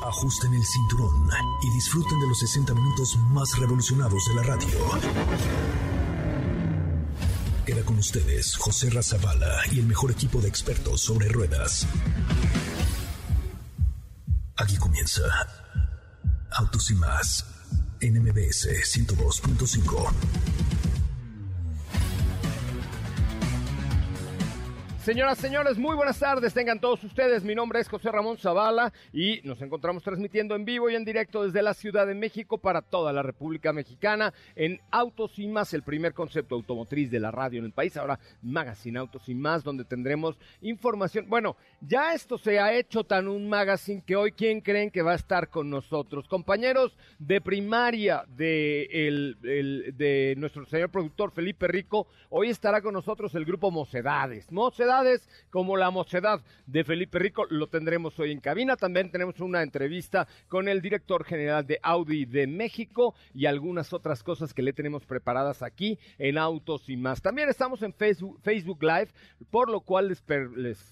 Ajusten 0.00 0.54
el 0.54 0.64
cinturón 0.64 1.28
y 1.62 1.70
disfruten 1.70 2.20
de 2.20 2.28
los 2.28 2.38
60 2.38 2.72
minutos 2.74 3.16
más 3.30 3.58
revolucionados 3.58 4.24
de 4.28 4.34
la 4.34 4.42
radio. 4.42 4.68
Queda 7.66 7.82
con 7.84 7.98
ustedes 7.98 8.56
José 8.56 8.90
Razabala 8.90 9.62
y 9.72 9.80
el 9.80 9.86
mejor 9.86 10.12
equipo 10.12 10.40
de 10.40 10.48
expertos 10.48 11.00
sobre 11.00 11.28
ruedas. 11.28 11.86
Aquí 14.56 14.76
comienza 14.76 15.22
Autos 16.52 16.90
y 16.90 16.94
más 16.94 17.44
en 18.00 18.22
MBS 18.22 18.68
102.5. 18.68 20.47
Señoras, 25.08 25.38
señores, 25.38 25.78
muy 25.78 25.96
buenas 25.96 26.18
tardes. 26.18 26.52
Tengan 26.52 26.80
todos 26.80 27.02
ustedes. 27.02 27.42
Mi 27.42 27.54
nombre 27.54 27.80
es 27.80 27.88
José 27.88 28.12
Ramón 28.12 28.36
Zavala 28.36 28.92
y 29.10 29.40
nos 29.42 29.62
encontramos 29.62 30.02
transmitiendo 30.02 30.54
en 30.54 30.66
vivo 30.66 30.90
y 30.90 30.96
en 30.96 31.06
directo 31.06 31.44
desde 31.44 31.62
la 31.62 31.72
Ciudad 31.72 32.06
de 32.06 32.14
México 32.14 32.58
para 32.58 32.82
toda 32.82 33.10
la 33.10 33.22
República 33.22 33.72
Mexicana 33.72 34.34
en 34.54 34.82
Autos 34.90 35.38
y 35.38 35.46
Más, 35.46 35.72
el 35.72 35.82
primer 35.82 36.12
concepto 36.12 36.56
automotriz 36.56 37.10
de 37.10 37.20
la 37.20 37.30
radio 37.30 37.58
en 37.58 37.64
el 37.64 37.72
país. 37.72 37.96
Ahora, 37.96 38.20
Magazine 38.42 38.98
Autos 38.98 39.26
y 39.30 39.34
Más, 39.34 39.64
donde 39.64 39.86
tendremos 39.86 40.36
información. 40.60 41.24
Bueno, 41.26 41.56
ya 41.80 42.12
esto 42.12 42.36
se 42.36 42.60
ha 42.60 42.74
hecho 42.74 43.02
tan 43.02 43.28
un 43.28 43.48
magazine 43.48 44.02
que 44.04 44.14
hoy, 44.14 44.32
¿quién 44.32 44.60
creen 44.60 44.90
que 44.90 45.00
va 45.00 45.12
a 45.12 45.16
estar 45.16 45.48
con 45.48 45.70
nosotros? 45.70 46.28
Compañeros 46.28 46.94
de 47.18 47.40
primaria 47.40 48.24
de, 48.36 48.82
el, 48.92 49.38
de 49.40 50.34
nuestro 50.36 50.66
señor 50.66 50.90
productor 50.90 51.30
Felipe 51.30 51.66
Rico, 51.66 52.08
hoy 52.28 52.50
estará 52.50 52.82
con 52.82 52.92
nosotros 52.92 53.34
el 53.34 53.46
grupo 53.46 53.70
Mocedades. 53.70 54.52
Mocedades 54.52 54.97
como 55.50 55.76
la 55.76 55.90
mocedad 55.90 56.40
de 56.66 56.84
Felipe 56.84 57.18
Rico 57.18 57.46
lo 57.50 57.68
tendremos 57.68 58.18
hoy 58.18 58.32
en 58.32 58.40
cabina. 58.40 58.76
También 58.76 59.10
tenemos 59.10 59.40
una 59.40 59.62
entrevista 59.62 60.26
con 60.48 60.68
el 60.68 60.82
director 60.82 61.24
general 61.24 61.66
de 61.66 61.78
Audi 61.82 62.24
de 62.24 62.46
México 62.46 63.14
y 63.34 63.46
algunas 63.46 63.92
otras 63.92 64.22
cosas 64.22 64.52
que 64.52 64.62
le 64.62 64.72
tenemos 64.72 65.04
preparadas 65.06 65.62
aquí 65.62 65.98
en 66.18 66.38
Autos 66.38 66.88
y 66.88 66.96
más. 66.96 67.22
También 67.22 67.48
estamos 67.48 67.82
en 67.82 67.92
Facebook, 67.92 68.40
Facebook 68.42 68.82
Live, 68.82 69.08
por 69.50 69.70
lo 69.70 69.80
cual 69.80 70.16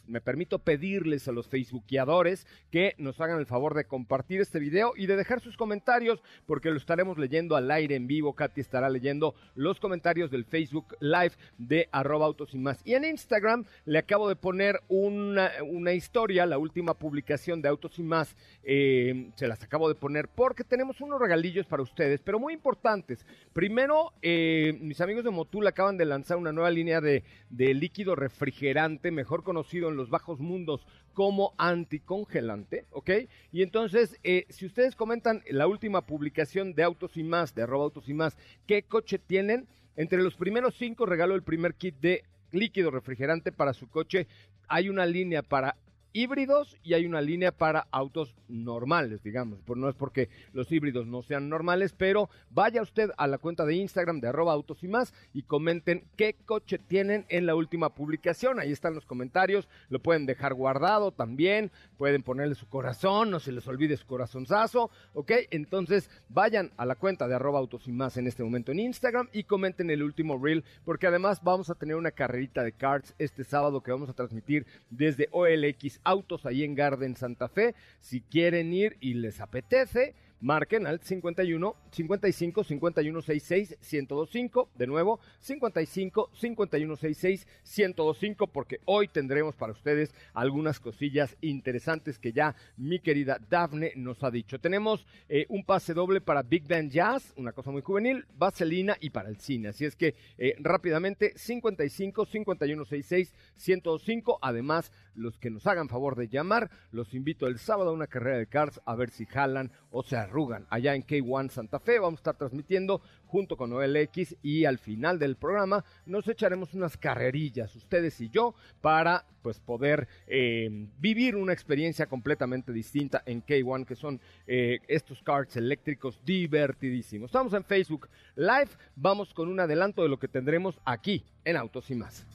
me 0.06 0.20
permito 0.20 0.58
pedirles 0.58 1.28
a 1.28 1.32
los 1.32 1.48
facebookiadores 1.48 2.46
que 2.70 2.94
nos 2.98 3.20
hagan 3.20 3.38
el 3.38 3.46
favor 3.46 3.74
de 3.74 3.86
compartir 3.86 4.40
este 4.40 4.58
video 4.58 4.92
y 4.96 5.06
de 5.06 5.16
dejar 5.16 5.40
sus 5.40 5.56
comentarios 5.56 6.22
porque 6.46 6.70
lo 6.70 6.76
estaremos 6.76 7.18
leyendo 7.18 7.56
al 7.56 7.70
aire 7.70 7.96
en 7.96 8.06
vivo. 8.06 8.34
Katy 8.34 8.60
estará 8.60 8.88
leyendo 8.88 9.34
los 9.54 9.80
comentarios 9.80 10.30
del 10.30 10.44
Facebook 10.44 10.96
Live 11.00 11.32
de 11.58 11.88
arroba 11.92 12.26
autos 12.26 12.54
y 12.54 12.58
más. 12.58 12.80
Y 12.84 12.94
en 12.94 13.04
Instagram 13.04 13.64
le 13.84 13.95
acabo 13.98 14.28
de 14.28 14.36
poner 14.36 14.80
una, 14.88 15.92
historia, 15.92 16.46
la 16.46 16.58
última 16.58 16.94
publicación 16.94 17.62
de 17.62 17.68
Autos 17.68 17.98
y 17.98 18.02
más, 18.02 18.36
eh, 18.62 19.30
se 19.36 19.46
las 19.46 19.62
acabo 19.62 19.88
de 19.88 19.94
poner 19.94 20.28
porque 20.28 20.64
tenemos 20.64 21.00
unos 21.00 21.20
regalillos 21.20 21.66
para 21.66 21.82
ustedes, 21.82 22.20
pero 22.22 22.38
muy 22.38 22.52
importantes. 22.52 23.24
Primero, 23.52 24.12
eh, 24.22 24.76
mis 24.80 25.00
amigos 25.00 25.24
de 25.24 25.30
Motul 25.30 25.66
acaban 25.66 25.96
de 25.96 26.04
lanzar 26.04 26.36
una 26.36 26.52
nueva 26.52 26.70
línea 26.70 27.00
de, 27.00 27.22
líquido 27.50 28.14
refrigerante, 28.14 29.10
mejor 29.10 29.42
conocido 29.42 29.88
en 29.88 29.96
los 29.96 30.10
bajos 30.10 30.40
mundos 30.40 30.86
como 31.12 31.54
anticongelante, 31.56 32.86
¿ok? 32.90 33.10
Y 33.52 33.62
entonces, 33.62 34.18
eh, 34.22 34.46
si 34.48 34.66
ustedes 34.66 34.94
comentan 34.94 35.42
la 35.48 35.66
última 35.66 36.06
publicación 36.06 36.74
de 36.74 36.82
Autos 36.82 37.16
y 37.16 37.24
más, 37.24 37.54
de 37.54 37.62
arroba 37.62 37.84
Autos 37.84 38.08
y 38.08 38.14
más, 38.14 38.36
qué 38.66 38.82
coche 38.82 39.18
tienen, 39.18 39.66
entre 39.96 40.22
los 40.22 40.36
primeros 40.36 40.74
cinco 40.76 41.06
regalo 41.06 41.34
el 41.34 41.42
primer 41.42 41.74
kit 41.74 41.96
de 42.00 42.24
líquido 42.58 42.90
refrigerante 42.90 43.52
para 43.52 43.72
su 43.72 43.88
coche. 43.88 44.26
Hay 44.68 44.88
una 44.88 45.06
línea 45.06 45.42
para 45.42 45.76
híbridos 46.16 46.78
y 46.82 46.94
hay 46.94 47.04
una 47.04 47.20
línea 47.20 47.52
para 47.52 47.88
autos 47.90 48.34
normales, 48.48 49.22
digamos. 49.22 49.58
No 49.68 49.88
es 49.88 49.94
porque 49.94 50.30
los 50.54 50.72
híbridos 50.72 51.06
no 51.06 51.22
sean 51.22 51.50
normales, 51.50 51.94
pero 51.96 52.30
vaya 52.48 52.80
usted 52.80 53.10
a 53.18 53.26
la 53.26 53.36
cuenta 53.36 53.66
de 53.66 53.74
Instagram 53.74 54.20
de 54.20 54.28
arroba 54.28 54.54
autos 54.54 54.82
y 54.82 54.88
más 54.88 55.12
y 55.34 55.42
comenten 55.42 56.04
qué 56.16 56.34
coche 56.46 56.78
tienen 56.78 57.26
en 57.28 57.44
la 57.44 57.54
última 57.54 57.94
publicación. 57.94 58.58
Ahí 58.58 58.72
están 58.72 58.94
los 58.94 59.04
comentarios, 59.04 59.68
lo 59.90 60.00
pueden 60.00 60.24
dejar 60.24 60.54
guardado 60.54 61.12
también, 61.12 61.70
pueden 61.98 62.22
ponerle 62.22 62.54
su 62.54 62.66
corazón, 62.66 63.30
no 63.30 63.38
se 63.38 63.52
les 63.52 63.68
olvide 63.68 63.98
su 63.98 64.06
corazonzazo, 64.06 64.90
¿ok? 65.12 65.32
Entonces 65.50 66.08
vayan 66.30 66.72
a 66.78 66.86
la 66.86 66.94
cuenta 66.94 67.28
de 67.28 67.34
arroba 67.34 67.58
autos 67.58 67.88
y 67.88 67.92
más 67.92 68.16
en 68.16 68.26
este 68.26 68.42
momento 68.42 68.72
en 68.72 68.78
Instagram 68.78 69.28
y 69.34 69.44
comenten 69.44 69.90
el 69.90 70.02
último 70.02 70.42
reel, 70.42 70.64
porque 70.86 71.08
además 71.08 71.42
vamos 71.42 71.68
a 71.68 71.74
tener 71.74 71.96
una 71.96 72.10
carrerita 72.10 72.62
de 72.62 72.72
cards 72.72 73.14
este 73.18 73.44
sábado 73.44 73.82
que 73.82 73.92
vamos 73.92 74.08
a 74.08 74.14
transmitir 74.14 74.66
desde 74.88 75.28
OLX 75.30 76.00
autos 76.06 76.46
ahí 76.46 76.62
en 76.62 76.74
Garden 76.74 77.16
Santa 77.16 77.48
Fe. 77.48 77.74
Si 78.00 78.20
quieren 78.22 78.72
ir 78.72 78.96
y 79.00 79.14
les 79.14 79.40
apetece, 79.40 80.14
marquen 80.40 80.86
al 80.86 81.00
51 81.00 81.74
55 81.90 82.64
51 82.64 83.22
66 83.22 83.78
1025. 83.80 84.70
De 84.74 84.86
nuevo, 84.86 85.20
55 85.40 86.30
51 86.34 86.96
66 86.96 87.46
1025, 87.64 88.46
porque 88.48 88.80
hoy 88.84 89.08
tendremos 89.08 89.56
para 89.56 89.72
ustedes 89.72 90.14
algunas 90.34 90.80
cosillas 90.80 91.36
interesantes 91.40 92.18
que 92.18 92.32
ya 92.32 92.54
mi 92.76 93.00
querida 93.00 93.38
Dafne 93.48 93.92
nos 93.96 94.22
ha 94.22 94.30
dicho. 94.30 94.58
Tenemos 94.60 95.06
eh, 95.28 95.46
un 95.48 95.64
pase 95.64 95.94
doble 95.94 96.20
para 96.20 96.42
Big 96.42 96.66
Band 96.68 96.90
Jazz, 96.90 97.32
una 97.36 97.52
cosa 97.52 97.70
muy 97.70 97.82
juvenil, 97.82 98.26
Vaselina 98.36 98.96
y 99.00 99.10
para 99.10 99.28
el 99.28 99.38
cine. 99.38 99.68
Así 99.68 99.84
es 99.84 99.96
que 99.96 100.14
eh, 100.38 100.54
rápidamente, 100.58 101.32
55 101.36 102.26
51 102.26 102.84
66 102.84 103.34
1025. 103.56 104.38
Además, 104.42 104.92
los 105.16 105.38
que 105.38 105.50
nos 105.50 105.66
hagan 105.66 105.88
favor 105.88 106.16
de 106.16 106.28
llamar, 106.28 106.70
los 106.92 107.14
invito 107.14 107.46
el 107.46 107.58
sábado 107.58 107.90
a 107.90 107.94
una 107.94 108.06
carrera 108.06 108.38
de 108.38 108.46
cars 108.46 108.80
a 108.84 108.94
ver 108.94 109.10
si 109.10 109.26
jalan 109.26 109.72
o 109.90 110.02
se 110.02 110.16
arrugan. 110.16 110.66
Allá 110.70 110.94
en 110.94 111.04
K1 111.04 111.50
Santa 111.50 111.80
Fe 111.80 111.98
vamos 111.98 112.18
a 112.18 112.22
estar 112.22 112.36
transmitiendo 112.36 113.00
junto 113.26 113.56
con 113.56 113.72
OLX 113.72 114.36
y 114.42 114.64
al 114.64 114.78
final 114.78 115.18
del 115.18 115.36
programa 115.36 115.84
nos 116.04 116.28
echaremos 116.28 116.74
unas 116.74 116.96
carrerillas, 116.96 117.74
ustedes 117.74 118.20
y 118.20 118.28
yo, 118.28 118.54
para 118.80 119.24
pues 119.42 119.60
poder 119.60 120.08
eh, 120.26 120.68
vivir 120.98 121.36
una 121.36 121.52
experiencia 121.52 122.06
completamente 122.06 122.72
distinta 122.72 123.22
en 123.26 123.44
K1, 123.44 123.86
que 123.86 123.94
son 123.94 124.20
eh, 124.46 124.80
estos 124.88 125.22
carts 125.22 125.56
eléctricos 125.56 126.20
divertidísimos. 126.24 127.28
Estamos 127.28 127.52
en 127.52 127.64
Facebook 127.64 128.08
Live, 128.34 128.70
vamos 128.96 129.32
con 129.32 129.48
un 129.48 129.60
adelanto 129.60 130.02
de 130.02 130.08
lo 130.08 130.18
que 130.18 130.28
tendremos 130.28 130.80
aquí 130.84 131.24
en 131.44 131.56
Autos 131.56 131.90
y 131.90 131.94
más. 131.94 132.26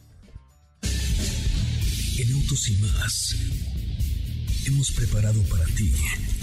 En 2.21 2.33
Autos 2.33 2.67
y 2.67 2.73
más 2.73 3.35
hemos 4.67 4.91
preparado 4.91 5.41
para 5.45 5.65
ti 5.65 5.91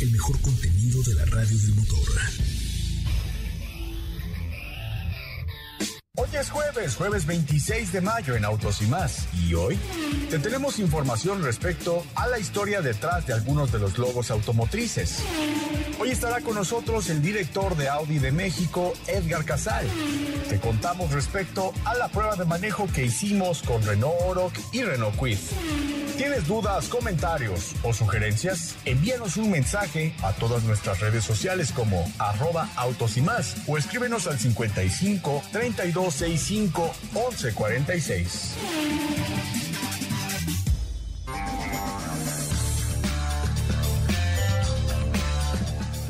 el 0.00 0.10
mejor 0.10 0.40
contenido 0.40 1.04
de 1.04 1.14
la 1.14 1.24
radio 1.26 1.56
del 1.56 1.74
motor. 1.76 2.08
Hoy 6.20 6.28
es 6.32 6.50
jueves, 6.50 6.96
jueves 6.96 7.26
26 7.26 7.92
de 7.92 8.00
mayo 8.00 8.34
en 8.34 8.44
Autos 8.44 8.82
y 8.82 8.86
más. 8.86 9.28
Y 9.34 9.54
hoy 9.54 9.78
te 10.28 10.40
tenemos 10.40 10.80
información 10.80 11.44
respecto 11.44 12.04
a 12.16 12.26
la 12.26 12.40
historia 12.40 12.80
detrás 12.80 13.24
de 13.28 13.34
algunos 13.34 13.70
de 13.70 13.78
los 13.78 13.98
logos 13.98 14.32
automotrices. 14.32 15.22
Hoy 16.00 16.10
estará 16.10 16.40
con 16.40 16.56
nosotros 16.56 17.08
el 17.08 17.22
director 17.22 17.76
de 17.76 17.88
Audi 17.88 18.18
de 18.18 18.32
México, 18.32 18.94
Edgar 19.06 19.44
Casal. 19.44 19.86
Te 20.48 20.58
contamos 20.58 21.12
respecto 21.12 21.72
a 21.84 21.94
la 21.94 22.08
prueba 22.08 22.34
de 22.34 22.46
manejo 22.46 22.88
que 22.92 23.04
hicimos 23.04 23.62
con 23.62 23.80
Renault 23.84 24.16
Oroc 24.26 24.54
y 24.72 24.82
Renault 24.82 25.16
Quid. 25.16 25.38
¿Tienes 26.18 26.48
dudas, 26.48 26.88
comentarios 26.88 27.76
o 27.84 27.92
sugerencias? 27.92 28.76
Envíanos 28.84 29.36
un 29.36 29.52
mensaje 29.52 30.12
a 30.24 30.32
todas 30.32 30.64
nuestras 30.64 30.98
redes 30.98 31.22
sociales 31.22 31.70
como 31.70 32.04
arroba 32.18 32.68
autos 32.74 33.16
y 33.16 33.22
más 33.22 33.62
o 33.68 33.78
escríbenos 33.78 34.26
al 34.26 34.36
55 34.36 35.42
3265 35.52 36.92
1146. 37.12 38.56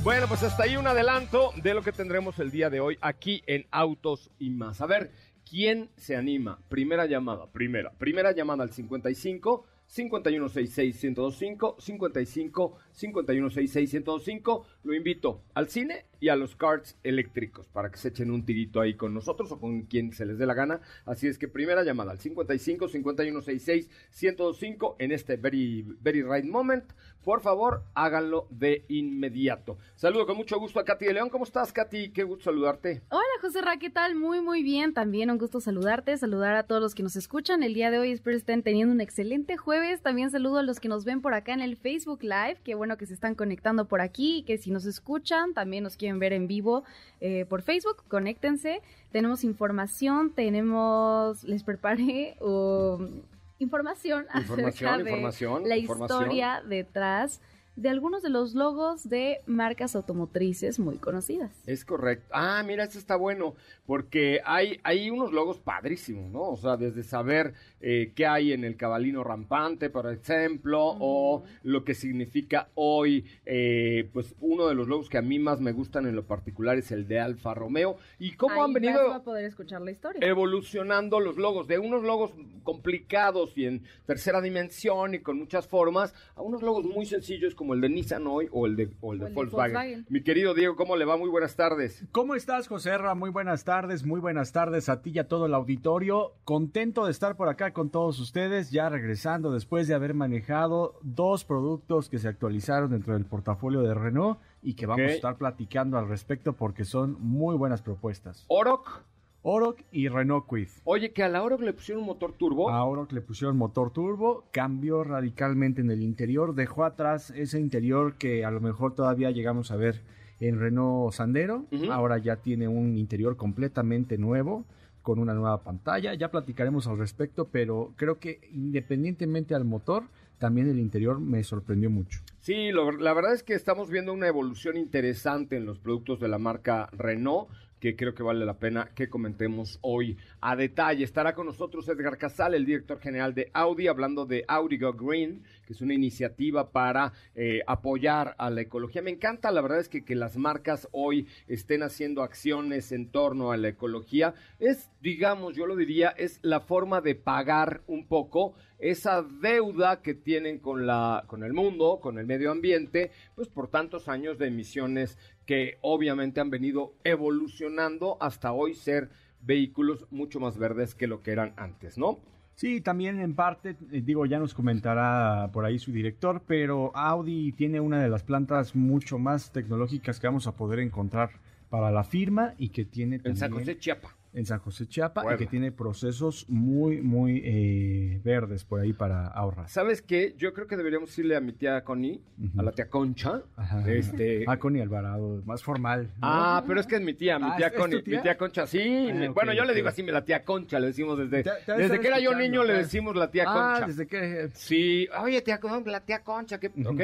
Bueno, 0.02 0.26
pues 0.26 0.42
hasta 0.42 0.62
ahí 0.62 0.78
un 0.78 0.86
adelanto 0.86 1.52
de 1.62 1.74
lo 1.74 1.82
que 1.82 1.92
tendremos 1.92 2.38
el 2.38 2.50
día 2.50 2.70
de 2.70 2.80
hoy 2.80 2.96
aquí 3.02 3.42
en 3.46 3.66
Autos 3.70 4.30
y 4.38 4.48
más. 4.48 4.80
A 4.80 4.86
ver, 4.86 5.10
¿quién 5.44 5.90
se 5.98 6.16
anima? 6.16 6.60
Primera 6.70 7.04
llamada, 7.04 7.46
primera, 7.52 7.92
primera 7.98 8.32
llamada 8.32 8.62
al 8.62 8.72
55 8.72 9.66
5166-1025, 9.88 11.74
55 11.80 12.72
5166-1025. 12.98 14.64
Lo 14.84 14.94
invito 14.94 15.42
al 15.54 15.68
cine 15.68 16.06
y 16.20 16.28
a 16.28 16.36
los 16.36 16.56
cards 16.56 16.96
eléctricos 17.04 17.68
para 17.68 17.90
que 17.90 17.98
se 17.98 18.08
echen 18.08 18.30
un 18.30 18.44
tirito 18.44 18.80
ahí 18.80 18.94
con 18.94 19.14
nosotros 19.14 19.52
o 19.52 19.60
con 19.60 19.82
quien 19.82 20.12
se 20.12 20.26
les 20.26 20.38
dé 20.38 20.46
la 20.46 20.54
gana. 20.54 20.80
Así 21.04 21.26
es 21.26 21.38
que 21.38 21.48
primera 21.48 21.84
llamada 21.84 22.12
al 22.12 22.18
55 22.18 22.88
5166 22.88 23.88
105 24.10 24.96
en 24.98 25.12
este 25.12 25.36
very, 25.36 25.86
very 26.00 26.22
right 26.22 26.44
moment. 26.44 26.84
Por 27.22 27.42
favor, 27.42 27.82
háganlo 27.94 28.46
de 28.50 28.86
inmediato. 28.88 29.76
Saludo 29.96 30.26
con 30.26 30.36
mucho 30.36 30.58
gusto 30.58 30.80
a 30.80 30.84
Katy 30.84 31.06
de 31.06 31.14
León. 31.14 31.28
¿Cómo 31.28 31.44
estás, 31.44 31.72
Katy? 31.72 32.10
Qué 32.10 32.22
gusto 32.22 32.44
saludarte. 32.44 33.02
Hola, 33.10 33.22
José 33.42 33.60
Ra, 33.60 33.76
¿qué 33.76 33.90
tal? 33.90 34.14
Muy, 34.14 34.40
muy 34.40 34.62
bien. 34.62 34.94
También 34.94 35.30
un 35.30 35.36
gusto 35.36 35.60
saludarte, 35.60 36.16
saludar 36.16 36.54
a 36.54 36.62
todos 36.62 36.80
los 36.80 36.94
que 36.94 37.02
nos 37.02 37.16
escuchan. 37.16 37.62
El 37.62 37.74
día 37.74 37.90
de 37.90 37.98
hoy 37.98 38.12
espero 38.12 38.36
estén 38.36 38.62
teniendo 38.62 38.94
un 38.94 39.02
excelente 39.02 39.58
jueves. 39.58 40.00
También 40.00 40.30
saludo 40.30 40.58
a 40.58 40.62
los 40.62 40.80
que 40.80 40.88
nos 40.88 41.04
ven 41.04 41.20
por 41.20 41.34
acá 41.34 41.52
en 41.52 41.60
el 41.60 41.76
Facebook 41.76 42.22
Live. 42.22 42.60
Qué 42.64 42.74
bueno 42.88 42.96
que 42.96 43.04
se 43.04 43.12
están 43.12 43.34
conectando 43.34 43.84
por 43.84 44.00
aquí, 44.00 44.44
que 44.46 44.56
si 44.56 44.70
nos 44.70 44.86
escuchan, 44.86 45.52
también 45.52 45.84
nos 45.84 45.98
quieren 45.98 46.18
ver 46.18 46.32
en 46.32 46.46
vivo 46.48 46.84
eh, 47.20 47.44
por 47.46 47.60
Facebook, 47.60 48.02
conéctense. 48.08 48.80
Tenemos 49.12 49.44
información, 49.44 50.30
tenemos, 50.30 51.44
les 51.44 51.62
preparé 51.64 52.36
um, 52.40 53.20
información, 53.58 54.24
Información, 54.34 54.66
acerca 54.66 54.96
de 54.96 55.10
información, 55.10 55.68
la 55.68 55.76
información. 55.76 56.20
historia 56.22 56.62
detrás 56.66 57.42
de 57.76 57.90
algunos 57.90 58.22
de 58.22 58.30
los 58.30 58.54
logos 58.54 59.08
de 59.08 59.40
marcas 59.46 59.94
automotrices 59.94 60.80
muy 60.80 60.96
conocidas. 60.96 61.52
Es 61.66 61.84
correcto. 61.84 62.26
Ah, 62.32 62.62
mira, 62.66 62.84
eso 62.84 62.98
está 62.98 63.14
bueno, 63.14 63.54
porque 63.86 64.40
hay, 64.44 64.80
hay 64.82 65.10
unos 65.10 65.32
logos 65.32 65.58
padrísimos, 65.58 66.28
¿no? 66.32 66.40
O 66.40 66.56
sea, 66.56 66.76
desde 66.76 67.04
saber 67.04 67.52
eh, 67.80 68.12
qué 68.14 68.26
hay 68.26 68.52
en 68.52 68.64
el 68.64 68.76
cabalino 68.76 69.22
rampante, 69.24 69.90
por 69.90 70.10
ejemplo, 70.12 70.96
o 70.98 71.44
lo 71.62 71.84
que 71.84 71.94
significa 71.94 72.68
hoy, 72.74 73.24
eh, 73.46 74.08
pues 74.12 74.34
uno 74.40 74.68
de 74.68 74.74
los 74.74 74.88
logos 74.88 75.08
que 75.08 75.18
a 75.18 75.22
mí 75.22 75.38
más 75.38 75.60
me 75.60 75.72
gustan 75.72 76.06
en 76.06 76.16
lo 76.16 76.24
particular 76.24 76.78
es 76.78 76.90
el 76.90 77.06
de 77.06 77.20
Alfa 77.20 77.54
Romeo, 77.54 77.96
y 78.18 78.32
cómo 78.32 78.54
Ahí 78.54 78.60
han 78.60 78.72
venido 78.72 79.12
a 79.12 79.22
poder 79.22 79.44
escuchar 79.44 79.80
la 79.82 79.90
historia. 79.90 80.26
evolucionando 80.26 81.20
los 81.20 81.36
logos, 81.36 81.68
de 81.68 81.78
unos 81.78 82.02
logos 82.02 82.32
complicados 82.64 83.56
y 83.56 83.64
en 83.64 83.82
tercera 84.06 84.40
dimensión 84.40 85.14
y 85.14 85.20
con 85.20 85.38
muchas 85.38 85.66
formas, 85.66 86.14
a 86.36 86.42
unos 86.42 86.62
logos 86.62 86.84
muy 86.84 87.06
sencillos 87.06 87.54
como 87.54 87.74
el 87.74 87.80
de 87.80 87.88
Nissan 87.88 88.26
hoy 88.26 88.48
o 88.52 88.66
el 88.66 88.76
de, 88.76 88.90
o 89.00 89.12
el 89.12 89.20
de 89.20 89.24
O 89.24 89.28
el 89.28 89.30
de 89.30 89.34
Volkswagen. 89.34 89.72
Volkswagen. 89.74 90.06
Mi 90.08 90.22
querido 90.22 90.54
Diego, 90.54 90.76
¿cómo 90.76 90.96
le 90.96 91.04
va? 91.04 91.16
Muy 91.16 91.30
buenas 91.30 91.56
tardes. 91.56 92.04
¿Cómo 92.12 92.34
estás, 92.34 92.68
José 92.68 92.96
Ra? 92.98 93.14
Muy 93.14 93.30
buenas 93.30 93.64
tardes, 93.64 94.04
muy 94.04 94.20
buenas 94.20 94.52
tardes 94.52 94.88
a 94.88 95.00
ti 95.00 95.12
y 95.14 95.18
a 95.18 95.28
todo 95.28 95.46
el 95.46 95.54
auditorio. 95.54 96.34
Contento 96.44 97.06
de 97.06 97.12
estar 97.12 97.36
por 97.36 97.48
acá 97.48 97.67
con 97.72 97.90
todos 97.90 98.18
ustedes, 98.20 98.70
ya 98.70 98.88
regresando 98.88 99.52
después 99.52 99.88
de 99.88 99.94
haber 99.94 100.14
manejado 100.14 100.98
dos 101.02 101.44
productos 101.44 102.08
que 102.08 102.18
se 102.18 102.28
actualizaron 102.28 102.90
dentro 102.90 103.14
del 103.14 103.24
portafolio 103.24 103.82
de 103.82 103.94
Renault 103.94 104.38
y 104.62 104.74
que 104.74 104.86
vamos 104.86 105.06
a 105.06 105.14
estar 105.14 105.36
platicando 105.36 105.98
al 105.98 106.08
respecto 106.08 106.52
porque 106.52 106.84
son 106.84 107.16
muy 107.20 107.56
buenas 107.56 107.82
propuestas. 107.82 108.44
Oroc, 108.48 109.02
Oroc 109.42 109.80
y 109.92 110.08
Renault 110.08 110.46
Quid. 110.48 110.68
oye, 110.84 111.12
que 111.12 111.22
a 111.22 111.28
la 111.28 111.42
Oroc 111.42 111.60
le 111.60 111.72
pusieron 111.72 112.02
un 112.02 112.08
motor 112.08 112.32
turbo. 112.32 112.70
A 112.70 112.84
Oroc 112.84 113.12
le 113.12 113.20
pusieron 113.20 113.56
motor 113.56 113.92
turbo, 113.92 114.44
cambió 114.50 115.04
radicalmente 115.04 115.80
en 115.80 115.90
el 115.90 116.02
interior, 116.02 116.54
dejó 116.54 116.84
atrás 116.84 117.30
ese 117.30 117.60
interior 117.60 118.16
que 118.16 118.44
a 118.44 118.50
lo 118.50 118.60
mejor 118.60 118.94
todavía 118.94 119.30
llegamos 119.30 119.70
a 119.70 119.76
ver 119.76 120.02
en 120.40 120.58
Renault 120.58 121.12
Sandero. 121.12 121.64
Ahora 121.90 122.18
ya 122.18 122.36
tiene 122.36 122.68
un 122.68 122.96
interior 122.96 123.36
completamente 123.36 124.18
nuevo, 124.18 124.64
con 125.02 125.18
una 125.18 125.34
nueva 125.34 125.62
pantalla. 125.62 126.14
Ya 126.14 126.30
platicaremos 126.30 126.86
al 126.86 126.98
respecto, 126.98 127.48
pero 127.50 127.92
creo 127.96 128.18
que 128.18 128.40
independientemente 128.52 129.54
al 129.54 129.64
motor, 129.64 130.04
también 130.38 130.68
el 130.68 130.78
interior 130.78 131.18
me 131.18 131.42
sorprendió 131.42 131.90
mucho. 131.90 132.20
Sí, 132.40 132.70
lo- 132.70 132.92
la 132.92 133.12
verdad 133.12 133.34
es 133.34 133.42
que 133.42 133.54
estamos 133.54 133.90
viendo 133.90 134.12
una 134.12 134.28
evolución 134.28 134.76
interesante 134.76 135.56
en 135.56 135.66
los 135.66 135.78
productos 135.78 136.20
de 136.20 136.28
la 136.28 136.38
marca 136.38 136.88
Renault 136.92 137.48
que 137.80 137.96
creo 137.96 138.14
que 138.14 138.22
vale 138.22 138.44
la 138.44 138.58
pena 138.58 138.90
que 138.94 139.08
comentemos 139.08 139.78
hoy 139.82 140.16
a 140.40 140.56
detalle. 140.56 141.04
Estará 141.04 141.34
con 141.34 141.46
nosotros 141.46 141.88
Edgar 141.88 142.18
Casal, 142.18 142.54
el 142.54 142.66
director 142.66 143.00
general 143.00 143.34
de 143.34 143.50
Audi, 143.52 143.88
hablando 143.88 144.26
de 144.26 144.44
Audi 144.48 144.78
Go 144.78 144.92
Green, 144.92 145.42
que 145.66 145.72
es 145.72 145.80
una 145.80 145.94
iniciativa 145.94 146.70
para 146.70 147.12
eh, 147.34 147.62
apoyar 147.66 148.34
a 148.38 148.50
la 148.50 148.62
ecología. 148.62 149.02
Me 149.02 149.10
encanta, 149.10 149.50
la 149.50 149.60
verdad 149.60 149.80
es 149.80 149.88
que, 149.88 150.04
que 150.04 150.14
las 150.14 150.36
marcas 150.36 150.88
hoy 150.92 151.26
estén 151.46 151.82
haciendo 151.82 152.22
acciones 152.22 152.92
en 152.92 153.10
torno 153.10 153.52
a 153.52 153.56
la 153.56 153.68
ecología. 153.68 154.34
Es, 154.58 154.90
digamos, 155.00 155.56
yo 155.56 155.66
lo 155.66 155.76
diría, 155.76 156.08
es 156.10 156.38
la 156.42 156.60
forma 156.60 157.00
de 157.00 157.14
pagar 157.14 157.82
un 157.86 158.06
poco 158.06 158.54
esa 158.78 159.22
deuda 159.22 160.02
que 160.02 160.14
tienen 160.14 160.58
con 160.58 160.86
la 160.86 161.24
con 161.26 161.42
el 161.42 161.52
mundo, 161.52 161.98
con 162.00 162.18
el 162.18 162.26
medio 162.26 162.50
ambiente, 162.50 163.10
pues 163.34 163.48
por 163.48 163.68
tantos 163.68 164.08
años 164.08 164.38
de 164.38 164.48
emisiones 164.48 165.18
que 165.46 165.78
obviamente 165.80 166.40
han 166.40 166.50
venido 166.50 166.94
evolucionando 167.04 168.16
hasta 168.20 168.52
hoy 168.52 168.74
ser 168.74 169.10
vehículos 169.40 170.06
mucho 170.10 170.40
más 170.40 170.58
verdes 170.58 170.94
que 170.94 171.06
lo 171.06 171.22
que 171.22 171.32
eran 171.32 171.54
antes, 171.56 171.98
¿no? 171.98 172.18
Sí, 172.54 172.80
también 172.80 173.20
en 173.20 173.36
parte, 173.36 173.76
eh, 173.92 174.02
digo, 174.04 174.26
ya 174.26 174.40
nos 174.40 174.52
comentará 174.52 175.48
por 175.52 175.64
ahí 175.64 175.78
su 175.78 175.92
director, 175.92 176.42
pero 176.44 176.90
Audi 176.96 177.52
tiene 177.52 177.78
una 177.78 178.02
de 178.02 178.08
las 178.08 178.24
plantas 178.24 178.74
mucho 178.74 179.16
más 179.16 179.52
tecnológicas 179.52 180.18
que 180.18 180.26
vamos 180.26 180.48
a 180.48 180.56
poder 180.56 180.80
encontrar 180.80 181.30
para 181.70 181.92
la 181.92 182.02
firma 182.02 182.54
y 182.58 182.70
que 182.70 182.84
tiene 182.84 183.20
En 183.22 183.36
San 183.36 183.52
José 183.52 183.78
Chiapa. 183.78 184.17
En 184.34 184.44
San 184.46 184.58
José 184.60 184.86
Chiapa 184.86 185.22
y 185.22 185.24
Puebla. 185.24 185.38
que 185.38 185.46
tiene 185.46 185.72
procesos 185.72 186.44
muy, 186.48 187.00
muy 187.02 187.42
eh, 187.44 188.20
verdes 188.22 188.64
por 188.64 188.80
ahí 188.80 188.92
para 188.92 189.26
ahorrar. 189.26 189.68
¿Sabes 189.68 190.02
qué? 190.02 190.34
Yo 190.36 190.52
creo 190.52 190.66
que 190.66 190.76
deberíamos 190.76 191.18
irle 191.18 191.34
a 191.36 191.40
mi 191.40 191.52
tía 191.52 191.82
Connie, 191.82 192.20
a 192.56 192.62
la 192.62 192.72
tía 192.72 192.88
Concha. 192.88 193.42
Ajá. 193.56 193.90
Este, 193.90 194.44
Ah, 194.46 194.58
Connie 194.58 194.82
Alvarado, 194.82 195.42
más 195.46 195.62
formal. 195.62 196.04
¿no? 196.12 196.12
Ah, 196.22 196.64
pero 196.66 196.80
es 196.80 196.86
que 196.86 196.96
es 196.96 197.02
mi 197.02 197.14
tía, 197.14 197.38
mi 197.38 197.46
Ah, 197.50 197.54
tía 197.56 197.66
¿es- 197.68 197.72
es 197.72 197.78
Connie, 197.78 198.02
tía? 198.02 198.16
mi 198.18 198.22
tía 198.22 198.36
Concha, 198.38 198.66
sí. 198.66 199.08
Ah, 199.10 199.30
bueno, 199.34 199.52
yo 199.54 199.64
le 199.64 199.74
digo 199.74 199.88
así, 199.88 200.02
la 200.02 200.24
tía 200.24 200.44
Concha, 200.44 200.78
le 200.78 200.88
decimos 200.88 201.18
desde, 201.18 201.42
Te- 201.42 201.50
te 201.64 201.72
debe 201.72 201.82
desde 201.84 202.00
que 202.00 202.06
era 202.08 202.20
yo 202.20 202.34
niño 202.34 202.62
le 202.64 202.74
te- 202.74 202.78
decimos 202.80 203.16
la 203.16 203.30
tía 203.30 203.44
Ah, 203.48 203.72
Concha. 203.80 203.86
desde 203.86 204.06
que... 204.06 204.48
Sí, 204.54 205.08
oye, 205.22 205.40
tía 205.42 205.58
Concha, 205.58 205.90
la 205.90 206.00
tía 206.04 206.22
Concha, 206.22 206.60
que, 206.60 206.68
Ujú. 206.68 206.90
¿ok? 206.90 207.00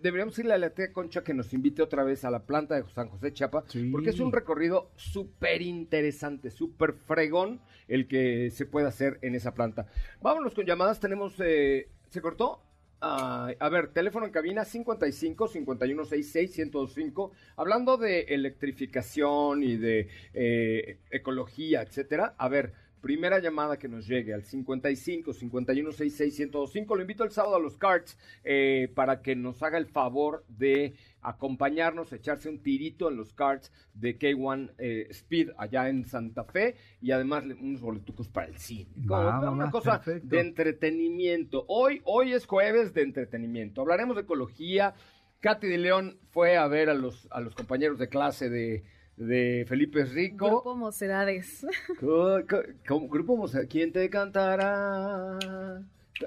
Deberíamos 0.00 0.38
irle 0.38 0.54
a 0.54 0.58
la 0.58 0.70
tía 0.70 0.92
Concha 0.92 1.22
que 1.22 1.34
nos 1.34 1.52
invite 1.52 1.82
otra 1.82 2.04
vez 2.04 2.24
a 2.24 2.30
la 2.30 2.40
planta 2.40 2.74
de 2.74 2.84
San 2.94 3.08
José 3.08 3.32
Chiapa, 3.32 3.64
Sí. 3.68 3.90
porque 3.92 4.10
es 4.10 4.18
un 4.20 4.32
recorrido 4.32 4.90
súper 4.96 5.62
interesante, 5.62 6.50
súper 6.54 6.94
fregón 6.94 7.60
el 7.88 8.06
que 8.08 8.50
se 8.50 8.66
puede 8.66 8.86
hacer 8.86 9.18
en 9.22 9.34
esa 9.34 9.54
planta. 9.54 9.86
Vámonos 10.20 10.54
con 10.54 10.64
llamadas, 10.64 11.00
tenemos, 11.00 11.34
eh, 11.40 11.88
¿se 12.10 12.20
cortó? 12.20 12.60
A 13.06 13.68
ver, 13.70 13.88
teléfono 13.88 14.24
en 14.24 14.32
cabina 14.32 14.64
55 14.64 15.48
5166 15.48 16.58
1025. 16.58 17.32
Hablando 17.56 17.98
de 17.98 18.20
electrificación 18.20 19.62
y 19.62 19.76
de 19.76 20.08
eh, 20.32 21.00
ecología, 21.10 21.82
etcétera. 21.82 22.34
A 22.38 22.48
ver, 22.48 22.72
primera 23.04 23.38
llamada 23.38 23.76
que 23.76 23.86
nos 23.86 24.06
llegue 24.08 24.32
al 24.32 24.44
55 24.44 25.34
5166 25.34 26.38
1025. 26.38 26.96
Lo 26.96 27.02
invito 27.02 27.22
el 27.22 27.32
sábado 27.32 27.56
a 27.56 27.60
los 27.60 27.76
carts 27.76 28.16
eh, 28.42 28.90
para 28.94 29.20
que 29.20 29.36
nos 29.36 29.62
haga 29.62 29.76
el 29.76 29.84
favor 29.84 30.42
de 30.48 30.94
acompañarnos, 31.20 32.14
echarse 32.14 32.48
un 32.48 32.62
tirito 32.62 33.10
en 33.10 33.18
los 33.18 33.34
carts 33.34 33.70
de 33.92 34.18
K1 34.18 34.72
eh, 34.78 35.06
Speed 35.10 35.50
allá 35.58 35.90
en 35.90 36.06
Santa 36.06 36.44
Fe 36.44 36.76
y 37.02 37.10
además 37.10 37.44
unos 37.44 37.82
boletucos 37.82 38.28
para 38.28 38.46
el 38.46 38.56
cine. 38.56 38.88
Como 39.06 39.52
una 39.52 39.70
cosa 39.70 40.00
perfecto. 40.00 40.26
de 40.26 40.40
entretenimiento. 40.40 41.66
Hoy, 41.68 42.00
hoy 42.04 42.32
es 42.32 42.46
jueves 42.46 42.94
de 42.94 43.02
entretenimiento. 43.02 43.82
Hablaremos 43.82 44.16
de 44.16 44.22
ecología. 44.22 44.94
Katy 45.40 45.66
de 45.66 45.76
León 45.76 46.18
fue 46.30 46.56
a 46.56 46.66
ver 46.68 46.88
a 46.88 46.94
los, 46.94 47.28
a 47.30 47.42
los 47.42 47.54
compañeros 47.54 47.98
de 47.98 48.08
clase 48.08 48.48
de, 48.48 48.82
de 49.16 49.64
Felipe 49.68 50.04
Rico. 50.04 50.46
Grupo 50.48 50.74
Mocedades. 50.76 51.66
Grupo 52.00 53.36
Mocedades. 53.36 53.68
¿Quién 53.70 53.92
te 53.92 54.08
cantará? 54.10 55.38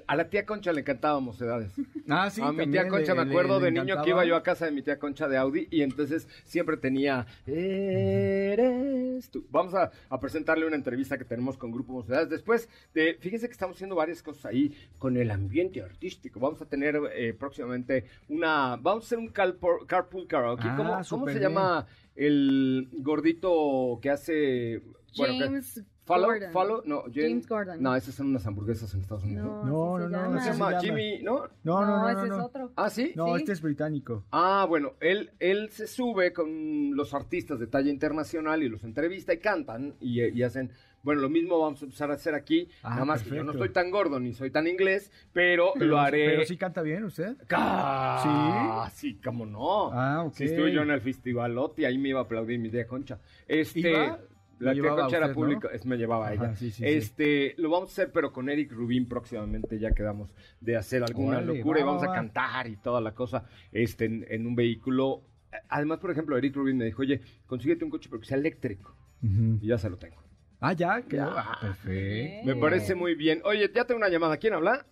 A 0.05 0.15
la 0.17 0.29
tía 0.29 0.45
Concha 0.45 0.73
le 0.73 0.83
cantábamos 0.83 1.35
Mocedades. 1.35 1.71
Ah, 2.09 2.29
sí, 2.29 2.41
a 2.41 2.53
mi 2.53 2.65
tía 2.71 2.87
Concha 2.87 3.13
le- 3.13 3.25
me 3.25 3.31
acuerdo 3.31 3.59
le 3.59 3.65
de 3.65 3.71
niño 3.71 4.01
que 4.01 4.11
iba 4.11 4.23
yo 4.23 4.37
a 4.37 4.43
casa 4.43 4.63
de 4.65 4.71
mi 4.71 4.81
tía 4.81 4.97
Concha 4.97 5.27
de 5.27 5.35
Audi 5.35 5.67
y 5.69 5.81
entonces 5.81 6.25
siempre 6.45 6.77
tenía 6.77 7.25
Eres 7.45 9.29
tú. 9.29 9.45
Vamos 9.49 9.73
a, 9.73 9.91
a 10.09 10.19
presentarle 10.19 10.65
una 10.65 10.75
entrevista 10.77 11.17
que 11.17 11.25
tenemos 11.25 11.57
con 11.57 11.71
Grupo 11.71 11.91
Mocedades. 11.93 12.29
Después 12.29 12.69
de, 12.93 13.17
fíjense 13.19 13.47
que 13.47 13.51
estamos 13.51 13.75
haciendo 13.75 13.95
varias 13.95 14.23
cosas 14.23 14.45
ahí 14.45 14.73
con 14.99 15.17
el 15.17 15.31
ambiente 15.31 15.81
artístico. 15.81 16.39
Vamos 16.39 16.61
a 16.61 16.65
tener 16.65 16.97
eh, 17.13 17.33
próximamente 17.37 18.05
una, 18.29 18.77
vamos 18.77 19.03
a 19.03 19.07
hacer 19.07 19.19
un 19.19 19.27
carpool, 19.27 19.85
carpool 19.85 20.27
karaoke. 20.27 20.63
Ah, 20.65 20.75
¿Cómo, 20.77 21.03
se 21.27 21.39
bien. 21.39 21.87
El 22.17 22.89
gordito 22.99 23.99
que 24.01 24.09
hace... 24.09 24.81
bueno, 25.17 25.33
que- 25.35 25.45
James 25.45 25.83
Follow, 26.05 26.27
Gordon. 26.29 26.51
follow, 26.53 26.81
no, 26.85 27.03
James 27.13 27.45
Gordon. 27.49 27.83
No, 27.83 27.93
esas 27.93 28.15
son 28.15 28.27
unas 28.27 28.47
hamburguesas 28.47 28.93
en 28.93 29.01
Estados 29.01 29.25
Unidos. 29.25 29.45
No, 29.65 29.97
No, 29.97 29.99
no, 29.99 30.07
no. 30.07 30.23
¿Cómo 30.27 30.39
se 30.39 30.49
ese 30.51 30.57
llama? 30.57 30.79
Jimmy, 30.79 31.19
¿no? 31.21 31.49
No, 31.65 31.85
no, 31.85 31.97
no, 32.01 32.07
ese 32.09 32.15
no, 32.19 32.23
es 32.23 32.29
no. 32.29 32.45
otro. 32.45 32.71
Ah, 32.77 32.89
sí. 32.89 33.11
No, 33.13 33.25
Sí. 33.35 33.41
este 33.41 33.51
es 33.51 33.61
británico. 33.61 34.23
Ah, 34.31 34.65
bueno, 34.69 34.93
él, 35.01 35.31
él 35.39 35.67
se 35.69 35.85
sube 35.85 36.31
con 36.31 36.95
los 36.95 37.13
artistas 37.13 37.59
de 37.59 37.67
talla 37.67 37.91
internacional 37.91 38.63
y 38.63 38.69
los 38.69 38.85
entrevista 38.85 39.33
y 39.33 39.39
cantan 39.39 39.95
y, 39.99 40.21
y 40.23 40.43
hacen, 40.43 40.71
bueno, 41.03 41.21
lo 41.21 41.29
mismo 41.29 41.59
vamos 41.59 41.81
a 41.81 41.85
empezar 41.85 42.11
a 42.11 42.15
hacer 42.15 42.35
aquí, 42.35 42.67
Ah, 42.83 42.91
nada 42.91 43.05
más 43.05 43.23
que 43.23 43.35
yo 43.35 43.43
no 43.43 43.51
estoy 43.51 43.69
tan 43.69 43.89
gordo 43.91 44.19
ni 44.19 44.33
soy 44.33 44.51
tan 44.51 44.67
inglés, 44.67 45.11
pero, 45.33 45.71
Pero, 45.73 45.85
lo 45.85 45.99
haré. 45.99 46.25
Pero 46.25 46.45
sí 46.45 46.57
canta 46.57 46.81
bien 46.81 47.03
usted. 47.05 47.35
Ah, 47.51 48.89
sí, 48.93 49.19
cómo 49.23 49.45
no. 49.45 49.91
Ah, 49.93 50.23
ok. 50.25 50.33
Sí, 50.33 50.43
estuve 50.45 50.71
yo 50.71 50.81
en 50.81 50.91
el 50.91 51.01
festivalote 51.01 51.83
y 51.83 51.85
ahí 51.85 51.97
me 51.97 52.09
iba 52.09 52.19
a 52.19 52.23
aplaudir 52.23 52.59
mi 52.59 52.69
tía 52.69 52.85
Concha. 52.87 53.19
Este, 53.47 53.79
¿Iba? 53.79 54.19
la 54.59 54.73
tía 54.73 54.89
Concha 54.89 55.17
era 55.17 55.33
pública, 55.33 55.69
es, 55.71 55.85
me 55.85 55.97
llevaba 55.97 56.33
ella. 56.33 56.55
sí, 56.55 56.71
sí, 56.71 56.77
sí. 56.77 56.83
este, 56.85 57.53
lo 57.57 57.69
vamos 57.69 57.89
a 57.89 57.91
hacer, 57.93 58.11
pero 58.11 58.33
con 58.33 58.49
Eric 58.49 58.71
Rubin 58.71 59.07
próximamente 59.07 59.79
ya 59.79 59.91
quedamos 59.91 60.33
de 60.59 60.75
hacer 60.75 61.03
alguna 61.03 61.41
locura 61.41 61.79
y 61.79 61.83
va, 61.83 61.89
vamos 61.89 62.03
va, 62.07 62.11
a 62.11 62.15
cantar 62.15 62.67
y 62.67 62.77
toda 62.77 62.99
la 62.99 63.13
cosa, 63.13 63.45
este, 63.71 64.05
en, 64.05 64.25
en 64.29 64.47
un 64.47 64.55
vehículo. 64.55 65.21
Además, 65.69 65.99
por 65.99 66.11
ejemplo, 66.11 66.37
Eric 66.37 66.55
Rubin 66.55 66.77
me 66.77 66.85
dijo, 66.85 67.01
oye, 67.01 67.21
consíguete 67.45 67.85
un 67.85 67.91
coche 67.91 68.09
pero 68.09 68.19
que 68.19 68.27
sea 68.27 68.37
eléctrico. 68.37 68.93
Y 69.21 69.67
ya 69.67 69.77
se 69.79 69.89
lo 69.89 69.97
tengo. 69.97 70.26
Ah, 70.59 70.73
ya, 70.73 71.01
que 71.03 71.17
Ya. 71.17 71.27
ah, 71.35 71.57
perfecto. 71.61 72.45
Me 72.45 72.55
parece 72.55 72.95
muy 72.95 73.15
bien. 73.15 73.41
Oye, 73.45 73.69
ya 73.73 73.85
tengo 73.85 73.97
una 73.99 74.09
llamada. 74.09 74.37
¿Quién 74.37 74.53
habla? 74.53 74.85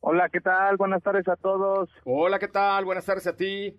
Hola, 0.00 0.28
¿qué 0.28 0.40
tal? 0.40 0.76
Buenas 0.76 1.02
tardes 1.02 1.28
a 1.28 1.36
todos. 1.36 1.90
Hola, 2.04 2.38
¿qué 2.38 2.48
tal? 2.48 2.84
Buenas 2.84 3.04
tardes 3.04 3.26
a 3.26 3.36
ti. 3.36 3.76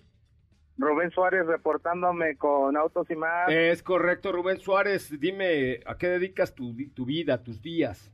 Rubén 0.78 1.12
Suárez 1.12 1.46
reportándome 1.46 2.38
con 2.38 2.78
Autos 2.78 3.10
y 3.12 3.16
más. 3.16 3.50
Es 3.50 3.84
correcto, 3.84 4.32
Rubén 4.32 4.60
Suárez. 4.60 5.20
Dime, 5.20 5.80
¿a 5.86 5.98
qué 5.98 6.08
dedicas 6.08 6.56
tu, 6.56 6.76
tu 6.94 7.06
vida, 7.06 7.44
tus 7.44 7.62
días? 7.62 8.10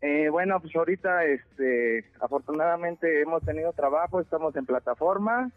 Eh, 0.00 0.28
bueno, 0.30 0.60
pues 0.60 0.74
ahorita, 0.76 1.24
este, 1.24 2.04
afortunadamente 2.20 3.20
hemos 3.20 3.42
tenido 3.42 3.72
trabajo, 3.72 4.20
estamos 4.20 4.54
en 4.54 4.64
plataforma. 4.64 5.50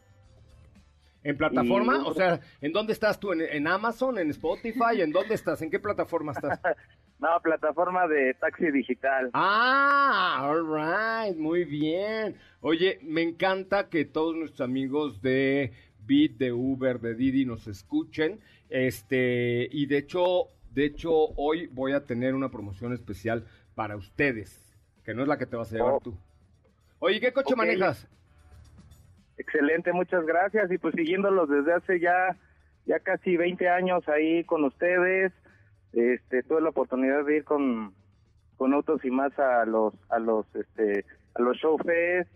¿En 1.23 1.37
plataforma? 1.37 1.97
Y- 2.03 2.09
O 2.09 2.13
sea, 2.13 2.39
¿en 2.61 2.71
dónde 2.73 2.93
estás 2.93 3.19
tú? 3.19 3.31
¿En, 3.33 3.41
en 3.41 3.67
Amazon? 3.67 4.17
¿En 4.17 4.29
Spotify? 4.31 5.01
¿En 5.01 5.11
dónde 5.11 5.35
estás? 5.35 5.61
¿En 5.61 5.69
qué 5.69 5.79
plataforma 5.79 6.31
estás? 6.33 6.59
No, 7.21 7.27
plataforma 7.43 8.07
de 8.07 8.33
taxi 8.33 8.71
digital. 8.71 9.29
Ah, 9.35 10.39
all 10.43 10.65
right, 10.65 11.37
muy 11.37 11.65
bien. 11.65 12.35
Oye, 12.61 12.97
me 13.03 13.21
encanta 13.21 13.89
que 13.89 14.05
todos 14.05 14.35
nuestros 14.35 14.61
amigos 14.67 15.21
de 15.21 15.71
Bit, 16.07 16.39
de 16.39 16.51
Uber, 16.51 16.99
de 16.99 17.13
Didi 17.13 17.45
nos 17.45 17.67
escuchen. 17.67 18.39
Este, 18.71 19.69
y 19.71 19.85
de 19.85 19.99
hecho, 19.99 20.47
de 20.71 20.85
hecho, 20.85 21.11
hoy 21.35 21.67
voy 21.67 21.91
a 21.93 22.07
tener 22.07 22.33
una 22.33 22.49
promoción 22.49 22.91
especial 22.91 23.45
para 23.75 23.97
ustedes, 23.97 24.73
que 25.05 25.13
no 25.13 25.21
es 25.21 25.27
la 25.27 25.37
que 25.37 25.45
te 25.45 25.57
vas 25.57 25.71
a 25.71 25.75
llevar 25.75 25.93
Oh. 25.93 25.99
tú. 26.03 26.17
Oye, 26.97 27.19
¿qué 27.19 27.31
coche 27.31 27.55
manejas? 27.55 28.07
Excelente, 29.37 29.93
muchas 29.93 30.25
gracias. 30.25 30.71
Y 30.71 30.77
pues 30.77 30.93
siguiéndolos 30.95 31.49
desde 31.49 31.73
hace 31.73 31.99
ya, 31.99 32.35
ya 32.85 32.99
casi 32.99 33.37
20 33.37 33.69
años 33.69 34.07
ahí 34.07 34.43
con 34.43 34.63
ustedes. 34.63 35.33
Este, 35.93 36.43
tuve 36.43 36.61
la 36.61 36.69
oportunidad 36.69 37.25
de 37.25 37.37
ir 37.37 37.43
con, 37.43 37.93
con 38.57 38.73
Autos 38.73 39.03
y 39.03 39.11
más 39.11 39.37
a 39.39 39.65
los, 39.65 39.93
a 40.09 40.19
los, 40.19 40.45
este, 40.55 41.05
a 41.35 41.41
los 41.41 41.57
show 41.57 41.77
fest, 41.77 42.29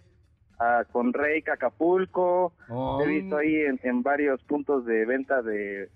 a, 0.59 0.83
con 0.91 1.13
Reik 1.13 1.49
Acapulco. 1.49 2.53
Oh. 2.69 3.01
He 3.01 3.07
visto 3.07 3.37
ahí 3.37 3.55
en, 3.55 3.79
en 3.83 4.03
varios 4.03 4.43
puntos 4.43 4.85
de 4.85 5.05
venta 5.05 5.41
de, 5.41 5.89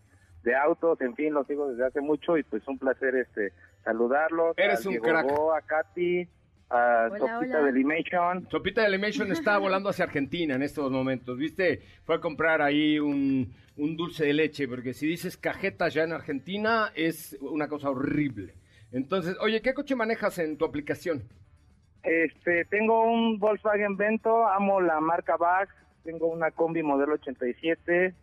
de 0.44 0.56
autos, 0.56 1.00
en 1.02 1.16
fin, 1.16 1.34
los 1.34 1.48
sigo 1.48 1.70
desde 1.70 1.86
hace 1.86 2.02
mucho 2.02 2.38
y 2.38 2.44
pues 2.44 2.68
un 2.68 2.78
placer 2.78 3.16
este 3.16 3.52
saludarlos. 3.84 4.58
Eres 4.58 4.86
a 4.86 4.90
un 4.90 4.94
Diego 4.94 5.06
crack. 5.06 5.26
Bo, 5.26 5.54
a 5.54 5.62
Katy, 5.62 6.28
a 6.70 7.08
Hola, 7.10 7.18
Sopita 7.20 7.58
hola. 7.58 7.62
de 7.64 7.72
Limation. 7.72 8.48
Sopita 8.50 8.82
de 8.82 8.88
Animation 8.88 9.32
está 9.32 9.58
volando 9.58 9.90
hacia 9.90 10.06
Argentina 10.06 10.56
en 10.56 10.62
estos 10.62 10.92
momentos, 10.92 11.38
¿viste? 11.38 11.82
Fue 12.04 12.16
a 12.16 12.20
comprar 12.20 12.62
ahí 12.62 13.00
un, 13.00 13.54
un 13.78 13.98
dulce 13.98 14.26
de 14.26 14.34
leche, 14.34 14.68
porque 14.68 14.94
si 14.94 15.08
dices 15.08 15.38
cajetas 15.38 15.94
ya 15.94 16.04
en 16.04 16.14
Argentina 16.14 16.92
es 16.96 17.38
una 17.42 17.68
cosa 17.68 17.90
horrible. 17.90 18.54
Entonces, 18.92 19.38
oye, 19.42 19.62
¿qué 19.62 19.74
coche 19.74 19.96
manejas 19.96 20.40
en 20.40 20.58
tu 20.58 20.66
aplicación? 20.66 21.24
Este, 22.04 22.66
tengo 22.66 23.04
un 23.04 23.40
Volkswagen 23.40 23.98
Vento, 23.98 24.48
amo 24.48 24.82
la 24.82 25.00
marca 25.00 25.38
VAX, 25.38 25.72
tengo 26.04 26.28
una 26.28 26.52
combi 26.52 26.82
modelo 26.82 27.16
87 27.16 28.16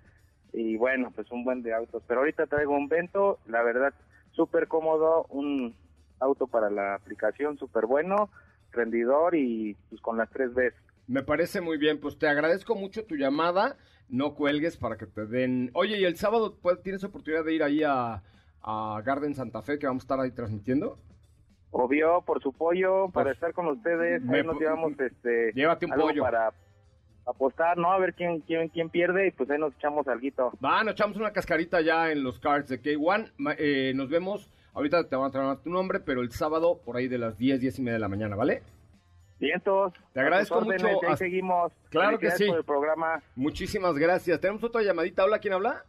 y 0.54 0.76
bueno, 0.76 1.12
pues 1.14 1.30
un 1.30 1.44
buen 1.44 1.62
de 1.62 1.74
autos, 1.74 2.02
pero 2.06 2.20
ahorita 2.20 2.46
traigo 2.46 2.74
un 2.74 2.88
Vento, 2.88 3.38
la 3.46 3.62
verdad, 3.62 3.92
súper 4.32 4.66
cómodo, 4.66 5.26
un 5.28 5.74
auto 6.20 6.46
para 6.46 6.70
la 6.70 6.94
aplicación 6.94 7.58
súper 7.58 7.86
bueno, 7.86 8.30
rendidor 8.72 9.34
y 9.34 9.74
pues 9.88 10.00
con 10.00 10.16
las 10.18 10.30
tres 10.30 10.52
Bs. 10.54 10.74
Me 11.06 11.22
parece 11.22 11.60
muy 11.60 11.78
bien, 11.78 12.00
pues 12.00 12.18
te 12.18 12.28
agradezco 12.28 12.74
mucho 12.74 13.04
tu 13.06 13.14
llamada, 13.16 13.76
no 14.08 14.34
cuelgues 14.34 14.76
para 14.76 14.96
que 14.96 15.06
te 15.06 15.26
den... 15.26 15.70
Oye, 15.74 15.98
¿y 15.98 16.04
el 16.04 16.16
sábado 16.16 16.56
pues, 16.60 16.82
tienes 16.82 17.04
oportunidad 17.04 17.44
de 17.44 17.54
ir 17.54 17.62
ahí 17.62 17.82
a, 17.84 18.22
a 18.62 19.02
Garden 19.04 19.34
Santa 19.34 19.62
Fe, 19.62 19.78
que 19.78 19.86
vamos 19.86 20.02
a 20.02 20.04
estar 20.04 20.20
ahí 20.20 20.32
transmitiendo? 20.32 20.98
Obvio, 21.70 22.22
por 22.22 22.42
su 22.42 22.52
pollo, 22.52 23.08
para 23.10 23.26
Pues, 23.26 23.36
estar 23.36 23.52
con 23.52 23.66
ustedes, 23.68 24.22
ahí 24.28 24.42
nos 24.42 24.58
llevamos 24.58 24.98
este 24.98 25.52
Llévate 25.52 25.86
un 25.86 25.92
pollo. 25.92 26.22
para 26.22 26.52
apostar, 27.26 27.76
¿no? 27.76 27.92
A 27.92 27.98
ver 27.98 28.14
quién 28.14 28.40
quién 28.40 28.68
quién 28.68 28.88
pierde 28.88 29.26
y 29.26 29.30
pues 29.32 29.50
ahí 29.50 29.58
nos 29.58 29.74
echamos 29.74 30.06
alguito. 30.08 30.52
Va, 30.64 30.82
nos 30.84 30.94
echamos 30.94 31.16
una 31.16 31.32
cascarita 31.32 31.80
ya 31.80 32.10
en 32.12 32.22
los 32.22 32.38
cards 32.38 32.68
de 32.68 32.80
K1. 32.80 33.32
Ma- 33.36 33.54
eh, 33.58 33.92
nos 33.94 34.08
vemos. 34.08 34.48
Ahorita 34.76 35.08
te 35.08 35.16
van 35.16 35.28
a 35.28 35.30
traer 35.30 35.56
tu 35.56 35.70
nombre, 35.70 36.00
pero 36.00 36.20
el 36.20 36.30
sábado 36.32 36.78
por 36.84 36.98
ahí 36.98 37.08
de 37.08 37.16
las 37.16 37.38
10, 37.38 37.60
10 37.60 37.78
y 37.78 37.82
media 37.82 37.94
de 37.94 37.98
la 37.98 38.08
mañana, 38.08 38.36
¿vale? 38.36 38.62
Vientos. 39.40 39.94
Te 40.12 40.20
agradezco 40.20 40.60
mucho. 40.60 40.86
Ahí 41.08 41.16
seguimos. 41.16 41.72
Claro 41.88 42.18
que 42.18 42.30
sí. 42.32 42.46
por 42.46 42.58
el 42.58 42.64
programa. 42.64 43.22
Muchísimas 43.36 43.96
gracias. 43.96 44.38
Tenemos 44.38 44.62
otra 44.62 44.82
llamadita. 44.82 45.24
Hola, 45.24 45.38
¿quién 45.38 45.54
habla? 45.54 45.86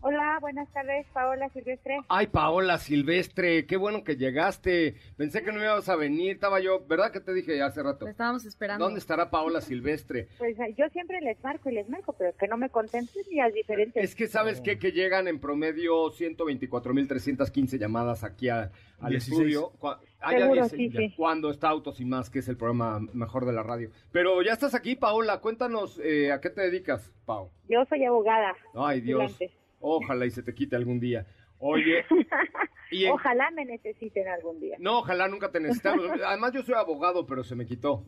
Hola, 0.00 0.38
buenas 0.40 0.72
tardes, 0.72 1.06
Paola 1.12 1.48
Silvestre. 1.48 1.98
Ay, 2.08 2.28
Paola 2.28 2.78
Silvestre, 2.78 3.66
qué 3.66 3.76
bueno 3.76 4.04
que 4.04 4.14
llegaste. 4.16 4.94
Pensé 5.16 5.42
que 5.42 5.50
no 5.50 5.60
ibas 5.60 5.88
a 5.88 5.96
venir, 5.96 6.32
estaba 6.36 6.60
yo, 6.60 6.86
¿verdad 6.86 7.10
que 7.10 7.18
te 7.18 7.34
dije 7.34 7.60
hace 7.62 7.82
rato? 7.82 8.04
Lo 8.04 8.10
estábamos 8.12 8.44
esperando. 8.44 8.84
¿Dónde 8.84 9.00
estará 9.00 9.28
Paola 9.28 9.60
Silvestre? 9.60 10.28
Pues 10.38 10.56
yo 10.76 10.88
siempre 10.90 11.20
les 11.20 11.42
marco 11.42 11.68
y 11.68 11.74
les 11.74 11.88
marco, 11.88 12.12
pero 12.16 12.32
que 12.36 12.46
no 12.46 12.56
me 12.56 12.70
contesten 12.70 13.24
días 13.28 13.52
diferentes. 13.52 14.02
Es 14.04 14.14
que 14.14 14.28
sabes 14.28 14.60
qué? 14.60 14.78
que 14.78 14.92
llegan 14.92 15.26
en 15.26 15.40
promedio 15.40 16.12
124.315 16.12 17.76
llamadas 17.78 18.22
aquí 18.22 18.48
a- 18.48 18.70
al 19.00 19.10
16. 19.10 19.40
estudio. 19.40 19.72
Ah, 20.20 20.32
ya 20.32 20.38
Seguro, 20.38 20.54
16, 20.62 20.92
sí, 20.92 20.94
ya. 20.96 21.00
sí. 21.08 21.14
Cuando 21.16 21.50
está 21.50 21.68
Autos 21.70 22.00
y 22.00 22.04
Más, 22.04 22.30
que 22.30 22.38
es 22.38 22.48
el 22.48 22.56
programa 22.56 23.00
mejor 23.12 23.44
de 23.46 23.52
la 23.52 23.62
radio. 23.64 23.90
Pero 24.12 24.40
ya 24.42 24.52
estás 24.52 24.74
aquí, 24.74 24.94
Paola. 24.94 25.40
Cuéntanos 25.40 26.00
eh, 26.04 26.30
a 26.32 26.40
qué 26.40 26.50
te 26.50 26.60
dedicas, 26.62 27.12
Pau. 27.26 27.50
Yo 27.68 27.84
soy 27.86 28.04
abogada. 28.04 28.54
Ay, 28.76 29.00
Dios. 29.00 29.36
Ojalá 29.80 30.26
y 30.26 30.30
se 30.30 30.42
te 30.42 30.54
quite 30.54 30.76
algún 30.76 31.00
día. 31.00 31.26
Oye, 31.60 32.04
y 32.90 33.04
en- 33.06 33.12
Ojalá 33.12 33.50
me 33.50 33.64
necesiten 33.64 34.28
algún 34.28 34.60
día. 34.60 34.76
no, 34.78 35.00
ojalá 35.00 35.28
nunca 35.28 35.50
te 35.50 35.60
necesitamos. 35.60 36.06
Además, 36.24 36.52
yo 36.52 36.62
soy 36.62 36.74
abogado, 36.74 37.26
pero 37.26 37.42
se 37.44 37.54
me 37.56 37.66
quitó. 37.66 38.04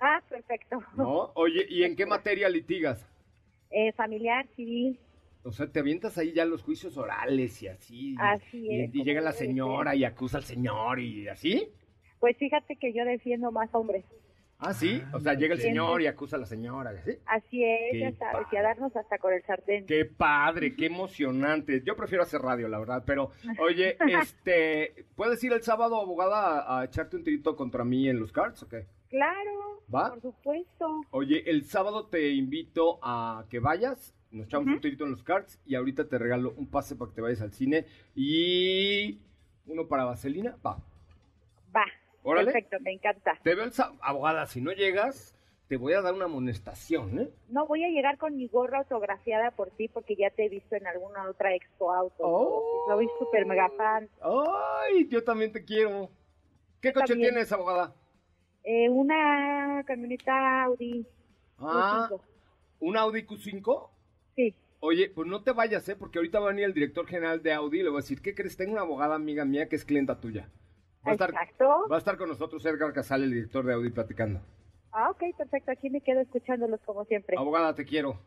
Ah, 0.00 0.22
perfecto. 0.28 0.78
¿No? 0.96 1.32
Oye, 1.34 1.66
¿y 1.68 1.84
en 1.84 1.96
qué 1.96 2.06
materia 2.06 2.48
litigas? 2.48 3.06
Eh, 3.70 3.92
familiar, 3.92 4.46
civil. 4.56 4.98
O 5.42 5.52
sea, 5.52 5.66
te 5.70 5.78
avientas 5.80 6.16
ahí 6.18 6.32
ya 6.32 6.44
los 6.44 6.62
juicios 6.62 6.96
orales 6.96 7.62
y 7.62 7.68
así. 7.68 8.14
Así 8.18 8.66
y, 8.66 8.80
es, 8.80 8.94
y 8.94 9.04
llega 9.04 9.20
la 9.20 9.32
señora 9.32 9.94
y 9.94 10.04
acusa 10.04 10.38
al 10.38 10.44
señor 10.44 10.98
y 11.00 11.28
así. 11.28 11.68
Pues 12.18 12.36
fíjate 12.36 12.76
que 12.76 12.92
yo 12.92 13.04
defiendo 13.04 13.52
más 13.52 13.68
hombres. 13.74 14.04
Ah, 14.58 14.72
sí. 14.72 15.02
O 15.12 15.20
sea, 15.20 15.34
llega 15.34 15.54
el 15.54 15.60
señor 15.60 16.00
y 16.00 16.06
acusa 16.06 16.36
a 16.36 16.38
la 16.38 16.46
señora 16.46 16.94
y 16.94 16.96
así. 16.96 17.18
Así 17.26 17.62
es, 17.62 17.92
Qué 17.92 18.00
ya 18.00 18.12
sabes, 18.12 18.46
y 18.50 18.56
a 18.56 18.62
darnos 18.62 18.96
hasta 18.96 19.18
con 19.18 19.34
el 19.34 19.42
sartén. 19.42 19.84
Qué 19.86 20.06
padre, 20.06 20.74
qué 20.74 20.86
emocionante. 20.86 21.82
Yo 21.84 21.94
prefiero 21.94 22.22
hacer 22.22 22.40
radio, 22.40 22.66
la 22.68 22.78
verdad. 22.78 23.02
Pero, 23.06 23.32
oye, 23.58 23.98
este, 24.22 25.06
¿puedes 25.14 25.42
ir 25.44 25.52
el 25.52 25.62
sábado, 25.62 26.00
abogada, 26.00 26.60
a, 26.60 26.80
a 26.80 26.84
echarte 26.84 27.16
un 27.16 27.24
tirito 27.24 27.54
contra 27.54 27.84
mí 27.84 28.08
en 28.08 28.18
los 28.18 28.32
cards 28.32 28.62
o 28.62 28.68
qué? 28.68 28.86
Claro, 29.10 29.82
¿Va? 29.94 30.10
por 30.10 30.20
supuesto. 30.20 31.00
Oye, 31.10 31.48
el 31.48 31.64
sábado 31.64 32.06
te 32.06 32.30
invito 32.30 32.98
a 33.02 33.44
que 33.50 33.60
vayas, 33.60 34.14
nos 34.30 34.46
echamos 34.46 34.68
un 34.68 34.80
tirito 34.80 35.04
en 35.04 35.10
los 35.12 35.22
cards 35.22 35.60
y 35.64 35.74
ahorita 35.74 36.08
te 36.08 36.18
regalo 36.18 36.54
un 36.56 36.66
pase 36.66 36.96
para 36.96 37.10
que 37.10 37.16
te 37.16 37.20
vayas 37.20 37.40
al 37.42 37.52
cine 37.52 37.86
y 38.14 39.20
uno 39.66 39.86
para 39.86 40.04
Vaselina. 40.04 40.56
Va. 40.64 40.78
Va. 41.74 41.84
Órale. 42.26 42.52
Perfecto, 42.52 42.78
me 42.80 42.92
encanta. 42.92 43.38
Te 43.42 43.54
veo. 43.54 43.66
Abogada, 44.00 44.46
si 44.46 44.60
no 44.60 44.72
llegas, 44.72 45.36
te 45.68 45.76
voy 45.76 45.92
a 45.92 46.02
dar 46.02 46.12
una 46.12 46.24
amonestación, 46.24 47.20
¿eh? 47.20 47.30
No 47.48 47.66
voy 47.66 47.84
a 47.84 47.88
llegar 47.88 48.18
con 48.18 48.36
mi 48.36 48.48
gorra 48.48 48.78
autografiada 48.78 49.52
por 49.52 49.70
ti 49.70 49.86
porque 49.86 50.16
ya 50.16 50.30
te 50.30 50.46
he 50.46 50.48
visto 50.48 50.74
en 50.74 50.88
alguna 50.88 51.28
otra 51.28 51.54
expo 51.54 51.92
auto. 51.92 52.16
Oh. 52.18 52.84
Soy 52.88 53.08
súper 53.20 53.46
mega 53.46 53.68
fan. 53.76 54.08
Ay, 54.20 55.06
yo 55.08 55.22
también 55.22 55.52
te 55.52 55.64
quiero. 55.64 56.10
¿Qué 56.80 56.92
coche 56.92 57.06
También. 57.08 57.30
tienes, 57.30 57.52
abogada? 57.52 57.94
Eh, 58.64 58.88
una 58.88 59.84
camioneta 59.86 60.64
Audi. 60.64 61.06
Ah, 61.58 62.08
Q5. 62.10 62.20
¿un 62.80 62.96
Audi 62.96 63.22
Q5? 63.22 63.88
Sí. 64.34 64.54
Oye, 64.80 65.10
pues 65.10 65.28
no 65.28 65.44
te 65.44 65.52
vayas, 65.52 65.88
¿eh? 65.88 65.94
Porque 65.94 66.18
ahorita 66.18 66.40
va 66.40 66.46
a 66.46 66.50
venir 66.50 66.64
el 66.64 66.74
director 66.74 67.06
general 67.06 67.40
de 67.42 67.52
Audi 67.52 67.78
y 67.78 67.82
le 67.84 67.88
voy 67.90 67.98
a 67.98 68.02
decir, 68.02 68.20
¿qué 68.20 68.34
crees? 68.34 68.56
Tengo 68.56 68.72
una 68.72 68.82
abogada 68.82 69.14
amiga 69.14 69.44
mía 69.44 69.68
que 69.68 69.76
es 69.76 69.84
clienta 69.84 70.20
tuya. 70.20 70.48
Va 71.06 71.10
a 71.10 71.14
estar, 71.14 71.30
Exacto. 71.30 71.88
va 71.90 71.96
a 71.96 71.98
estar 71.98 72.16
con 72.16 72.28
nosotros 72.28 72.64
Edgar 72.66 72.92
Casal, 72.92 73.22
el 73.22 73.30
director 73.32 73.64
de 73.64 73.74
Audi, 73.74 73.90
platicando. 73.90 74.40
Ah, 74.92 75.10
ok, 75.10 75.22
perfecto. 75.36 75.70
Aquí 75.70 75.90
me 75.90 76.00
quedo 76.00 76.20
escuchándolos 76.20 76.80
como 76.84 77.04
siempre. 77.04 77.36
Abogada, 77.38 77.74
te 77.74 77.84
quiero. 77.84 78.18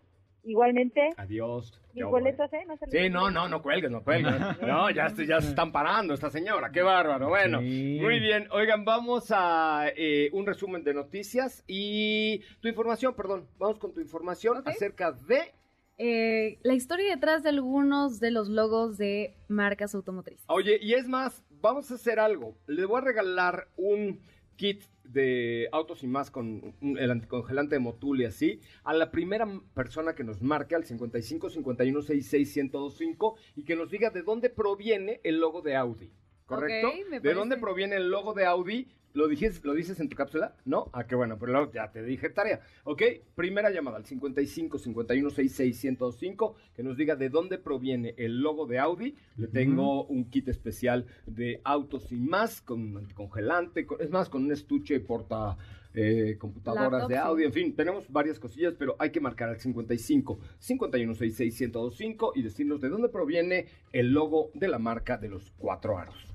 Igualmente, 0.46 1.10
Adiós. 1.18 1.82
mis 1.94 2.06
boletos, 2.06 2.52
¿eh? 2.54 2.64
No 2.66 2.78
se 2.78 2.86
Sí, 2.90 3.10
no, 3.10 3.30
no, 3.30 3.50
no 3.50 3.62
cuelgues, 3.62 3.92
no 3.92 4.02
cuelgues. 4.04 4.34
No, 4.62 4.90
ya, 4.90 5.10
se- 5.10 5.28
ya 5.28 5.42
se 5.42 5.50
están 5.50 5.72
parando 5.74 6.14
esta 6.14 6.30
señora, 6.30 6.72
qué 6.72 6.82
bárbaro. 6.82 7.28
Bueno, 7.28 7.60
Sí. 7.60 8.00
muy 8.02 8.20
bien. 8.20 8.48
Oigan, 8.52 8.86
vamos 8.86 9.32
a 9.36 9.88
eh, 9.96 10.30
un 10.32 10.46
resumen 10.46 10.84
de 10.84 10.94
noticias 10.94 11.64
y 11.68 12.40
tu 12.62 12.70
información, 12.70 13.14
perdón. 13.16 13.48
Vamos 13.58 13.80
con 13.80 13.94
tu 13.94 14.00
información 14.00 14.64
acerca 14.66 15.12
de... 15.12 15.52
Eh, 15.98 16.58
la 16.64 16.74
historia 16.74 17.14
detrás 17.14 17.44
de 17.44 17.50
algunos 17.50 18.22
de 18.22 18.32
los 18.32 18.48
logos 18.48 18.98
de 18.98 19.36
marcas 19.50 19.94
automotrices. 19.94 20.46
Oye, 20.48 20.80
y 20.82 20.94
es 20.94 21.06
más, 21.10 21.44
vamos 21.62 21.92
a 21.92 21.96
hacer 21.96 22.20
algo. 22.20 22.56
Le 22.68 22.86
voy 22.86 23.00
a 23.00 23.06
regalar 23.06 23.68
un 23.78 24.20
kit 24.56 24.84
de 25.04 25.68
autos 25.72 26.04
y 26.04 26.08
más 26.08 26.30
con 26.30 26.76
un- 26.82 26.98
el 27.00 27.10
anticongelante 27.10 27.76
de 27.76 27.80
Motul 27.80 28.22
y 28.22 28.26
así 28.26 28.60
a 28.84 28.94
la 28.94 29.10
primera 29.10 29.48
persona 29.74 30.14
que 30.14 30.24
nos 30.24 30.42
marque 30.42 30.76
al 30.76 30.86
55 30.86 31.50
51 31.50 32.02
66 32.02 32.56
1025 32.58 33.36
y 33.56 33.64
que 33.64 33.76
nos 33.76 33.90
diga 33.90 34.10
de 34.12 34.22
dónde 34.22 34.50
proviene 34.50 35.20
el 35.24 35.40
logo 35.40 35.62
de 35.62 35.76
Audi. 35.76 36.12
¿Correcto? 36.46 36.90
¿De 37.20 37.34
dónde 37.34 37.58
proviene 37.58 37.96
el 37.96 38.10
logo 38.10 38.34
de 38.34 38.46
Audi? 38.46 38.88
¿Lo, 39.14 39.28
dices, 39.28 39.64
¿Lo 39.66 39.74
dices 39.74 40.00
en 40.00 40.08
tu 40.08 40.16
cápsula? 40.16 40.56
¿No? 40.66 40.90
Ah, 40.94 41.06
qué 41.08 41.16
bueno, 41.16 41.38
pero 41.40 41.52
luego 41.52 41.72
ya 41.72 41.92
te 41.92 42.04
dije 42.04 42.30
tarea. 42.30 42.62
Ok, 42.84 43.02
primera 43.36 43.72
llamada 43.72 43.98
al 43.98 44.06
55 44.06 44.78
51 44.78 45.30
66 45.32 45.78
105 45.80 46.56
que 46.76 46.84
nos 46.84 46.96
diga 46.96 47.16
de 47.16 47.30
dónde 47.30 47.58
proviene 47.58 48.14
el 48.18 48.40
logo 48.42 48.68
de 48.68 48.78
Audi. 48.80 49.16
Le 49.38 49.48
tengo 49.48 50.06
un 50.06 50.30
kit 50.30 50.48
especial 50.48 51.06
de 51.26 51.60
autos 51.64 52.12
y 52.12 52.18
más, 52.18 52.62
con 52.62 52.82
un 52.82 52.98
anticongelante, 52.98 53.86
con- 53.88 54.00
es 54.00 54.10
más, 54.12 54.30
con 54.30 54.44
un 54.46 54.52
estuche 54.52 55.00
porta 55.00 55.58
eh, 55.96 56.38
computadoras 56.40 56.92
Laptop, 56.92 57.10
de 57.10 57.16
sí. 57.16 57.22
audio, 57.24 57.46
en 57.48 57.54
fin, 57.54 57.76
tenemos 57.76 58.12
varias 58.12 58.40
cosillas, 58.40 58.76
pero 58.78 58.96
hay 59.00 59.10
que 59.10 59.20
marcar 59.20 59.50
al 59.50 59.60
55 59.60 60.40
51 60.60 61.16
66 61.16 61.56
105 61.58 62.34
y 62.36 62.44
decirnos 62.44 62.80
de 62.80 62.90
dónde 62.90 63.10
proviene 63.10 63.66
el 63.92 64.12
logo 64.14 64.52
de 64.54 64.68
la 64.68 64.78
marca 64.78 65.18
de 65.18 65.30
los 65.30 65.50
cuatro 65.58 65.98
aros. 65.98 66.29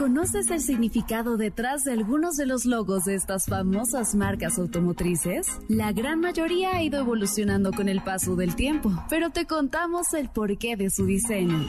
¿Conoces 0.00 0.50
el 0.50 0.62
significado 0.62 1.36
detrás 1.36 1.84
de 1.84 1.92
algunos 1.92 2.36
de 2.36 2.46
los 2.46 2.64
logos 2.64 3.04
de 3.04 3.14
estas 3.14 3.44
famosas 3.44 4.14
marcas 4.14 4.58
automotrices? 4.58 5.46
La 5.68 5.92
gran 5.92 6.20
mayoría 6.20 6.74
ha 6.74 6.82
ido 6.82 7.00
evolucionando 7.00 7.70
con 7.70 7.86
el 7.86 8.00
paso 8.00 8.34
del 8.34 8.56
tiempo, 8.56 8.90
pero 9.10 9.28
te 9.28 9.44
contamos 9.44 10.14
el 10.14 10.30
porqué 10.30 10.74
de 10.76 10.88
su 10.88 11.04
diseño. 11.04 11.66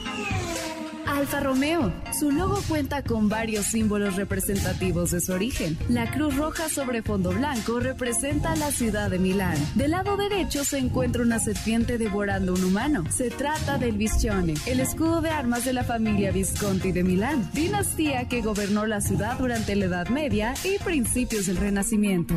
Alfa 1.21 1.39
Romeo. 1.39 1.93
Su 2.19 2.31
logo 2.31 2.59
cuenta 2.67 3.03
con 3.03 3.29
varios 3.29 3.67
símbolos 3.67 4.15
representativos 4.15 5.11
de 5.11 5.21
su 5.21 5.33
origen. 5.33 5.77
La 5.87 6.09
cruz 6.09 6.35
roja 6.35 6.67
sobre 6.67 7.03
fondo 7.03 7.29
blanco 7.29 7.79
representa 7.79 8.55
la 8.55 8.71
ciudad 8.71 9.11
de 9.11 9.19
Milán. 9.19 9.55
Del 9.75 9.91
lado 9.91 10.17
derecho 10.17 10.63
se 10.63 10.79
encuentra 10.79 11.21
una 11.21 11.37
serpiente 11.37 11.99
devorando 11.99 12.55
un 12.55 12.63
humano. 12.63 13.03
Se 13.11 13.29
trata 13.29 13.77
del 13.77 13.97
Viscione, 13.97 14.55
el 14.65 14.79
escudo 14.79 15.21
de 15.21 15.29
armas 15.29 15.63
de 15.63 15.73
la 15.73 15.83
familia 15.83 16.31
Visconti 16.31 16.91
de 16.91 17.03
Milán, 17.03 17.51
dinastía 17.53 18.27
que 18.27 18.41
gobernó 18.41 18.87
la 18.87 18.99
ciudad 18.99 19.37
durante 19.37 19.75
la 19.75 19.85
Edad 19.85 20.09
Media 20.09 20.55
y 20.63 20.83
principios 20.83 21.45
del 21.45 21.57
Renacimiento. 21.57 22.33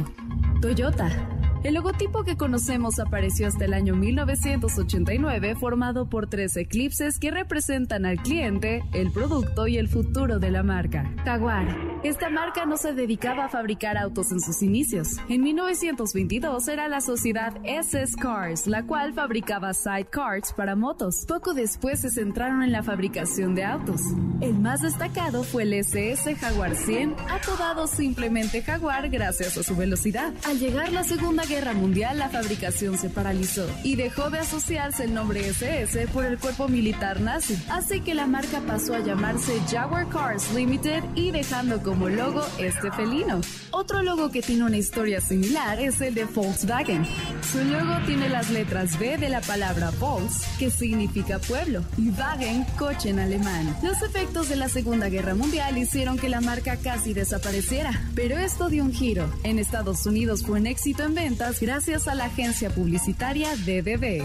Toyota. 0.60 1.43
El 1.64 1.72
logotipo 1.72 2.24
que 2.24 2.36
conocemos 2.36 2.98
apareció 2.98 3.46
hasta 3.46 3.64
el 3.64 3.72
año 3.72 3.96
1989 3.96 5.54
formado 5.54 6.10
por 6.10 6.26
tres 6.26 6.58
eclipses 6.58 7.18
que 7.18 7.30
representan 7.30 8.04
al 8.04 8.18
cliente, 8.18 8.84
el 8.92 9.10
producto 9.10 9.66
y 9.66 9.78
el 9.78 9.88
futuro 9.88 10.38
de 10.38 10.50
la 10.50 10.62
marca. 10.62 11.10
Jaguar. 11.24 11.66
Esta 12.02 12.28
marca 12.28 12.66
no 12.66 12.76
se 12.76 12.92
dedicaba 12.92 13.46
a 13.46 13.48
fabricar 13.48 13.96
autos 13.96 14.30
en 14.30 14.40
sus 14.40 14.60
inicios. 14.60 15.16
En 15.30 15.40
1922 15.40 16.68
era 16.68 16.86
la 16.86 17.00
sociedad 17.00 17.54
SS 17.64 18.14
Cars, 18.20 18.66
la 18.66 18.84
cual 18.84 19.14
fabricaba 19.14 19.72
sidecars 19.72 20.52
para 20.52 20.76
motos. 20.76 21.24
Poco 21.26 21.54
después 21.54 22.02
se 22.02 22.10
centraron 22.10 22.62
en 22.62 22.72
la 22.72 22.82
fabricación 22.82 23.54
de 23.54 23.64
autos. 23.64 24.02
El 24.42 24.58
más 24.58 24.82
destacado 24.82 25.42
fue 25.44 25.62
el 25.62 25.72
SS 25.72 26.34
Jaguar 26.36 26.76
100, 26.76 27.14
apodado 27.30 27.86
simplemente 27.86 28.60
Jaguar 28.60 29.08
gracias 29.08 29.56
a 29.56 29.62
su 29.62 29.74
velocidad. 29.74 30.34
Al 30.46 30.58
llegar 30.58 30.92
la 30.92 31.04
Segunda 31.04 31.42
Guerra 31.46 31.53
Mundial, 31.54 32.18
la 32.18 32.28
fabricación 32.28 32.98
se 32.98 33.08
paralizó 33.08 33.64
y 33.84 33.94
dejó 33.94 34.28
de 34.28 34.40
asociarse 34.40 35.04
el 35.04 35.14
nombre 35.14 35.48
SS 35.48 36.08
por 36.08 36.24
el 36.24 36.36
cuerpo 36.36 36.66
militar 36.66 37.20
nazi. 37.20 37.56
Así 37.70 38.00
que 38.00 38.12
la 38.12 38.26
marca 38.26 38.60
pasó 38.66 38.94
a 38.94 39.00
llamarse 39.00 39.60
Jaguar 39.70 40.08
Cars 40.08 40.52
Limited 40.52 41.04
y 41.14 41.30
dejando 41.30 41.80
como 41.80 42.08
logo 42.08 42.44
este 42.58 42.90
felino. 42.90 43.40
Otro 43.70 44.02
logo 44.02 44.30
que 44.30 44.42
tiene 44.42 44.64
una 44.64 44.76
historia 44.76 45.20
similar 45.20 45.78
es 45.78 46.00
el 46.00 46.14
de 46.14 46.24
Volkswagen. 46.24 47.06
Su 47.52 47.62
logo 47.64 48.04
tiene 48.04 48.28
las 48.28 48.50
letras 48.50 48.98
B 48.98 49.16
de 49.16 49.28
la 49.28 49.40
palabra 49.40 49.90
Volks, 50.00 50.42
que 50.58 50.70
significa 50.70 51.38
pueblo, 51.38 51.84
y 51.96 52.10
Wagen, 52.10 52.64
coche 52.76 53.10
en 53.10 53.20
alemán. 53.20 53.76
Los 53.82 54.02
efectos 54.02 54.48
de 54.48 54.56
la 54.56 54.68
Segunda 54.68 55.08
Guerra 55.08 55.34
Mundial 55.34 55.78
hicieron 55.78 56.18
que 56.18 56.28
la 56.28 56.40
marca 56.40 56.76
casi 56.76 57.14
desapareciera, 57.14 57.92
pero 58.14 58.38
esto 58.38 58.68
dio 58.68 58.82
un 58.82 58.92
giro. 58.92 59.32
En 59.44 59.58
Estados 59.58 60.04
Unidos 60.06 60.42
fue 60.44 60.58
un 60.58 60.66
éxito 60.66 61.04
en 61.04 61.14
gracias 61.60 62.08
a 62.08 62.14
la 62.14 62.24
agencia 62.24 62.70
publicitaria 62.70 63.54
DDB. 63.54 64.24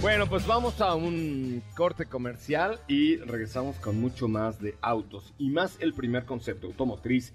Bueno, 0.00 0.26
pues 0.26 0.44
vamos 0.48 0.80
a 0.80 0.96
un 0.96 1.62
corte 1.76 2.06
comercial 2.06 2.80
y 2.88 3.18
regresamos 3.18 3.76
con 3.76 4.00
mucho 4.00 4.26
más 4.26 4.60
de 4.60 4.74
autos 4.82 5.32
y 5.38 5.50
más 5.50 5.76
el 5.78 5.94
primer 5.94 6.24
concepto 6.24 6.66
automotriz 6.66 7.32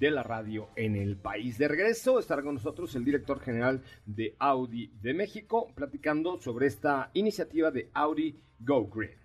de 0.00 0.10
la 0.10 0.22
radio 0.22 0.70
en 0.74 0.96
el 0.96 1.16
país. 1.16 1.58
De 1.58 1.68
regreso 1.68 2.18
estará 2.18 2.42
con 2.42 2.54
nosotros 2.54 2.94
el 2.96 3.04
director 3.04 3.38
general 3.38 3.82
de 4.06 4.34
Audi 4.38 4.90
de 5.00 5.14
México 5.14 5.70
platicando 5.74 6.40
sobre 6.40 6.66
esta 6.66 7.10
iniciativa 7.12 7.70
de 7.70 7.90
Audi 7.92 8.42
Go 8.58 8.88
Green. 8.88 9.20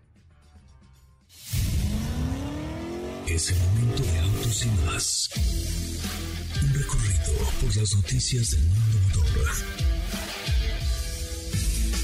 Es 3.28 3.52
el 3.52 3.58
momento 3.58 4.04
de 4.04 4.20
autos 4.20 4.66
y 4.66 4.70
más. 4.86 5.30
Un 6.62 6.74
recorrido 6.74 7.34
por 7.62 7.76
las 7.76 7.96
noticias 7.96 8.52
del 8.52 8.62
mundo. 8.62 9.85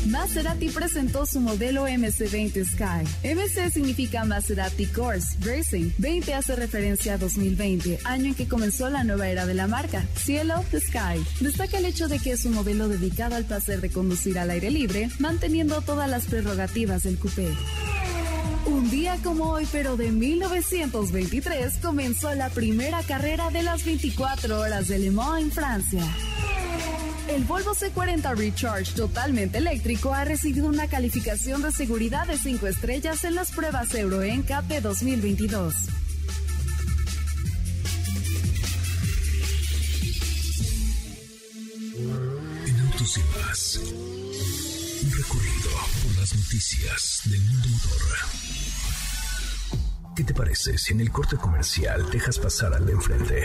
Maserati 0.07 0.69
presentó 0.69 1.25
su 1.25 1.39
modelo 1.39 1.87
MC20 1.87 2.65
Sky. 2.65 3.33
MC 3.35 3.71
significa 3.71 4.25
Maserati 4.25 4.87
Course 4.87 5.37
Racing. 5.41 5.91
20 5.97 6.33
hace 6.33 6.55
referencia 6.55 7.13
a 7.13 7.17
2020, 7.17 7.99
año 8.03 8.25
en 8.25 8.35
que 8.35 8.47
comenzó 8.47 8.89
la 8.89 9.03
nueva 9.03 9.29
era 9.29 9.45
de 9.45 9.53
la 9.53 9.67
marca, 9.67 10.03
Cielo 10.15 10.63
Sky. 10.71 11.23
Destaca 11.39 11.77
el 11.77 11.85
hecho 11.85 12.07
de 12.07 12.19
que 12.19 12.31
es 12.31 12.45
un 12.45 12.53
modelo 12.53 12.87
dedicado 12.87 13.35
al 13.35 13.45
placer 13.45 13.81
de 13.81 13.91
conducir 13.91 14.39
al 14.39 14.49
aire 14.49 14.71
libre, 14.71 15.09
manteniendo 15.19 15.81
todas 15.81 16.09
las 16.09 16.25
prerrogativas 16.25 17.03
del 17.03 17.17
coupé. 17.17 17.47
Un 18.65 18.89
día 18.89 19.17
como 19.23 19.51
hoy, 19.51 19.67
pero 19.71 19.97
de 19.97 20.11
1923, 20.11 21.77
comenzó 21.81 22.33
la 22.35 22.49
primera 22.49 23.01
carrera 23.03 23.49
de 23.49 23.63
las 23.63 23.83
24 23.85 24.59
horas 24.59 24.87
de 24.87 24.99
Le 24.99 25.11
Mans 25.11 25.43
en 25.43 25.51
Francia. 25.51 26.03
El 27.27 27.43
Volvo 27.45 27.73
C40 27.73 28.36
Recharge 28.36 28.93
totalmente 28.93 29.60
eléctrico 29.60 30.13
ha 30.13 30.25
recibido 30.25 30.67
una 30.67 30.88
calificación 30.88 31.62
de 31.62 31.71
seguridad 31.71 32.27
de 32.27 32.38
5 32.38 32.67
estrellas 32.67 33.23
en 33.23 33.36
las 33.36 33.51
pruebas 33.51 33.93
Euro 33.95 34.21
NCAP 34.21 34.65
de 34.65 34.81
2022. 34.81 35.73
En 42.65 42.79
autos 42.79 43.17
y 43.17 43.21
más. 43.39 43.79
Un 45.03 45.12
recorrido 45.12 45.69
por 46.03 46.19
las 46.19 46.36
noticias 46.36 47.21
del 47.25 47.41
mundo 47.41 47.67
motor. 47.69 48.01
¿Qué 50.15 50.23
te 50.23 50.34
parece 50.34 50.77
si 50.77 50.93
en 50.93 51.01
el 51.01 51.12
corte 51.12 51.38
comercial 51.38 52.10
dejas 52.12 52.38
pasar 52.38 52.73
al 52.73 52.86
de 52.86 52.91
enfrente? 52.91 53.43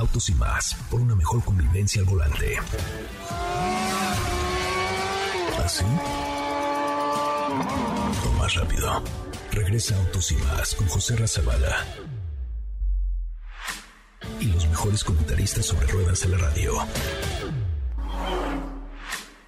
Autos 0.00 0.30
y 0.30 0.34
más, 0.34 0.76
por 0.90 0.98
una 0.98 1.14
mejor 1.14 1.44
convivencia 1.44 2.00
al 2.00 2.06
volante. 2.06 2.56
¿Así? 5.62 5.84
O 8.24 8.32
más 8.38 8.54
rápido. 8.54 9.02
Regresa 9.52 9.94
Autos 9.98 10.32
y 10.32 10.36
más 10.36 10.74
con 10.74 10.88
José 10.88 11.16
Razabala. 11.16 11.84
Y 14.40 14.46
los 14.46 14.66
mejores 14.68 15.04
comentaristas 15.04 15.66
sobre 15.66 15.86
ruedas 15.88 16.24
en 16.24 16.30
la 16.30 16.38
radio. 16.38 16.72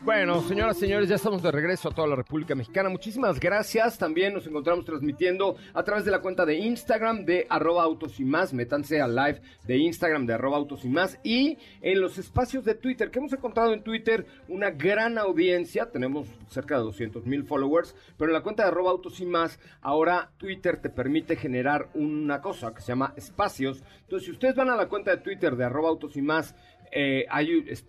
Bueno, 0.04 0.40
señoras 0.40 0.78
y 0.78 0.80
señores, 0.80 1.08
ya 1.08 1.14
estamos 1.14 1.44
de 1.44 1.52
regreso 1.52 1.88
a 1.88 1.94
toda 1.94 2.08
la 2.08 2.16
República 2.16 2.56
Mexicana. 2.56 2.88
Muchísimas 2.88 3.38
gracias. 3.38 3.96
También 3.98 4.34
nos 4.34 4.44
encontramos 4.48 4.84
transmitiendo 4.84 5.54
a 5.72 5.84
través 5.84 6.04
de 6.04 6.10
la 6.10 6.20
cuenta 6.20 6.44
de 6.44 6.56
Instagram 6.56 7.24
de 7.24 7.46
arroba 7.48 7.84
autos 7.84 8.18
y 8.18 8.24
más. 8.24 8.52
Métanse 8.52 9.00
al 9.00 9.14
live 9.14 9.40
de 9.64 9.76
Instagram 9.76 10.26
de 10.26 10.34
arroba 10.34 10.56
autos 10.56 10.84
y 10.84 10.88
más. 10.88 11.20
Y 11.22 11.56
en 11.82 12.00
los 12.00 12.18
espacios 12.18 12.64
de 12.64 12.74
Twitter, 12.74 13.12
que 13.12 13.20
hemos 13.20 13.32
encontrado 13.32 13.72
en 13.72 13.84
Twitter 13.84 14.26
una 14.48 14.70
gran 14.72 15.18
audiencia. 15.18 15.88
Tenemos 15.92 16.26
cerca 16.48 16.78
de 16.78 16.82
200 16.82 17.24
mil 17.24 17.44
followers. 17.44 17.94
Pero 18.18 18.30
en 18.30 18.34
la 18.34 18.42
cuenta 18.42 18.64
de 18.64 18.70
arroba 18.70 18.90
autos 18.90 19.20
y 19.20 19.26
más, 19.26 19.60
ahora 19.82 20.32
Twitter 20.36 20.78
te 20.78 20.90
permite 20.90 21.36
generar 21.36 21.90
una 21.94 22.40
cosa 22.40 22.74
que 22.74 22.80
se 22.80 22.88
llama 22.88 23.14
espacios. 23.16 23.84
Entonces, 24.00 24.26
si 24.26 24.32
ustedes 24.32 24.56
van 24.56 24.70
a 24.70 24.74
la 24.74 24.88
cuenta 24.88 25.12
de 25.12 25.18
Twitter 25.18 25.54
de 25.54 25.64
arroba 25.64 25.90
autos 25.90 26.16
y 26.16 26.22
más, 26.22 26.56
eh, 26.90 27.24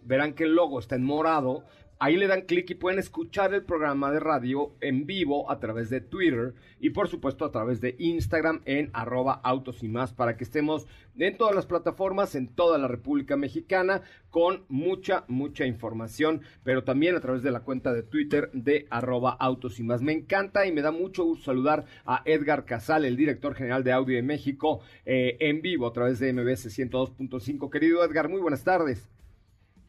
verán 0.04 0.34
que 0.34 0.46
el 0.46 0.56
logo 0.56 0.80
está 0.80 0.96
en 0.96 1.04
morado, 1.04 1.66
Ahí 2.00 2.18
le 2.18 2.28
dan 2.28 2.42
clic 2.42 2.70
y 2.70 2.76
pueden 2.76 3.00
escuchar 3.00 3.54
el 3.54 3.64
programa 3.64 4.12
de 4.12 4.20
radio 4.20 4.74
en 4.82 5.06
vivo 5.06 5.50
a 5.50 5.60
través 5.60 5.90
de 5.90 6.02
Twitter 6.02 6.54
y 6.80 6.90
por 6.90 7.08
supuesto 7.08 7.46
a 7.46 7.52
través 7.52 7.80
de 7.80 7.96
Instagram 7.98 8.62
en 8.66 8.90
arroba 8.94 9.40
autos 9.44 9.84
y 9.84 9.88
más 9.88 10.14
para 10.14 10.36
que 10.36 10.44
estemos 10.44 10.86
en 11.18 11.38
todas 11.38 11.56
las 11.56 11.66
plataformas, 11.66 12.36
en 12.36 12.48
toda 12.48 12.78
la 12.78 12.88
República 12.88 13.38
Mexicana 13.38 14.02
con 14.30 14.66
mucha, 14.68 15.26
mucha 15.28 15.66
información, 15.66 16.42
pero 16.64 16.84
también 16.84 17.16
a 17.16 17.22
través 17.22 17.44
de 17.44 17.52
la 17.52 17.62
cuenta 17.62 17.94
de 17.94 18.04
Twitter 18.04 18.50
de 18.54 18.88
arroba 18.90 19.32
autos 19.32 19.80
y 19.80 19.84
más. 19.84 20.02
Me 20.02 20.12
encanta 20.12 20.66
y 20.66 20.72
me 20.72 20.82
da 20.82 20.92
mucho 20.92 21.24
gusto 21.24 21.46
saludar 21.46 21.86
a 22.06 22.22
Edgar 22.26 22.66
Casal, 22.66 23.06
el 23.06 23.16
director 23.16 23.56
general 23.56 23.84
de 23.84 23.92
Audio 23.92 24.16
de 24.16 24.24
México, 24.24 24.82
eh, 25.06 25.38
en 25.40 25.62
vivo 25.62 25.88
a 25.88 25.94
través 25.94 26.20
de 26.20 26.34
MBS 26.34 26.68
102.5. 26.68 27.70
Querido 27.70 28.04
Edgar, 28.04 28.28
muy 28.28 28.42
buenas 28.42 28.64
tardes. 28.64 29.13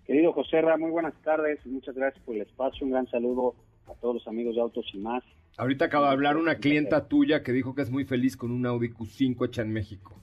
Querido 0.07 0.33
José 0.33 0.61
Ra, 0.61 0.77
muy 0.77 0.91
buenas 0.91 1.15
tardes, 1.23 1.65
muchas 1.65 1.95
gracias 1.95 2.23
por 2.25 2.35
el 2.35 2.43
espacio, 2.43 2.85
un 2.85 2.93
gran 2.93 3.09
saludo 3.09 3.55
a 3.87 3.95
todos 3.95 4.17
los 4.17 4.29
amigos 4.29 4.55
de 4.55 4.61
Autos 4.61 4.87
y 4.93 4.99
más. 4.99 5.25
Ahorita 5.57 5.87
acaba 5.87 6.09
de 6.09 6.13
hablar 6.13 6.37
una 6.37 6.57
clienta 6.57 7.09
tuya 7.09 7.43
que 7.43 7.53
dijo 7.53 7.75
que 7.75 7.83
es 7.83 7.91
muy 7.91 8.05
feliz 8.05 8.37
con 8.37 8.51
un 8.51 8.67
Audi 8.67 8.89
Q5 8.89 9.47
hecha 9.47 9.63
en 9.63 9.73
México. 9.73 10.15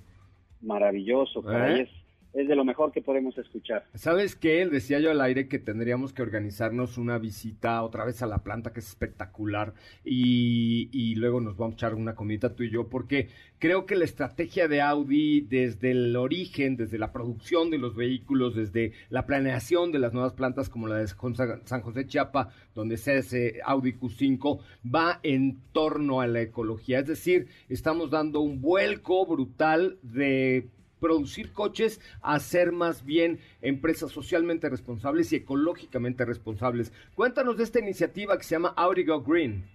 Maravilloso, 0.62 1.42
para 1.42 1.78
¿Eh? 1.78 1.82
es 1.82 1.90
de 2.34 2.56
lo 2.56 2.64
mejor 2.64 2.92
que 2.92 3.02
podemos 3.02 3.38
escuchar. 3.38 3.86
¿Sabes 3.94 4.36
qué? 4.36 4.66
Decía 4.66 5.00
yo 5.00 5.12
al 5.12 5.22
aire 5.22 5.48
que 5.48 5.60
tendríamos 5.60 6.14
que 6.14 6.22
organizarnos 6.22 6.98
una 6.98 7.18
visita 7.18 7.84
otra 7.84 8.06
vez 8.06 8.22
a 8.22 8.28
la 8.28 8.44
planta, 8.44 8.74
que 8.74 8.80
es 8.80 8.88
espectacular, 8.88 9.74
y, 10.04 10.90
y, 10.92 11.16
luego 11.16 11.42
nos 11.42 11.58
vamos 11.58 11.74
a 11.74 11.78
echar 11.78 11.96
una 11.96 12.16
comida 12.16 12.56
tú 12.56 12.64
y 12.64 12.72
yo, 12.72 12.88
porque 12.88 13.30
creo 13.60 13.86
que 13.86 13.96
la 13.96 14.06
estrategia 14.06 14.68
de 14.68 14.82
Audi 14.82 15.42
desde 15.42 15.92
el 15.92 16.16
origen, 16.16 16.78
desde 16.78 16.98
la 16.98 17.12
producción 17.12 17.70
de 17.70 17.78
los 17.78 17.96
vehículos, 17.96 18.56
desde 18.56 18.94
la 19.10 19.26
planeación 19.26 19.92
de 19.92 20.00
las 20.00 20.14
nuevas 20.14 20.34
plantas 20.34 20.70
como 20.70 20.88
la 20.88 20.98
de 20.98 21.08
San 21.08 21.82
José 21.82 22.08
Chiapa, 22.08 22.50
donde 22.74 22.98
se 22.98 23.18
hace 23.18 23.60
Audi 23.66 23.94
Q5, 23.94 24.60
va 24.84 25.20
en 25.24 25.60
torno 25.72 26.22
a 26.22 26.28
la 26.28 26.42
ecología. 26.42 27.00
Es 27.00 27.08
decir, 27.08 27.48
estamos 27.70 28.10
dando 28.10 28.40
un 28.40 28.62
vuelco 28.62 29.26
brutal 29.26 29.98
de 30.02 30.70
producir 31.02 31.52
coches 31.52 32.00
a 32.22 32.40
ser 32.40 32.72
más 32.72 33.04
bien 33.04 33.40
empresas 33.62 34.12
socialmente 34.12 34.70
responsables 34.70 35.34
y 35.34 35.38
ecológicamente 35.38 36.24
responsables. 36.24 36.94
Cuéntanos 37.16 37.58
de 37.58 37.64
esta 37.64 37.80
iniciativa 37.80 38.38
que 38.38 38.44
se 38.44 38.56
llama 38.56 38.74
Audi 38.78 39.04
Go 39.04 39.22
Green. 39.22 39.66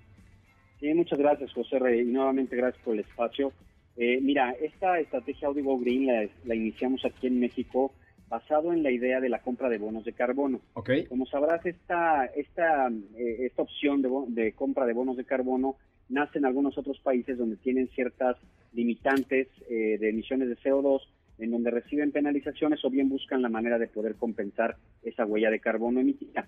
Sí, 0.80 0.94
muchas 0.94 1.18
gracias, 1.18 1.52
José 1.52 1.78
Rey, 1.78 2.00
y 2.00 2.04
nuevamente 2.04 2.56
gracias 2.56 2.82
por 2.84 2.94
el 2.94 3.00
espacio. 3.00 3.52
Eh, 3.96 4.20
mira, 4.22 4.52
esta 4.52 5.00
estrategia 5.00 5.48
Audi 5.48 5.62
Go 5.62 5.78
Green 5.78 6.30
la, 6.44 6.54
iniciamos 6.54 7.04
aquí 7.04 7.26
en 7.26 7.40
México 7.40 7.92
basado 8.28 8.72
en 8.72 8.82
la 8.82 8.90
idea 8.90 9.20
de 9.20 9.28
la 9.28 9.40
compra 9.40 9.68
de 9.68 9.78
bonos 9.78 10.04
de 10.04 10.12
carbono. 10.12 10.60
Okay. 10.74 11.06
Como 11.06 11.26
sabrás, 11.26 11.64
esta, 11.66 12.26
esta, 12.26 12.88
eh, 13.16 13.46
esta 13.46 13.62
opción 13.62 14.02
de, 14.02 14.10
de 14.28 14.52
compra 14.52 14.84
de 14.86 14.92
bonos 14.92 15.16
de 15.16 15.24
carbono 15.24 15.76
nace 16.08 16.38
en 16.38 16.44
algunos 16.44 16.78
otros 16.78 17.00
países 17.00 17.38
donde 17.38 17.56
tienen 17.56 17.88
ciertas 17.88 18.36
limitantes 18.72 19.48
eh, 19.68 19.96
de 19.98 20.08
emisiones 20.08 20.48
de 20.48 20.56
CO2 20.56 21.00
en 21.38 21.50
donde 21.50 21.70
reciben 21.70 22.12
penalizaciones 22.12 22.84
o 22.84 22.90
bien 22.90 23.08
buscan 23.08 23.42
la 23.42 23.48
manera 23.48 23.78
de 23.78 23.88
poder 23.88 24.14
compensar 24.16 24.76
esa 25.02 25.26
huella 25.26 25.50
de 25.50 25.60
carbono 25.60 26.00
emitida. 26.00 26.46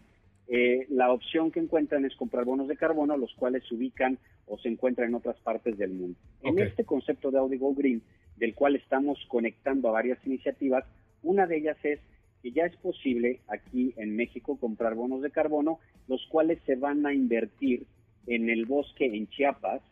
Eh, 0.51 0.87
la 0.88 1.12
opción 1.12 1.51
que 1.51 1.61
encuentran 1.61 2.07
es 2.07 2.16
comprar 2.16 2.46
bonos 2.46 2.68
de 2.68 2.77
carbono, 2.77 3.16
los 3.18 3.35
cuales 3.35 3.62
se 3.68 3.74
ubican 3.74 4.18
o 4.46 4.59
se 4.59 4.68
encuentran 4.68 5.09
en 5.09 5.14
otras 5.14 5.37
partes 5.40 5.77
del 5.77 5.92
mundo. 5.92 6.18
En 6.42 6.59
este 6.59 6.85
concepto 6.85 7.31
de 7.31 7.38
Audi 7.38 7.59
Go 7.59 7.74
Green, 7.74 8.03
del 8.37 8.55
cual 8.55 8.77
estamos 8.77 9.18
conectando 9.29 9.88
a 9.88 9.92
varias 9.92 10.18
iniciativas, 10.27 10.85
una 11.22 11.46
de 11.46 11.59
ellas 11.59 11.77
es 11.83 12.01
que 12.42 12.53
ya 12.53 12.64
es 12.64 12.77
posible 12.77 13.40
aquí 13.48 13.92
en 13.96 14.16
México 14.16 14.57
comprar 14.59 14.94
bonos 14.94 15.20
de 15.20 15.31
carbono, 15.31 15.81
los 16.07 16.24
cuales 16.29 16.61
se 16.64 16.77
van 16.77 17.05
a 17.05 17.12
invertir 17.12 17.85
en 18.27 18.48
el 18.48 18.64
bosque 18.64 19.05
en 19.05 19.29
Chiapas, 19.29 19.83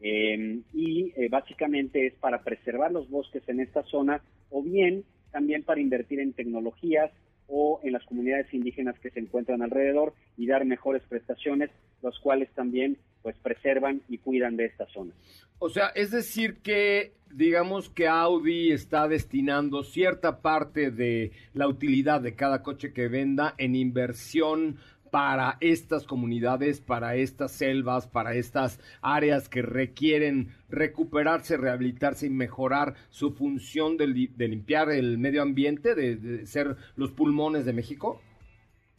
eh, 0.00 0.60
y 0.72 1.12
eh, 1.16 1.28
básicamente 1.28 2.06
es 2.06 2.14
para 2.14 2.42
preservar 2.42 2.92
los 2.92 3.10
bosques 3.10 3.46
en 3.48 3.60
esta 3.60 3.82
zona 3.82 4.22
o 4.50 4.62
bien 4.62 5.04
también 5.30 5.62
para 5.62 5.80
invertir 5.80 6.20
en 6.20 6.32
tecnologías 6.32 7.10
o 7.48 7.80
en 7.82 7.92
las 7.92 8.04
comunidades 8.04 8.52
indígenas 8.52 8.98
que 9.00 9.10
se 9.10 9.20
encuentran 9.20 9.62
alrededor 9.62 10.14
y 10.36 10.46
dar 10.46 10.64
mejores 10.64 11.02
prestaciones, 11.08 11.70
los 12.02 12.18
cuales 12.20 12.50
también 12.54 12.98
pues 13.22 13.36
preservan 13.42 14.02
y 14.08 14.18
cuidan 14.18 14.56
de 14.56 14.66
esta 14.66 14.86
zona. 14.86 15.12
O 15.58 15.68
sea, 15.68 15.88
es 15.88 16.10
decir 16.10 16.58
que 16.62 17.12
digamos 17.32 17.90
que 17.90 18.06
Audi 18.06 18.70
está 18.70 19.08
destinando 19.08 19.82
cierta 19.82 20.40
parte 20.40 20.90
de 20.90 21.32
la 21.52 21.68
utilidad 21.68 22.20
de 22.20 22.34
cada 22.34 22.62
coche 22.62 22.92
que 22.92 23.08
venda 23.08 23.54
en 23.58 23.74
inversión 23.74 24.78
para 25.10 25.56
estas 25.60 26.06
comunidades, 26.06 26.80
para 26.80 27.16
estas 27.16 27.52
selvas, 27.52 28.06
para 28.06 28.34
estas 28.34 28.80
áreas 29.02 29.48
que 29.48 29.62
requieren 29.62 30.48
recuperarse, 30.68 31.56
rehabilitarse 31.56 32.26
y 32.26 32.30
mejorar 32.30 32.94
su 33.10 33.32
función 33.32 33.96
de, 33.96 34.06
limpiar 34.06 34.90
el 34.90 35.18
medio 35.18 35.42
ambiente, 35.42 35.94
de, 35.94 36.46
ser 36.46 36.76
los 36.96 37.12
pulmones 37.12 37.64
de 37.64 37.72
México? 37.72 38.20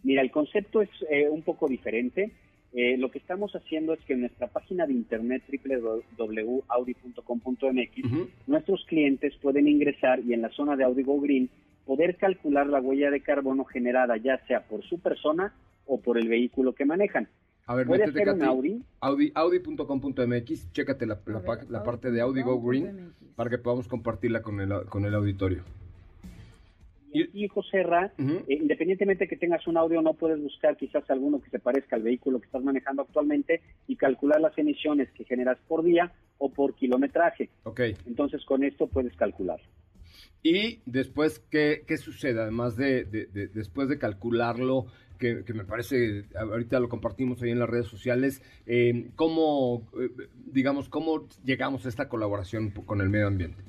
Mira, 0.04 0.22
el 0.22 0.32
concepto 0.32 0.82
es 0.82 0.90
eh, 1.10 1.28
un 1.30 1.44
poco 1.44 1.68
diferente. 1.68 2.32
Eh, 2.72 2.98
lo 2.98 3.10
que 3.10 3.18
estamos 3.18 3.52
haciendo 3.54 3.94
es 3.94 4.00
que 4.02 4.14
en 4.14 4.22
nuestra 4.22 4.48
página 4.48 4.86
de 4.86 4.94
internet 4.94 5.42
www.audi.com.mx 6.18 8.48
nuestros 8.48 8.86
clientes 8.86 9.34
pueden 9.42 9.68
ingresar 9.68 10.20
y 10.20 10.34
en 10.34 10.44
la 10.44 10.50
zona 10.50 10.76
de 10.76 10.84
Audi 10.84 11.02
Go 11.02 11.20
Green 11.20 11.50
poder 11.88 12.18
calcular 12.18 12.68
la 12.68 12.80
huella 12.80 13.10
de 13.10 13.22
carbono 13.22 13.66
generada 13.66 14.18
ya 14.18 14.38
sea 14.46 14.68
por 14.68 14.84
su 14.84 15.00
persona 15.00 15.56
o 15.90 16.00
por 16.00 16.18
el 16.18 16.30
vehículo 16.30 16.74
que 16.74 16.86
manejan. 16.86 17.28
A 17.66 17.76
ver, 17.76 17.88
Puede 17.88 18.08
métete, 18.08 18.32
un 18.32 18.44
Audi. 18.44 18.84
Audi 19.02 19.32
Audi.com.mx, 19.36 20.72
chécate 20.72 21.06
la, 21.06 21.20
la, 21.70 21.84
parte 21.84 22.12
de 22.12 22.22
Audi 22.22 22.42
Go 22.42 22.62
Green 22.62 23.14
para 23.36 23.50
que 23.50 23.58
podamos 23.58 23.88
compartirla 23.88 24.42
con 24.42 24.60
el, 24.60 24.86
con 24.86 25.06
el 25.06 25.14
auditorio. 25.14 25.64
Y, 27.12 27.48
José 27.48 27.82
Ra, 27.82 28.14
eh, 28.20 28.44
independientemente 28.48 29.28
que 29.28 29.36
tengas 29.36 29.66
un 29.66 29.78
audio, 29.78 30.00
no 30.04 30.14
puedes 30.14 30.40
buscar 30.40 30.78
quizás 30.78 31.10
alguno 31.10 31.42
que 31.42 31.50
se 31.50 31.58
parezca 31.58 31.96
al 31.96 32.04
vehículo 32.04 32.40
que 32.40 32.46
estás 32.46 32.64
manejando 32.64 33.02
actualmente 33.02 33.62
y 33.88 33.96
calcular 33.96 34.40
las 34.40 34.56
emisiones 34.60 35.10
que 35.14 35.24
generas 35.24 35.58
por 35.68 35.84
día 35.84 36.12
o 36.38 36.52
por 36.52 36.76
kilometraje. 36.76 37.50
Ok. 37.64 37.82
Entonces 38.06 38.46
con 38.46 38.64
esto 38.64 38.86
puedes 38.88 39.16
calcular. 39.16 39.60
Y 40.44 40.80
después, 40.86 41.40
¿qué, 41.52 41.84
qué 41.86 41.98
sucede? 41.98 42.42
Además 42.42 42.76
de, 42.76 43.04
después 43.54 43.90
de 43.90 43.98
calcularlo, 43.98 44.88
que, 45.18 45.44
me 45.54 45.66
parece, 45.66 46.26
ahorita 46.36 46.80
lo 46.80 46.88
compartimos 46.88 47.42
ahí 47.42 47.52
en 47.52 47.60
las 47.60 47.70
redes 47.70 47.88
sociales, 47.88 48.42
eh, 48.66 49.10
¿cómo, 49.16 49.90
eh, 50.00 50.10
digamos, 50.46 50.88
cómo 50.88 51.28
llegamos 51.44 51.86
a 51.86 51.90
esta 51.90 52.08
colaboración 52.08 52.72
con 52.72 53.02
el 53.02 53.10
medio 53.10 53.28
ambiente? 53.28 53.62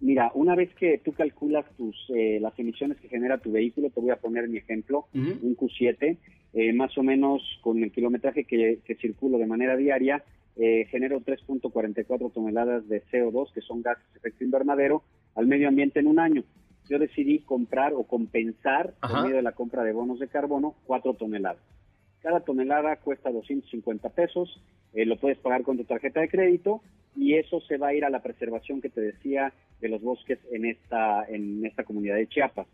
Mira, 0.00 0.30
una 0.34 0.54
vez 0.54 0.72
que 0.74 0.98
tú 0.98 1.12
calculas 1.12 1.64
tus 1.76 1.96
eh, 2.14 2.38
las 2.40 2.56
emisiones 2.58 2.98
que 2.98 3.08
genera 3.08 3.38
tu 3.38 3.50
vehículo, 3.50 3.90
te 3.90 4.00
voy 4.00 4.10
a 4.10 4.16
poner 4.16 4.48
mi 4.48 4.58
ejemplo, 4.58 5.06
un 5.14 5.56
Q7, 5.56 6.18
eh, 6.52 6.72
más 6.72 6.96
o 6.98 7.02
menos 7.02 7.42
con 7.62 7.82
el 7.82 7.90
kilometraje 7.90 8.44
que, 8.44 8.80
que 8.84 8.94
circulo 8.96 9.38
de 9.38 9.46
manera 9.46 9.76
diaria, 9.76 10.22
eh, 10.56 10.86
genero 10.90 11.20
3.44 11.20 12.32
toneladas 12.32 12.86
de 12.88 13.02
CO2, 13.06 13.52
que 13.52 13.60
son 13.60 13.82
gases 13.82 14.04
de 14.12 14.18
efecto 14.18 14.44
invernadero, 14.44 15.02
al 15.34 15.46
medio 15.46 15.68
ambiente 15.68 16.00
en 16.00 16.06
un 16.06 16.18
año 16.18 16.44
yo 16.88 16.98
decidí 16.98 17.40
comprar 17.40 17.94
o 17.94 18.04
compensar 18.04 18.94
por 19.00 19.22
medio 19.22 19.36
de 19.36 19.42
la 19.42 19.52
compra 19.52 19.82
de 19.82 19.92
bonos 19.92 20.18
de 20.18 20.28
carbono 20.28 20.74
cuatro 20.86 21.14
toneladas. 21.14 21.62
Cada 22.20 22.40
tonelada 22.40 22.96
cuesta 22.96 23.30
250 23.30 24.08
pesos, 24.10 24.60
eh, 24.92 25.04
lo 25.04 25.16
puedes 25.16 25.38
pagar 25.38 25.62
con 25.62 25.76
tu 25.76 25.84
tarjeta 25.84 26.20
de 26.20 26.28
crédito 26.28 26.80
y 27.16 27.34
eso 27.34 27.60
se 27.60 27.76
va 27.76 27.88
a 27.88 27.94
ir 27.94 28.04
a 28.04 28.10
la 28.10 28.22
preservación 28.22 28.80
que 28.80 28.88
te 28.88 29.00
decía 29.00 29.52
de 29.80 29.88
los 29.88 30.02
bosques 30.02 30.38
en 30.50 30.64
esta, 30.64 31.24
en 31.24 31.64
esta 31.64 31.84
comunidad 31.84 32.16
de 32.16 32.26
Chiapas. 32.26 32.66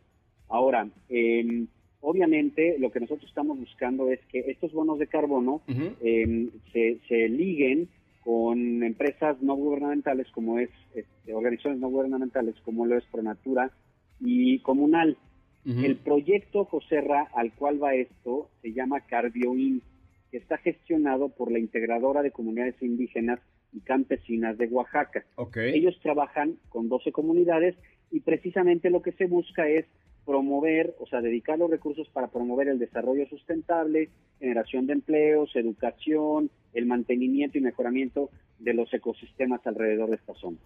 Ahora, 0.48 0.88
em, 1.08 1.66
obviamente 2.00 2.76
lo 2.78 2.90
que 2.90 3.00
nosotros 3.00 3.28
estamos 3.28 3.58
buscando 3.58 4.10
es 4.10 4.20
que 4.26 4.40
estos 4.50 4.72
bonos 4.72 4.98
de 4.98 5.06
carbono 5.06 5.62
em, 6.00 6.50
se, 6.72 6.98
se 7.08 7.28
liguen 7.28 7.88
con 8.30 8.84
empresas 8.84 9.42
no 9.42 9.56
gubernamentales 9.56 10.28
como 10.30 10.60
es, 10.60 10.70
este, 10.94 11.34
organizaciones 11.34 11.80
no 11.80 11.88
gubernamentales 11.88 12.54
como 12.64 12.86
lo 12.86 12.96
es 12.96 13.04
Pronatura 13.10 13.72
y 14.20 14.60
comunal. 14.60 15.16
El 15.64 15.96
proyecto 15.96 16.64
Joserra 16.64 17.28
al 17.34 17.52
cual 17.52 17.82
va 17.82 17.94
esto 17.94 18.48
se 18.62 18.72
llama 18.72 19.00
Cardioin, 19.00 19.82
que 20.30 20.36
está 20.36 20.58
gestionado 20.58 21.30
por 21.30 21.50
la 21.50 21.58
integradora 21.58 22.22
de 22.22 22.30
comunidades 22.30 22.80
indígenas 22.80 23.40
y 23.72 23.80
campesinas 23.80 24.56
de 24.58 24.68
Oaxaca. 24.68 25.24
Ellos 25.56 25.98
trabajan 26.00 26.54
con 26.68 26.88
12 26.88 27.10
comunidades 27.10 27.74
y 28.12 28.20
precisamente 28.20 28.90
lo 28.90 29.02
que 29.02 29.10
se 29.12 29.26
busca 29.26 29.68
es 29.68 29.86
promover, 30.24 30.94
o 31.00 31.06
sea, 31.06 31.20
dedicar 31.20 31.58
los 31.58 31.68
recursos 31.68 32.08
para 32.10 32.28
promover 32.28 32.68
el 32.68 32.78
desarrollo 32.78 33.26
sustentable, 33.26 34.08
generación 34.38 34.86
de 34.86 34.92
empleos, 34.92 35.50
educación, 35.56 36.48
el 36.74 36.86
mantenimiento 36.86 37.58
y 37.58 37.60
mejoramiento 37.60 38.30
de 38.58 38.74
los 38.74 38.92
ecosistemas 38.92 39.66
alrededor 39.66 40.10
de 40.10 40.16
esta 40.16 40.34
zona. 40.34 40.58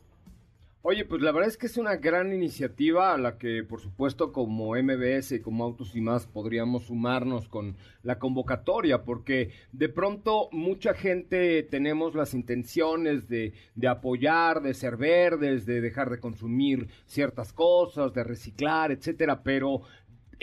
Oye, 0.86 1.06
pues 1.06 1.22
la 1.22 1.32
verdad 1.32 1.48
es 1.48 1.56
que 1.56 1.64
es 1.64 1.78
una 1.78 1.96
gran 1.96 2.34
iniciativa 2.34 3.14
a 3.14 3.16
la 3.16 3.38
que, 3.38 3.64
por 3.64 3.80
supuesto, 3.80 4.32
como 4.32 4.74
MBS 4.74 5.32
y 5.32 5.40
como 5.40 5.64
Autos 5.64 5.96
y 5.96 6.02
más 6.02 6.26
podríamos 6.26 6.84
sumarnos 6.84 7.48
con 7.48 7.76
la 8.02 8.18
convocatoria, 8.18 9.02
porque 9.02 9.48
de 9.72 9.88
pronto 9.88 10.50
mucha 10.52 10.92
gente 10.92 11.62
tenemos 11.62 12.14
las 12.14 12.34
intenciones 12.34 13.28
de, 13.28 13.54
de 13.74 13.88
apoyar, 13.88 14.60
de 14.60 14.74
ser 14.74 14.98
verdes, 14.98 15.64
de 15.64 15.80
dejar 15.80 16.10
de 16.10 16.20
consumir 16.20 16.88
ciertas 17.06 17.54
cosas, 17.54 18.12
de 18.12 18.22
reciclar, 18.22 18.92
etcétera, 18.92 19.42
pero 19.42 19.80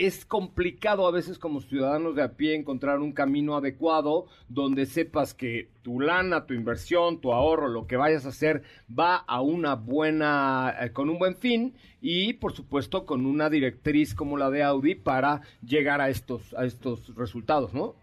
es 0.01 0.25
complicado 0.25 1.05
a 1.05 1.11
veces 1.11 1.37
como 1.37 1.61
ciudadanos 1.61 2.15
de 2.15 2.23
a 2.23 2.35
pie 2.35 2.55
encontrar 2.55 2.99
un 2.99 3.11
camino 3.11 3.55
adecuado 3.55 4.25
donde 4.49 4.87
sepas 4.87 5.35
que 5.35 5.67
tu 5.83 5.99
lana, 5.99 6.47
tu 6.47 6.55
inversión, 6.55 7.21
tu 7.21 7.31
ahorro, 7.33 7.67
lo 7.67 7.85
que 7.85 7.97
vayas 7.97 8.25
a 8.25 8.29
hacer 8.29 8.63
va 8.89 9.17
a 9.17 9.41
una 9.41 9.75
buena, 9.75 10.75
eh, 10.81 10.91
con 10.91 11.07
un 11.11 11.19
buen 11.19 11.35
fin 11.35 11.73
y 12.01 12.33
por 12.33 12.53
supuesto 12.53 13.05
con 13.05 13.27
una 13.27 13.51
directriz 13.51 14.15
como 14.15 14.37
la 14.37 14.49
de 14.49 14.63
Audi 14.63 14.95
para 14.95 15.41
llegar 15.63 16.01
a 16.01 16.09
estos, 16.09 16.55
a 16.55 16.65
estos 16.65 17.15
resultados, 17.15 17.71
¿no? 17.75 17.93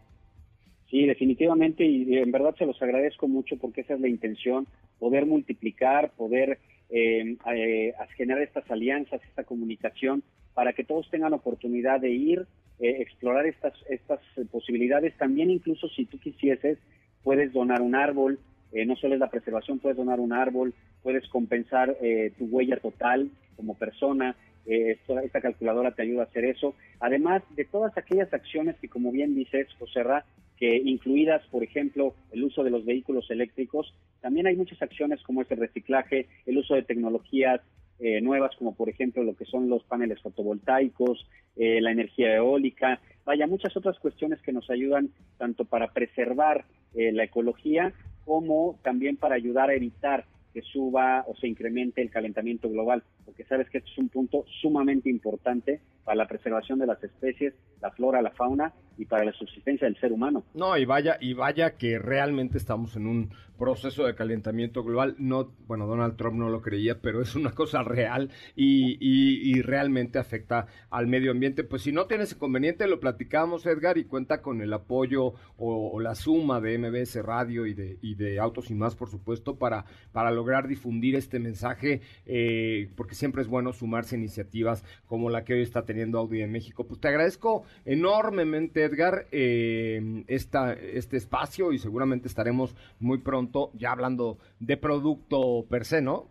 Sí, 0.88 1.04
definitivamente 1.04 1.84
y 1.84 2.16
en 2.16 2.30
verdad 2.30 2.54
se 2.56 2.64
los 2.64 2.80
agradezco 2.80 3.26
mucho 3.26 3.56
porque 3.56 3.80
esa 3.80 3.94
es 3.94 4.00
la 4.00 4.08
intención, 4.08 4.68
poder 5.00 5.26
multiplicar, 5.26 6.12
poder 6.12 6.60
eh, 6.90 7.36
eh, 7.54 7.92
generar 8.16 8.42
estas 8.42 8.70
alianzas, 8.70 9.20
esta 9.28 9.42
comunicación 9.42 10.22
para 10.58 10.72
que 10.72 10.82
todos 10.82 11.08
tengan 11.08 11.32
oportunidad 11.34 12.00
de 12.00 12.10
ir, 12.10 12.44
eh, 12.80 12.96
explorar 12.98 13.46
estas, 13.46 13.74
estas 13.88 14.18
posibilidades. 14.50 15.16
También 15.16 15.52
incluso 15.52 15.88
si 15.90 16.04
tú 16.04 16.18
quisieses, 16.18 16.78
puedes 17.22 17.52
donar 17.52 17.80
un 17.80 17.94
árbol, 17.94 18.40
eh, 18.72 18.84
no 18.84 18.96
solo 18.96 19.14
es 19.14 19.20
la 19.20 19.30
preservación, 19.30 19.78
puedes 19.78 19.96
donar 19.96 20.18
un 20.18 20.32
árbol, 20.32 20.74
puedes 21.04 21.28
compensar 21.28 21.96
eh, 22.02 22.32
tu 22.36 22.46
huella 22.46 22.76
total 22.78 23.30
como 23.54 23.74
persona. 23.74 24.34
Esta, 24.66 25.22
esta, 25.22 25.40
calculadora 25.40 25.92
te 25.92 26.02
ayuda 26.02 26.22
a 26.22 26.26
hacer 26.26 26.44
eso. 26.44 26.74
Además 26.98 27.44
de 27.54 27.64
todas 27.64 27.96
aquellas 27.96 28.34
acciones 28.34 28.74
que, 28.80 28.88
como 28.88 29.12
bien 29.12 29.36
dices, 29.36 29.68
José 29.78 30.02
Ra, 30.02 30.24
que 30.56 30.76
incluidas, 30.76 31.46
por 31.52 31.62
ejemplo, 31.62 32.16
el 32.32 32.42
uso 32.42 32.64
de 32.64 32.70
los 32.70 32.84
vehículos 32.84 33.30
eléctricos, 33.30 33.94
también 34.20 34.48
hay 34.48 34.56
muchas 34.56 34.82
acciones 34.82 35.22
como 35.22 35.40
es 35.40 35.50
el 35.52 35.58
reciclaje, 35.58 36.26
el 36.46 36.58
uso 36.58 36.74
de 36.74 36.82
tecnologías 36.82 37.60
eh, 38.00 38.20
nuevas, 38.20 38.54
como 38.56 38.74
por 38.74 38.88
ejemplo 38.88 39.22
lo 39.22 39.34
que 39.34 39.44
son 39.44 39.68
los 39.68 39.82
paneles 39.84 40.20
fotovoltaicos, 40.20 41.26
eh, 41.56 41.80
la 41.80 41.90
energía 41.90 42.36
eólica, 42.36 43.00
vaya, 43.24 43.46
muchas 43.46 43.76
otras 43.76 43.98
cuestiones 43.98 44.40
que 44.42 44.52
nos 44.52 44.70
ayudan 44.70 45.10
tanto 45.36 45.64
para 45.64 45.92
preservar 45.92 46.64
eh, 46.94 47.12
la 47.12 47.24
ecología 47.24 47.92
como 48.24 48.78
también 48.82 49.16
para 49.16 49.34
ayudar 49.34 49.70
a 49.70 49.74
evitar 49.74 50.26
que 50.54 50.62
suba 50.62 51.24
o 51.26 51.34
se 51.36 51.48
incremente 51.48 52.00
el 52.00 52.10
calentamiento 52.10 52.70
global, 52.70 53.02
porque 53.28 53.44
sabes 53.44 53.68
que 53.68 53.76
esto 53.76 53.90
es 53.90 53.98
un 53.98 54.08
punto 54.08 54.46
sumamente 54.62 55.10
importante 55.10 55.82
para 56.02 56.16
la 56.16 56.26
preservación 56.26 56.78
de 56.78 56.86
las 56.86 57.04
especies, 57.04 57.52
la 57.82 57.90
flora, 57.90 58.22
la 58.22 58.30
fauna 58.30 58.72
y 58.96 59.04
para 59.04 59.24
la 59.24 59.32
subsistencia 59.32 59.86
del 59.86 60.00
ser 60.00 60.12
humano. 60.12 60.44
No, 60.54 60.76
y 60.78 60.86
vaya, 60.86 61.18
y 61.20 61.34
vaya 61.34 61.76
que 61.76 61.98
realmente 61.98 62.56
estamos 62.56 62.96
en 62.96 63.06
un 63.06 63.30
proceso 63.58 64.06
de 64.06 64.14
calentamiento 64.14 64.82
global. 64.82 65.14
No, 65.18 65.52
bueno, 65.66 65.86
Donald 65.86 66.16
Trump 66.16 66.36
no 66.36 66.48
lo 66.48 66.62
creía, 66.62 67.00
pero 67.00 67.20
es 67.20 67.34
una 67.36 67.50
cosa 67.52 67.82
real 67.82 68.30
y, 68.56 68.96
y, 69.00 69.60
realmente 69.62 70.18
afecta 70.18 70.66
al 70.90 71.06
medio 71.06 71.32
ambiente. 71.32 71.64
Pues 71.64 71.82
si 71.82 71.92
no 71.92 72.06
tienes 72.06 72.32
inconveniente, 72.32 72.86
lo 72.86 73.00
platicamos, 73.00 73.66
Edgar, 73.66 73.98
y 73.98 74.04
cuenta 74.04 74.40
con 74.40 74.62
el 74.62 74.72
apoyo 74.72 75.34
o, 75.56 76.00
la 76.00 76.14
suma 76.14 76.60
de 76.60 76.78
MBS 76.78 77.22
Radio 77.22 77.66
y 77.66 77.74
de, 77.74 77.98
y 78.00 78.14
de 78.14 78.38
Autos 78.38 78.70
y 78.70 78.74
más, 78.74 78.94
por 78.94 79.10
supuesto, 79.10 79.58
para, 79.58 79.84
para 80.12 80.30
lograr 80.30 80.68
difundir 80.68 81.16
este 81.16 81.38
mensaje, 81.38 82.00
eh, 82.24 82.90
porque 82.96 83.14
siempre 83.18 83.42
es 83.42 83.48
bueno 83.48 83.72
sumarse 83.72 84.16
a 84.16 84.18
iniciativas 84.18 84.84
como 85.06 85.28
la 85.30 85.44
que 85.44 85.54
hoy 85.54 85.62
está 85.62 85.84
teniendo 85.84 86.18
Audi 86.18 86.40
en 86.40 86.52
México. 86.52 86.86
Pues 86.86 87.00
te 87.00 87.08
agradezco 87.08 87.64
enormemente, 87.84 88.84
Edgar, 88.84 89.26
eh, 89.32 90.24
esta, 90.28 90.72
este 90.72 91.16
espacio 91.16 91.72
y 91.72 91.78
seguramente 91.78 92.28
estaremos 92.28 92.76
muy 93.00 93.18
pronto 93.18 93.70
ya 93.74 93.92
hablando 93.92 94.38
de 94.60 94.76
producto 94.76 95.66
per 95.68 95.84
se, 95.84 96.00
¿no? 96.00 96.28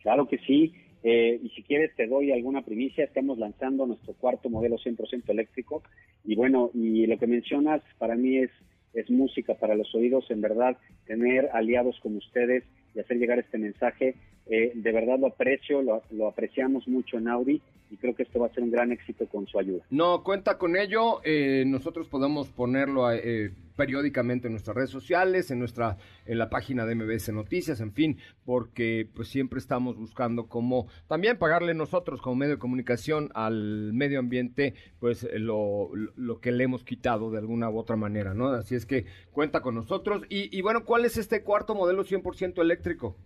Claro 0.00 0.26
que 0.28 0.38
sí. 0.38 0.74
Eh, 1.04 1.40
y 1.42 1.48
si 1.50 1.62
quieres 1.62 1.94
te 1.96 2.06
doy 2.06 2.30
alguna 2.30 2.62
primicia, 2.62 3.04
estamos 3.04 3.38
lanzando 3.38 3.86
nuestro 3.86 4.14
cuarto 4.14 4.48
modelo 4.48 4.76
100% 4.76 5.28
eléctrico 5.28 5.82
y 6.24 6.36
bueno, 6.36 6.70
y 6.74 7.06
lo 7.06 7.18
que 7.18 7.26
mencionas 7.26 7.82
para 7.98 8.14
mí 8.14 8.38
es, 8.38 8.50
es 8.94 9.10
música 9.10 9.54
para 9.54 9.74
los 9.74 9.92
oídos, 9.94 10.30
en 10.30 10.40
verdad, 10.40 10.76
tener 11.06 11.48
aliados 11.52 11.98
como 12.00 12.18
ustedes 12.18 12.64
y 12.94 13.00
hacer 13.00 13.18
llegar 13.18 13.40
este 13.40 13.58
mensaje, 13.58 14.14
eh, 14.54 14.70
de 14.74 14.92
verdad 14.92 15.18
lo 15.18 15.28
aprecio, 15.28 15.80
lo, 15.80 16.28
apreciamos 16.28 16.86
mucho 16.86 17.16
en 17.16 17.26
Audi 17.26 17.62
y 17.90 17.96
creo 17.96 18.14
que 18.14 18.24
esto 18.24 18.38
va 18.38 18.48
a 18.48 18.52
ser 18.52 18.62
un 18.62 18.70
gran 18.70 18.92
éxito 18.92 19.26
con 19.26 19.46
su 19.46 19.58
ayuda. 19.58 19.82
No, 19.88 20.22
cuenta 20.22 20.58
con 20.58 20.76
ello. 20.76 21.22
Eh, 21.24 21.64
nosotros 21.66 22.06
podemos 22.06 22.50
ponerlo 22.50 23.10
eh, 23.10 23.50
periódicamente 23.76 24.48
en 24.48 24.52
nuestras 24.52 24.76
redes 24.76 24.90
sociales, 24.90 25.50
en 25.50 25.58
nuestra, 25.58 25.96
en 26.26 26.36
la 26.36 26.50
página 26.50 26.84
de 26.84 26.94
MBS 26.94 27.32
Noticias, 27.32 27.80
en 27.80 27.94
fin, 27.94 28.18
porque 28.44 29.08
pues 29.14 29.28
siempre 29.28 29.58
estamos 29.58 29.96
buscando 29.96 30.48
cómo 30.48 30.86
también 31.08 31.38
pagarle 31.38 31.72
nosotros 31.72 32.20
como 32.20 32.36
medio 32.36 32.56
de 32.56 32.58
comunicación 32.58 33.30
al 33.32 33.94
medio 33.94 34.18
ambiente, 34.18 34.74
pues 35.00 35.26
lo, 35.32 35.88
lo 36.14 36.40
que 36.40 36.52
le 36.52 36.64
hemos 36.64 36.84
quitado 36.84 37.30
de 37.30 37.38
alguna 37.38 37.70
u 37.70 37.78
otra 37.78 37.96
manera, 37.96 38.34
¿no? 38.34 38.48
Así 38.48 38.74
es 38.74 38.84
que 38.84 39.06
cuenta 39.30 39.62
con 39.62 39.74
nosotros. 39.74 40.24
Y, 40.28 40.54
y 40.54 40.60
bueno, 40.60 40.84
¿cuál 40.84 41.06
es 41.06 41.16
este 41.16 41.42
cuarto 41.42 41.74
modelo 41.74 42.04
100% 42.04 42.60
eléctrico? 42.60 43.16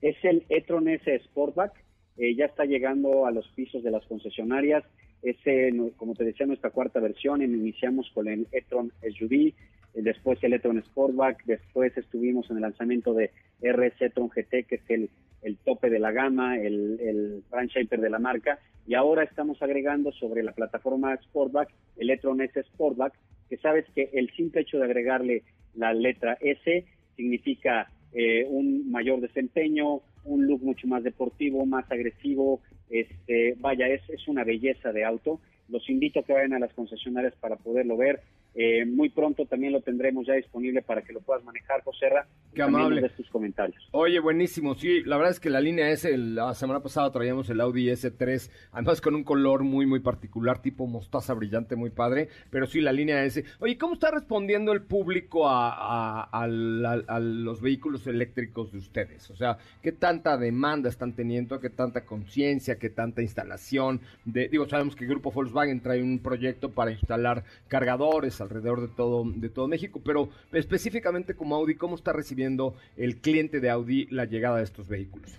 Es 0.00 0.16
el 0.24 0.44
e-tron 0.48 0.88
S 0.88 1.20
Sportback 1.24 1.72
eh, 2.20 2.34
ya 2.34 2.44
está 2.44 2.66
llegando 2.66 3.24
a 3.24 3.30
los 3.30 3.48
pisos 3.48 3.82
de 3.82 3.90
las 3.90 4.04
concesionarias. 4.04 4.84
Ese, 5.22 5.72
como 5.96 6.14
te 6.14 6.24
decía, 6.24 6.44
nuestra 6.44 6.68
cuarta 6.68 7.00
versión. 7.00 7.40
Iniciamos 7.40 8.10
con 8.12 8.28
el 8.28 8.46
e-tron 8.52 8.92
SUV, 9.00 9.32
eh, 9.32 9.54
después 9.94 10.38
el 10.44 10.52
e-tron 10.52 10.82
Sportback, 10.82 11.44
después 11.46 11.96
estuvimos 11.96 12.50
en 12.50 12.56
el 12.56 12.62
lanzamiento 12.62 13.14
de 13.14 13.30
RS 13.62 14.02
e-tron 14.02 14.28
GT, 14.28 14.66
que 14.66 14.74
es 14.76 14.90
el, 14.90 15.56
tope 15.64 15.88
de 15.88 15.98
la 15.98 16.12
gama, 16.12 16.58
el, 16.58 17.00
el 17.00 17.68
shaper 17.68 18.00
de 18.02 18.10
la 18.10 18.18
marca, 18.18 18.58
y 18.86 18.94
ahora 18.94 19.24
estamos 19.24 19.62
agregando 19.62 20.12
sobre 20.12 20.42
la 20.42 20.52
plataforma 20.52 21.16
Sportback 21.16 21.70
el 21.96 22.10
e-tron 22.10 22.42
S 22.42 22.62
Sportback, 22.64 23.14
que 23.48 23.56
sabes 23.56 23.86
que 23.94 24.10
el 24.12 24.30
simple 24.32 24.60
hecho 24.60 24.78
de 24.78 24.84
agregarle 24.84 25.42
la 25.74 25.94
letra 25.94 26.36
S 26.40 26.84
significa 27.16 27.90
eh, 28.12 28.46
un 28.48 28.90
mayor 28.90 29.20
desempeño, 29.20 30.00
un 30.24 30.46
look 30.46 30.62
mucho 30.62 30.86
más 30.86 31.02
deportivo, 31.02 31.64
más 31.66 31.90
agresivo. 31.90 32.60
Este, 32.88 33.54
vaya, 33.58 33.88
es, 33.88 34.02
es 34.10 34.26
una 34.28 34.44
belleza 34.44 34.92
de 34.92 35.04
auto. 35.04 35.40
Los 35.68 35.88
invito 35.88 36.20
a 36.20 36.22
que 36.24 36.32
vayan 36.32 36.54
a 36.54 36.58
las 36.58 36.72
concesionarias 36.74 37.34
para 37.36 37.56
poderlo 37.56 37.96
ver. 37.96 38.20
Eh, 38.54 38.84
muy 38.84 39.10
pronto 39.10 39.46
también 39.46 39.72
lo 39.72 39.80
tendremos 39.80 40.26
ya 40.26 40.34
disponible 40.34 40.82
para 40.82 41.02
que 41.02 41.12
lo 41.12 41.20
puedas 41.20 41.44
manejar, 41.44 41.82
José 41.82 42.08
Qué 42.52 42.62
amable. 42.62 43.08
Tus 43.10 43.28
comentarios. 43.28 43.88
Oye, 43.92 44.18
buenísimo. 44.18 44.74
Sí, 44.74 45.02
la 45.04 45.16
verdad 45.16 45.32
es 45.32 45.40
que 45.40 45.50
la 45.50 45.60
línea 45.60 45.90
S, 45.90 46.16
la 46.18 46.54
semana 46.54 46.80
pasada 46.80 47.12
traíamos 47.12 47.48
el 47.48 47.60
Audi 47.60 47.86
S3, 47.86 48.50
además 48.72 49.00
con 49.00 49.14
un 49.14 49.22
color 49.22 49.62
muy, 49.62 49.86
muy 49.86 50.00
particular, 50.00 50.60
tipo 50.60 50.86
mostaza 50.86 51.32
brillante, 51.34 51.76
muy 51.76 51.90
padre. 51.90 52.28
Pero 52.50 52.66
sí, 52.66 52.80
la 52.80 52.92
línea 52.92 53.24
S. 53.24 53.44
Oye, 53.60 53.78
¿cómo 53.78 53.94
está 53.94 54.10
respondiendo 54.10 54.72
el 54.72 54.82
público 54.82 55.48
a, 55.48 56.24
a, 56.24 56.48
los 56.48 57.60
vehículos 57.60 58.06
eléctricos 58.08 58.72
de 58.72 58.78
ustedes? 58.78 59.30
O 59.30 59.36
sea, 59.36 59.58
¿qué 59.80 59.92
tanta 59.92 60.36
demanda 60.36 60.88
están 60.88 61.14
teniendo? 61.14 61.60
¿Qué 61.60 61.70
tanta 61.70 62.04
conciencia? 62.04 62.78
¿Qué 62.78 62.90
tanta 62.90 63.22
instalación? 63.22 64.00
De, 64.24 64.48
digo, 64.48 64.68
sabemos 64.68 64.96
que 64.96 65.04
el 65.04 65.10
Grupo 65.10 65.30
Volkswagen 65.30 65.80
trae 65.80 66.02
un 66.02 66.18
proyecto 66.18 66.72
para 66.72 66.90
instalar 66.90 67.44
cargadores 67.68 68.39
alrededor 68.40 68.80
de 68.80 68.88
todo, 68.88 69.24
de 69.24 69.48
todo 69.48 69.68
México, 69.68 70.00
pero 70.04 70.28
específicamente 70.52 71.34
como 71.34 71.54
Audi, 71.56 71.74
¿cómo 71.74 71.94
está 71.94 72.12
recibiendo 72.12 72.74
el 72.96 73.16
cliente 73.16 73.60
de 73.60 73.70
Audi 73.70 74.06
la 74.10 74.24
llegada 74.24 74.58
de 74.58 74.64
estos 74.64 74.88
vehículos? 74.88 75.38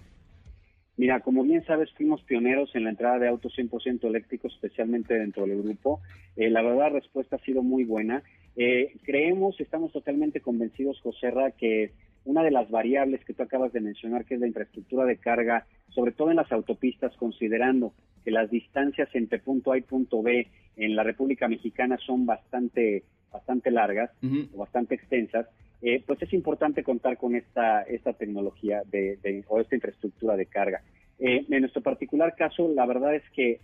Mira, 0.97 1.21
como 1.21 1.43
bien 1.43 1.63
sabes, 1.65 1.89
fuimos 1.93 2.21
pioneros 2.23 2.75
en 2.75 2.83
la 2.83 2.91
entrada 2.91 3.17
de 3.17 3.27
autos 3.27 3.53
100% 3.57 4.03
eléctricos, 4.03 4.53
especialmente 4.53 5.15
dentro 5.15 5.47
del 5.47 5.63
grupo. 5.63 6.01
Eh, 6.35 6.49
la 6.49 6.61
verdad, 6.61 6.91
la 6.91 6.99
respuesta 6.99 7.37
ha 7.37 7.39
sido 7.39 7.63
muy 7.63 7.85
buena. 7.85 8.21
Eh, 8.55 8.93
creemos, 9.03 9.59
estamos 9.59 9.91
totalmente 9.91 10.41
convencidos, 10.41 10.99
José 11.01 11.31
Ra, 11.31 11.51
que 11.51 11.91
una 12.25 12.43
de 12.43 12.51
las 12.51 12.69
variables 12.69 13.23
que 13.25 13.33
tú 13.33 13.41
acabas 13.41 13.73
de 13.73 13.81
mencionar, 13.81 14.25
que 14.25 14.35
es 14.35 14.39
la 14.39 14.47
infraestructura 14.47 15.05
de 15.05 15.17
carga, 15.17 15.65
sobre 15.89 16.11
todo 16.11 16.29
en 16.29 16.37
las 16.37 16.51
autopistas, 16.51 17.15
considerando 17.17 17.93
que 18.23 18.31
las 18.31 18.49
distancias 18.49 19.09
entre 19.13 19.39
punto 19.39 19.71
A 19.71 19.77
y 19.77 19.81
punto 19.81 20.21
B 20.21 20.47
en 20.75 20.95
la 20.95 21.03
República 21.03 21.47
Mexicana 21.47 21.97
son 22.05 22.25
bastante, 22.25 23.03
bastante 23.31 23.71
largas 23.71 24.11
o 24.53 24.57
bastante 24.57 24.95
extensas, 24.95 25.47
eh, 25.81 26.03
pues 26.05 26.21
es 26.21 26.31
importante 26.33 26.83
contar 26.83 27.17
con 27.17 27.35
esta, 27.35 27.81
esta 27.83 28.13
tecnología 28.13 28.83
de, 28.85 29.43
o 29.47 29.59
esta 29.59 29.75
infraestructura 29.75 30.35
de 30.35 30.45
carga. 30.45 30.81
Eh, 31.19 31.45
en 31.49 31.61
nuestro 31.61 31.81
particular 31.81 32.35
caso, 32.35 32.71
la 32.73 32.85
verdad 32.85 33.15
es 33.15 33.23
que 33.31 33.59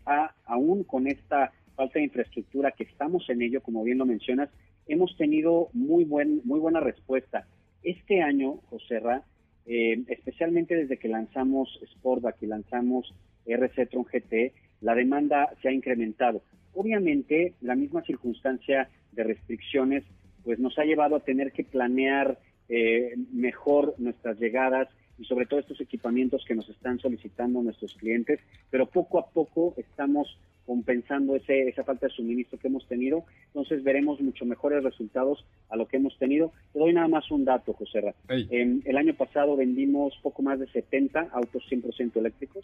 aún 0.46 0.84
con 0.84 1.08
esta 1.08 1.52
falta 1.76 2.00
de 2.00 2.06
infraestructura 2.06 2.72
que 2.72 2.84
estamos 2.84 3.30
en 3.30 3.42
ello, 3.42 3.62
como 3.62 3.84
bien 3.84 4.00
lo 4.00 4.06
mencionas, 4.06 4.50
hemos 4.88 5.16
tenido 5.18 5.70
muy, 5.74 6.06
buen, 6.06 6.42
muy 6.44 6.60
buena 6.60 6.80
respuesta. 6.80 7.46
Este 7.84 8.22
año, 8.22 8.58
José 8.70 9.00
Ra, 9.00 9.24
eh, 9.66 10.02
especialmente 10.08 10.76
desde 10.76 10.98
que 10.98 11.08
lanzamos 11.08 11.80
Sportback 11.94 12.42
y 12.42 12.48
lanzamos 12.48 13.14
RC 13.54 13.90
Tron 13.90 14.06
GT, 14.06 14.54
la 14.82 14.96
demanda 14.96 15.50
se 15.62 15.70
ha 15.70 15.72
incrementado. 15.72 16.42
Obviamente, 16.74 17.54
la 17.62 17.76
misma 17.76 18.04
circunstancia 18.04 18.90
de 19.12 19.24
restricciones 19.24 20.04
pues 20.44 20.60
nos 20.60 20.78
ha 20.80 20.84
llevado 20.84 21.16
a 21.16 21.24
tener 21.24 21.52
que 21.52 21.64
planear 21.64 22.40
eh, 22.70 23.16
mejor 23.34 23.96
nuestras 23.98 24.40
llegadas 24.40 24.88
y 25.18 25.26
sobre 25.26 25.46
todo 25.46 25.60
estos 25.60 25.82
equipamientos 25.82 26.46
que 26.48 26.56
nos 26.56 26.70
están 26.70 27.00
solicitando 27.00 27.62
nuestros 27.62 27.96
clientes, 27.96 28.40
pero 28.70 28.86
poco 28.86 29.20
a 29.20 29.28
poco 29.30 29.74
estamos 29.78 30.40
compensando 30.68 31.36
ese, 31.36 31.70
esa 31.70 31.84
falta 31.84 32.06
de 32.06 32.14
suministro 32.14 32.60
que 32.60 32.68
hemos 32.68 32.88
tenido, 32.88 33.24
entonces 33.48 33.84
veremos 33.84 34.22
mucho 34.22 34.46
mejores 34.46 34.84
resultados 34.84 35.44
a 35.70 35.76
lo 35.76 35.88
que 35.88 35.98
hemos 35.98 36.16
tenido. 36.20 36.52
Te 36.74 36.80
doy 36.80 36.94
nada 36.94 37.08
más 37.08 37.32
un 37.32 37.46
dato, 37.46 37.74
José 37.74 38.02
Ra. 38.02 38.14
el 38.30 38.98
año 38.98 39.16
pasado 39.16 39.56
vendimos 39.56 40.14
poco 40.22 40.44
más 40.44 40.60
de 40.60 40.68
70 40.68 41.30
autos 41.32 41.64
100% 41.72 42.18
eléctricos. 42.18 42.64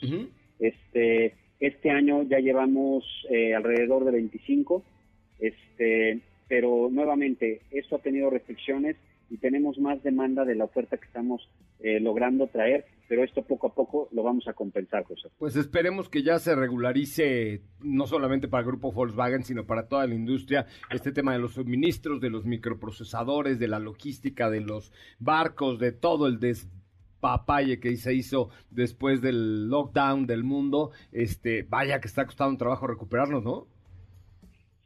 Este 0.59 1.33
este 1.63 1.91
año 1.91 2.23
ya 2.23 2.39
llevamos 2.39 3.05
eh, 3.29 3.55
alrededor 3.55 4.03
de 4.03 4.11
25, 4.11 4.83
este, 5.39 6.19
pero 6.49 6.89
nuevamente 6.91 7.61
esto 7.71 7.95
ha 7.95 7.99
tenido 7.99 8.29
restricciones 8.29 8.97
y 9.29 9.37
tenemos 9.37 9.77
más 9.77 10.03
demanda 10.03 10.43
de 10.43 10.55
la 10.55 10.65
oferta 10.65 10.97
que 10.97 11.05
estamos 11.05 11.47
eh, 11.79 12.01
logrando 12.01 12.47
traer, 12.47 12.83
pero 13.07 13.23
esto 13.23 13.43
poco 13.43 13.67
a 13.67 13.73
poco 13.73 14.09
lo 14.11 14.23
vamos 14.23 14.47
a 14.47 14.53
compensar, 14.53 15.03
José. 15.03 15.29
Pues 15.37 15.55
esperemos 15.55 16.09
que 16.09 16.23
ya 16.23 16.39
se 16.39 16.55
regularice 16.55 17.61
no 17.81 18.07
solamente 18.07 18.47
para 18.47 18.61
el 18.61 18.67
grupo 18.67 18.91
Volkswagen, 18.91 19.43
sino 19.43 19.65
para 19.65 19.87
toda 19.87 20.07
la 20.07 20.15
industria, 20.15 20.65
este 20.89 21.11
tema 21.11 21.33
de 21.33 21.39
los 21.39 21.53
suministros, 21.53 22.21
de 22.21 22.29
los 22.29 22.45
microprocesadores, 22.45 23.59
de 23.59 23.67
la 23.67 23.79
logística, 23.79 24.49
de 24.49 24.61
los 24.61 24.91
barcos, 25.19 25.79
de 25.79 25.91
todo 25.91 26.27
el 26.27 26.39
despapalle 26.39 27.79
que 27.79 27.95
se 27.97 28.13
hizo 28.13 28.49
después 28.71 29.21
del 29.21 29.69
lockdown 29.69 30.25
del 30.25 30.43
mundo, 30.43 30.91
este, 31.11 31.63
vaya 31.63 31.99
que 31.99 32.07
está 32.07 32.25
costando 32.25 32.51
un 32.51 32.57
trabajo 32.57 32.87
recuperarnos, 32.87 33.43
¿no? 33.43 33.67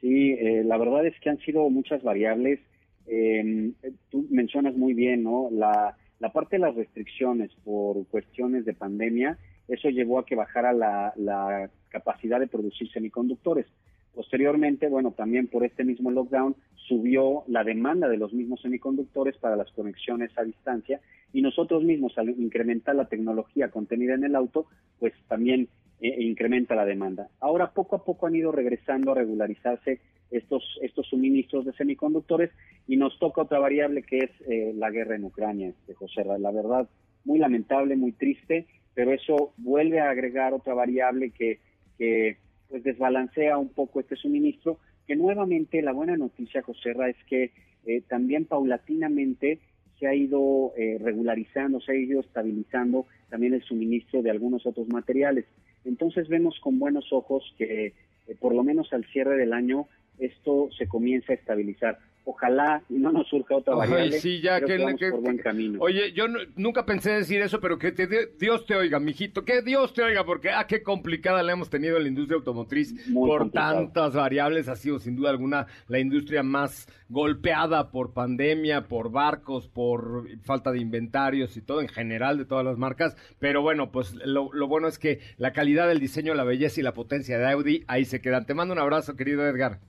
Sí, 0.00 0.32
eh, 0.32 0.62
la 0.64 0.76
verdad 0.76 1.06
es 1.06 1.18
que 1.20 1.30
han 1.30 1.38
sido 1.38 1.68
muchas 1.70 2.02
variables. 2.02 2.60
Eh, 3.06 3.72
tú 4.10 4.26
mencionas 4.30 4.76
muy 4.76 4.94
bien, 4.94 5.24
¿no? 5.24 5.48
La, 5.50 5.96
la 6.20 6.32
parte 6.32 6.56
de 6.56 6.60
las 6.60 6.74
restricciones 6.74 7.50
por 7.64 8.06
cuestiones 8.08 8.64
de 8.64 8.74
pandemia, 8.74 9.38
eso 9.68 9.88
llevó 9.88 10.18
a 10.18 10.26
que 10.26 10.34
bajara 10.34 10.72
la, 10.72 11.70
capacidad 11.90 12.38
de 12.40 12.48
producir 12.48 12.90
semiconductores. 12.90 13.66
Posteriormente, 14.14 14.88
bueno, 14.88 15.12
también 15.12 15.46
por 15.46 15.64
este 15.64 15.84
mismo 15.84 16.10
lockdown 16.10 16.56
subió 16.74 17.44
la 17.46 17.64
demanda 17.64 18.08
de 18.08 18.16
los 18.16 18.32
mismos 18.32 18.60
semiconductores 18.60 19.36
para 19.38 19.56
las 19.56 19.70
conexiones 19.72 20.36
a 20.36 20.42
distancia 20.42 21.00
y 21.32 21.40
nosotros 21.40 21.84
mismos 21.84 22.18
al 22.18 22.30
incrementar 22.30 22.96
la 22.96 23.08
tecnología 23.08 23.70
contenida 23.70 24.14
en 24.14 24.24
el 24.24 24.34
auto, 24.34 24.66
pues 24.98 25.14
también 25.28 25.68
eh, 26.00 26.16
incrementa 26.18 26.74
la 26.74 26.84
demanda. 26.84 27.28
Ahora 27.40 27.70
poco 27.70 27.96
a 27.96 28.04
poco 28.04 28.26
han 28.26 28.36
ido 28.36 28.52
regresando 28.52 29.12
a 29.12 29.14
regularizarse 29.14 30.00
estos, 30.30 30.62
estos 30.82 31.06
suministros 31.06 31.64
de 31.64 31.72
semiconductores 31.72 32.50
y 32.86 32.96
nos 32.96 33.18
toca 33.18 33.42
otra 33.42 33.58
variable 33.58 34.02
que 34.02 34.18
es 34.18 34.30
eh, 34.48 34.72
la 34.74 34.90
guerra 34.90 35.16
en 35.16 35.24
Ucrania, 35.24 35.68
este, 35.68 35.94
José. 35.94 36.24
La 36.38 36.50
verdad, 36.50 36.88
muy 37.24 37.38
lamentable, 37.38 37.96
muy 37.96 38.12
triste, 38.12 38.66
pero 38.94 39.12
eso 39.12 39.52
vuelve 39.56 40.00
a 40.00 40.10
agregar 40.10 40.52
otra 40.52 40.74
variable 40.74 41.30
que, 41.30 41.60
que 41.96 42.36
pues 42.68 42.82
desbalancea 42.82 43.56
un 43.56 43.70
poco 43.70 44.00
este 44.00 44.16
suministro, 44.16 44.78
que 45.06 45.16
nuevamente 45.16 45.80
la 45.82 45.92
buena 45.92 46.16
noticia, 46.16 46.62
José 46.62 46.92
es 47.08 47.24
que 47.28 47.52
eh, 47.86 48.02
también 48.08 48.44
paulatinamente 48.44 49.60
se 49.98 50.06
ha 50.06 50.14
ido 50.14 50.74
eh, 50.76 50.98
regularizando, 51.00 51.80
se 51.80 51.92
ha 51.92 51.96
ido 51.96 52.20
estabilizando 52.20 53.06
también 53.30 53.54
el 53.54 53.62
suministro 53.62 54.22
de 54.22 54.30
algunos 54.30 54.66
otros 54.66 54.88
materiales. 54.88 55.46
Entonces 55.84 56.28
vemos 56.28 56.58
con 56.60 56.78
buenos 56.78 57.12
ojos 57.12 57.54
que 57.56 57.94
por 58.40 58.54
lo 58.54 58.62
menos 58.62 58.92
al 58.92 59.06
cierre 59.06 59.38
del 59.38 59.54
año 59.54 59.88
esto 60.18 60.68
se 60.76 60.86
comienza 60.86 61.32
a 61.32 61.36
estabilizar. 61.36 61.98
Ojalá 62.30 62.82
y 62.90 62.98
no 62.98 63.10
nos 63.10 63.26
surja 63.26 63.56
otra 63.56 63.74
variable. 63.74 64.20
sí, 64.20 64.42
ya 64.42 64.60
que, 64.60 64.78
por 65.10 65.22
buen 65.22 65.38
camino. 65.38 65.78
Oye, 65.80 66.12
yo 66.12 66.26
nunca 66.56 66.84
pensé 66.84 67.12
decir 67.12 67.40
eso, 67.40 67.58
pero 67.58 67.78
que 67.78 67.92
Dios 68.38 68.66
te 68.66 68.76
oiga, 68.76 69.00
mijito, 69.00 69.46
que 69.46 69.62
Dios 69.62 69.94
te 69.94 70.02
oiga, 70.02 70.26
porque 70.26 70.50
ah, 70.50 70.66
qué 70.66 70.82
complicada 70.82 71.42
la 71.42 71.52
hemos 71.52 71.70
tenido 71.70 71.96
en 71.96 72.02
la 72.02 72.08
industria 72.10 72.36
automotriz 72.36 72.94
por 73.14 73.50
tantas 73.50 74.12
variables. 74.14 74.68
Ha 74.68 74.76
sido 74.76 74.98
sin 74.98 75.16
duda 75.16 75.30
alguna 75.30 75.68
la 75.86 76.00
industria 76.00 76.42
más 76.42 76.86
golpeada 77.08 77.90
por 77.90 78.12
pandemia, 78.12 78.88
por 78.88 79.10
barcos, 79.10 79.66
por 79.66 80.26
falta 80.42 80.70
de 80.70 80.80
inventarios 80.80 81.56
y 81.56 81.62
todo 81.62 81.80
en 81.80 81.88
general 81.88 82.36
de 82.36 82.44
todas 82.44 82.64
las 82.64 82.76
marcas. 82.76 83.16
Pero 83.38 83.62
bueno, 83.62 83.90
pues 83.90 84.14
lo, 84.26 84.52
lo 84.52 84.68
bueno 84.68 84.86
es 84.86 84.98
que 84.98 85.20
la 85.38 85.54
calidad 85.54 85.88
del 85.88 85.98
diseño, 85.98 86.34
la 86.34 86.44
belleza 86.44 86.78
y 86.78 86.82
la 86.82 86.92
potencia 86.92 87.38
de 87.38 87.50
Audi 87.50 87.84
ahí 87.88 88.04
se 88.04 88.20
quedan. 88.20 88.44
Te 88.44 88.52
mando 88.52 88.74
un 88.74 88.80
abrazo, 88.80 89.16
querido 89.16 89.46
Edgar. 89.46 89.80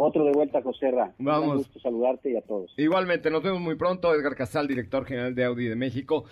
Otro 0.00 0.24
de 0.24 0.30
vuelta, 0.30 0.62
José 0.62 0.92
Ra. 0.92 1.12
Vamos. 1.18 1.48
Un 1.48 1.56
gusto 1.56 1.80
saludarte 1.80 2.30
y 2.30 2.36
a 2.36 2.42
todos. 2.42 2.72
Igualmente, 2.76 3.30
nos 3.30 3.42
vemos 3.42 3.60
muy 3.60 3.74
pronto. 3.74 4.14
Edgar 4.14 4.36
Casal, 4.36 4.68
director 4.68 5.04
general 5.04 5.34
de 5.34 5.44
Audi 5.44 5.66
de 5.66 5.74
México. 5.74 6.24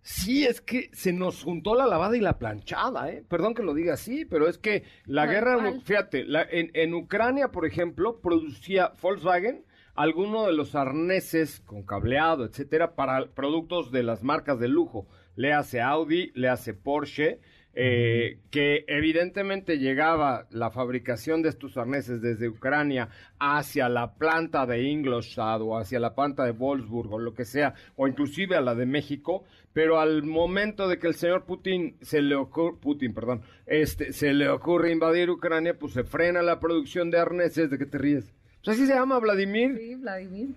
Sí, 0.00 0.46
es 0.46 0.62
que 0.62 0.88
se 0.94 1.12
nos 1.12 1.44
juntó 1.44 1.74
la 1.74 1.86
lavada 1.86 2.16
y 2.16 2.20
la 2.20 2.38
planchada, 2.38 3.10
¿eh? 3.10 3.22
Perdón 3.28 3.54
que 3.54 3.62
lo 3.62 3.74
diga 3.74 3.94
así, 3.94 4.24
pero 4.24 4.48
es 4.48 4.56
que 4.56 4.84
la 5.04 5.26
guerra, 5.26 5.58
fíjate, 5.84 6.24
en, 6.50 6.70
en 6.72 6.94
Ucrania, 6.94 7.48
por 7.48 7.66
ejemplo, 7.66 8.20
producía 8.20 8.92
Volkswagen 9.00 9.64
alguno 9.94 10.46
de 10.46 10.54
los 10.54 10.74
arneses 10.74 11.60
con 11.60 11.82
cableado, 11.82 12.46
etcétera, 12.46 12.94
para 12.94 13.26
productos 13.34 13.92
de 13.92 14.02
las 14.02 14.22
marcas 14.22 14.58
de 14.58 14.68
lujo. 14.68 15.06
Le 15.36 15.52
hace 15.52 15.80
Audi, 15.80 16.32
le 16.34 16.48
hace 16.48 16.74
Porsche, 16.74 17.40
eh, 17.74 18.38
que 18.50 18.84
evidentemente 18.86 19.78
llegaba 19.78 20.46
la 20.50 20.70
fabricación 20.70 21.40
de 21.42 21.48
estos 21.48 21.76
arneses 21.78 22.20
desde 22.20 22.48
Ucrania 22.48 23.08
hacia 23.38 23.88
la 23.88 24.14
planta 24.14 24.66
de 24.66 24.82
Ingolstadt 24.82 25.62
o 25.62 25.78
hacia 25.78 25.98
la 25.98 26.14
planta 26.14 26.44
de 26.44 26.52
Wolfsburg 26.52 27.12
o 27.14 27.18
lo 27.18 27.34
que 27.34 27.44
sea, 27.44 27.74
o 27.96 28.06
inclusive 28.06 28.56
a 28.56 28.60
la 28.60 28.74
de 28.74 28.84
México, 28.84 29.44
pero 29.72 30.00
al 30.00 30.22
momento 30.22 30.86
de 30.86 30.98
que 30.98 31.06
el 31.06 31.14
señor 31.14 31.44
Putin 31.44 31.96
se 32.02 32.20
le 32.20 32.34
ocurre, 32.34 32.76
Putin, 32.78 33.14
perdón, 33.14 33.42
este, 33.66 34.12
se 34.12 34.34
le 34.34 34.48
ocurre 34.48 34.92
invadir 34.92 35.30
Ucrania, 35.30 35.78
pues 35.78 35.94
se 35.94 36.04
frena 36.04 36.42
la 36.42 36.60
producción 36.60 37.10
de 37.10 37.18
arneses, 37.18 37.70
¿de 37.70 37.78
qué 37.78 37.86
te 37.86 37.98
ríes? 37.98 38.32
Pues 38.62 38.76
así 38.76 38.86
se 38.86 38.94
llama 38.94 39.18
Vladimir. 39.18 39.76
Sí, 39.78 39.94
Vladimir. 39.94 40.50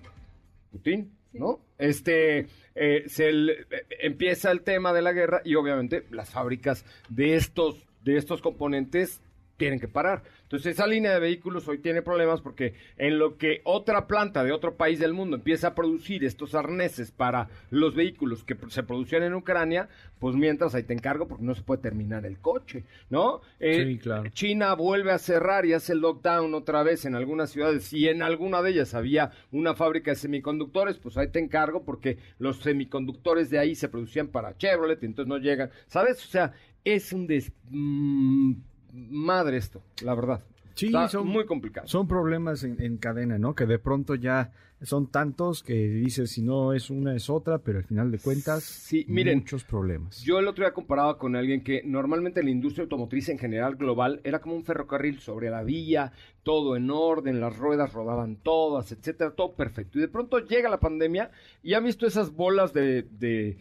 Putin, 0.71 1.11
¿no? 1.33 1.59
Este, 1.77 2.47
eh, 2.75 3.03
se 3.07 3.29
eh, 3.29 3.65
empieza 4.01 4.51
el 4.51 4.61
tema 4.61 4.93
de 4.93 5.01
la 5.01 5.13
guerra 5.13 5.41
y 5.43 5.55
obviamente 5.55 6.05
las 6.11 6.29
fábricas 6.29 6.85
de 7.09 7.35
estos, 7.35 7.83
de 8.03 8.17
estos 8.17 8.41
componentes 8.41 9.21
tienen 9.57 9.79
que 9.79 9.87
parar. 9.87 10.23
Entonces 10.45 10.73
esa 10.73 10.85
línea 10.85 11.11
de 11.11 11.19
vehículos 11.19 11.67
hoy 11.67 11.79
tiene 11.79 12.03
problemas 12.03 12.39
porque 12.39 12.75
en 12.97 13.17
lo 13.17 13.37
que 13.37 13.61
otra 13.63 14.05
planta 14.05 14.43
de 14.43 14.51
otro 14.51 14.75
país 14.75 14.99
del 14.99 15.11
mundo 15.11 15.37
empieza 15.37 15.69
a 15.69 15.75
producir 15.75 16.23
estos 16.23 16.53
arneses 16.53 17.09
para 17.09 17.49
los 17.71 17.95
vehículos 17.95 18.43
que 18.43 18.55
se 18.69 18.83
producían 18.83 19.23
en 19.23 19.33
Ucrania, 19.33 19.89
pues 20.19 20.35
mientras 20.35 20.75
ahí 20.75 20.83
te 20.83 20.93
encargo 20.93 21.27
porque 21.27 21.43
no 21.43 21.55
se 21.55 21.63
puede 21.63 21.81
terminar 21.81 22.27
el 22.27 22.37
coche, 22.37 22.83
¿no? 23.09 23.41
Eh, 23.59 23.85
sí, 23.85 23.97
claro. 23.97 24.29
China 24.29 24.75
vuelve 24.75 25.11
a 25.11 25.17
cerrar 25.17 25.65
y 25.65 25.73
hace 25.73 25.93
el 25.93 25.99
lockdown 25.99 26.53
otra 26.53 26.83
vez 26.83 27.05
en 27.05 27.15
algunas 27.15 27.49
ciudades 27.49 27.91
y 27.91 28.07
en 28.07 28.21
alguna 28.21 28.61
de 28.61 28.69
ellas 28.69 28.93
había 28.93 29.31
una 29.51 29.73
fábrica 29.73 30.11
de 30.11 30.15
semiconductores, 30.15 30.97
pues 30.97 31.17
ahí 31.17 31.29
te 31.29 31.39
encargo 31.39 31.83
porque 31.83 32.19
los 32.37 32.57
semiconductores 32.57 33.49
de 33.49 33.57
ahí 33.57 33.73
se 33.73 33.89
producían 33.89 34.27
para 34.27 34.55
Chevrolet 34.57 35.01
y 35.01 35.07
entonces 35.07 35.27
no 35.27 35.39
llegan, 35.39 35.71
¿sabes? 35.87 36.23
O 36.23 36.27
sea, 36.27 36.53
es 36.83 37.11
un 37.13 37.25
des... 37.25 37.51
Mm, 37.71 38.53
madre 38.95 39.57
esto, 39.57 39.81
la 40.01 40.15
verdad. 40.15 40.41
Sí, 40.75 40.91
son 41.09 41.27
muy 41.27 41.45
complicados. 41.45 41.89
Son 41.89 42.07
problemas 42.07 42.63
en, 42.63 42.97
cadena, 42.97 43.37
¿no? 43.37 43.55
Que 43.55 43.65
de 43.65 43.79
pronto 43.79 44.15
ya 44.15 44.51
son 44.81 45.07
tantos 45.07 45.63
que 45.63 45.73
dices 45.73 46.31
si 46.31 46.41
no 46.41 46.73
es 46.73 46.89
una 46.89 47.15
es 47.15 47.29
otra, 47.29 47.59
pero 47.59 47.77
al 47.77 47.85
final 47.85 48.11
de 48.11 48.19
cuentas, 48.19 48.63
sí, 48.63 49.05
miren, 49.07 49.39
muchos 49.39 49.63
problemas. 49.63 50.21
Yo 50.21 50.37
el 50.37 50.47
otro 50.47 50.65
día 50.65 50.73
comparaba 50.73 51.17
con 51.17 51.37
alguien 51.37 51.63
que 51.63 51.81
normalmente 51.85 52.43
la 52.43 52.49
industria 52.49 52.83
automotriz 52.83 53.29
en 53.29 53.39
general 53.39 53.77
global 53.77 54.19
era 54.25 54.41
como 54.41 54.55
un 54.55 54.65
ferrocarril 54.65 55.19
sobre 55.21 55.49
la 55.49 55.63
vía, 55.63 56.11
todo 56.43 56.75
en 56.75 56.91
orden, 56.91 57.39
las 57.39 57.57
ruedas 57.57 57.93
rodaban 57.93 58.35
todas, 58.35 58.91
etcétera, 58.91 59.31
todo 59.31 59.53
perfecto. 59.53 59.97
Y 59.97 60.01
de 60.01 60.09
pronto 60.09 60.39
llega 60.39 60.69
la 60.69 60.81
pandemia 60.81 61.31
y 61.63 61.73
ha 61.73 61.79
visto 61.79 62.05
esas 62.05 62.33
bolas 62.33 62.73
de 62.73 63.57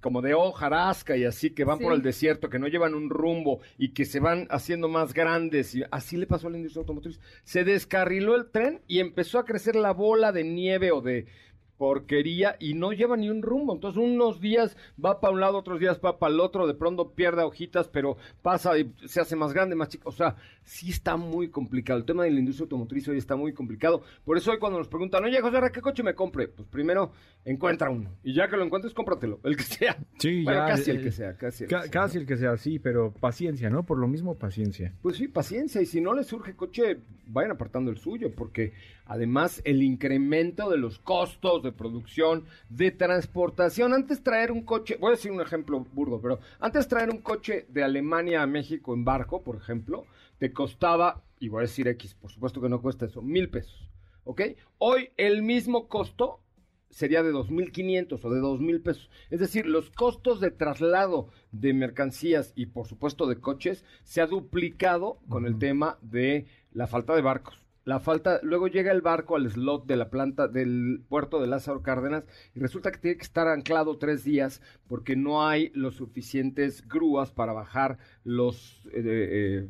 como 0.00 0.22
de 0.22 0.34
hojarasca 0.34 1.16
y 1.16 1.24
así 1.24 1.50
que 1.50 1.64
van 1.64 1.78
por 1.78 1.92
el 1.92 2.02
desierto, 2.02 2.48
que 2.48 2.58
no 2.58 2.68
llevan 2.68 2.94
un 2.94 3.10
rumbo 3.10 3.60
y 3.78 3.90
que 3.90 4.04
se 4.04 4.20
van 4.20 4.46
haciendo 4.50 4.88
más 4.88 5.12
grandes. 5.12 5.74
Y 5.74 5.82
así 5.90 6.16
le 6.16 6.26
pasó 6.26 6.48
a 6.48 6.50
la 6.50 6.58
industria 6.58 6.80
automotriz. 6.80 7.20
Se 7.44 7.64
descarriló 7.64 8.36
el 8.36 8.50
tren 8.50 8.80
y 8.86 9.00
empezó 9.00 9.38
a 9.38 9.44
crecer 9.44 9.76
la 9.76 9.92
bola 9.92 10.32
de 10.32 10.44
nieve 10.44 10.92
o 10.92 11.00
de 11.00 11.26
porquería 11.78 12.56
y 12.58 12.74
no 12.74 12.92
lleva 12.92 13.16
ni 13.16 13.30
un 13.30 13.42
rumbo. 13.42 13.74
Entonces, 13.74 14.02
unos 14.02 14.40
días 14.40 14.76
va 15.02 15.20
para 15.20 15.32
un 15.32 15.40
lado, 15.40 15.58
otros 15.58 15.78
días 15.80 16.00
va 16.04 16.18
para 16.18 16.32
el 16.34 16.40
otro, 16.40 16.66
de 16.66 16.74
pronto 16.74 17.12
pierde 17.12 17.42
hojitas, 17.42 17.88
pero 17.88 18.16
pasa 18.42 18.78
y 18.78 18.92
se 19.06 19.20
hace 19.20 19.36
más 19.36 19.52
grande, 19.52 19.74
más 19.76 19.88
chico. 19.88 20.08
O 20.08 20.12
sea, 20.12 20.36
sí 20.62 20.90
está 20.90 21.16
muy 21.16 21.48
complicado. 21.48 21.98
El 21.98 22.04
tema 22.04 22.24
de 22.24 22.30
la 22.30 22.38
industria 22.40 22.64
automotriz 22.64 23.06
hoy 23.08 23.18
está 23.18 23.36
muy 23.36 23.52
complicado. 23.52 24.02
Por 24.24 24.36
eso 24.36 24.50
hoy 24.50 24.58
cuando 24.58 24.78
nos 24.78 24.88
preguntan, 24.88 25.24
oye, 25.24 25.40
José, 25.40 25.58
¿qué 25.72 25.80
coche 25.80 26.02
me 26.02 26.14
compre? 26.14 26.48
Pues 26.48 26.66
primero, 26.68 27.12
encuentra 27.44 27.90
uno. 27.90 28.10
Y 28.24 28.34
ya 28.34 28.48
que 28.48 28.56
lo 28.56 28.64
encuentres, 28.64 28.94
cómpratelo, 28.94 29.40
el 29.44 29.56
que 29.56 29.62
sea. 29.62 29.96
Sí, 30.18 30.42
Bueno, 30.44 30.60
ya, 30.60 30.66
casi 30.68 30.90
eh, 30.90 30.94
el 30.94 31.02
que 31.02 31.12
sea, 31.12 31.36
casi 31.36 31.64
el 31.64 31.70
Ca- 31.70 31.76
que 31.82 31.82
sea, 31.84 31.90
casi 31.90 32.18
el 32.18 32.26
que 32.26 32.36
sea, 32.36 32.56
sí, 32.56 32.78
pero 32.78 33.12
paciencia, 33.12 33.70
¿no? 33.70 33.84
Por 33.84 33.98
lo 33.98 34.08
mismo, 34.08 34.34
paciencia. 34.36 34.92
Pues 35.02 35.16
sí, 35.16 35.28
paciencia. 35.28 35.80
Y 35.82 35.86
si 35.86 36.00
no 36.00 36.14
les 36.14 36.26
surge 36.26 36.54
coche, 36.56 36.98
vayan 37.26 37.52
apartando 37.52 37.90
el 37.90 37.98
suyo, 37.98 38.32
porque 38.34 38.72
además 39.06 39.62
el 39.64 39.82
incremento 39.82 40.68
de 40.70 40.76
los 40.76 40.98
costos 40.98 41.62
de 41.62 41.72
producción, 41.72 42.44
de 42.68 42.90
transportación. 42.90 43.94
Antes 43.94 44.22
traer 44.22 44.52
un 44.52 44.62
coche, 44.62 44.96
voy 45.00 45.08
a 45.08 45.16
decir 45.16 45.32
un 45.32 45.40
ejemplo 45.40 45.86
burdo, 45.92 46.20
pero 46.20 46.40
antes 46.60 46.88
traer 46.88 47.10
un 47.10 47.22
coche 47.22 47.66
de 47.68 47.84
Alemania 47.84 48.42
a 48.42 48.46
México 48.46 48.94
en 48.94 49.04
barco, 49.04 49.42
por 49.42 49.56
ejemplo, 49.56 50.06
te 50.38 50.52
costaba, 50.52 51.22
y 51.40 51.48
voy 51.48 51.60
a 51.60 51.62
decir 51.62 51.88
X, 51.88 52.14
por 52.14 52.30
supuesto 52.30 52.60
que 52.60 52.68
no 52.68 52.82
cuesta 52.82 53.06
eso, 53.06 53.22
mil 53.22 53.48
pesos. 53.48 53.90
¿Ok? 54.24 54.42
Hoy 54.78 55.10
el 55.16 55.42
mismo 55.42 55.86
costo 55.86 56.40
sería 56.90 57.22
de 57.22 57.32
2.500 57.32 58.24
o 58.24 58.30
de 58.30 58.40
2.000 58.40 58.82
pesos. 58.82 59.10
Es 59.30 59.40
decir, 59.40 59.66
los 59.66 59.90
costos 59.90 60.40
de 60.40 60.50
traslado 60.50 61.28
de 61.52 61.74
mercancías 61.74 62.52
y 62.56 62.66
por 62.66 62.86
supuesto 62.86 63.26
de 63.26 63.40
coches 63.40 63.84
se 64.02 64.20
ha 64.20 64.26
duplicado 64.26 65.18
con 65.28 65.46
el 65.46 65.58
tema 65.58 65.98
de 66.00 66.46
la 66.72 66.86
falta 66.86 67.14
de 67.14 67.22
barcos. 67.22 67.65
La 67.86 68.00
falta, 68.00 68.40
luego 68.42 68.66
llega 68.66 68.90
el 68.90 69.00
barco 69.00 69.36
al 69.36 69.48
slot 69.48 69.86
de 69.86 69.94
la 69.94 70.10
planta 70.10 70.48
del 70.48 71.04
puerto 71.08 71.40
de 71.40 71.46
Lázaro 71.46 71.84
Cárdenas 71.84 72.24
y 72.52 72.58
resulta 72.58 72.90
que 72.90 72.98
tiene 72.98 73.16
que 73.16 73.22
estar 73.22 73.46
anclado 73.46 73.96
tres 73.96 74.24
días 74.24 74.60
porque 74.88 75.14
no 75.14 75.46
hay 75.46 75.70
los 75.72 75.94
suficientes 75.94 76.88
grúas 76.88 77.30
para 77.30 77.52
bajar 77.52 77.98
los 78.24 78.84
eh, 78.86 79.02
eh, 79.04 79.68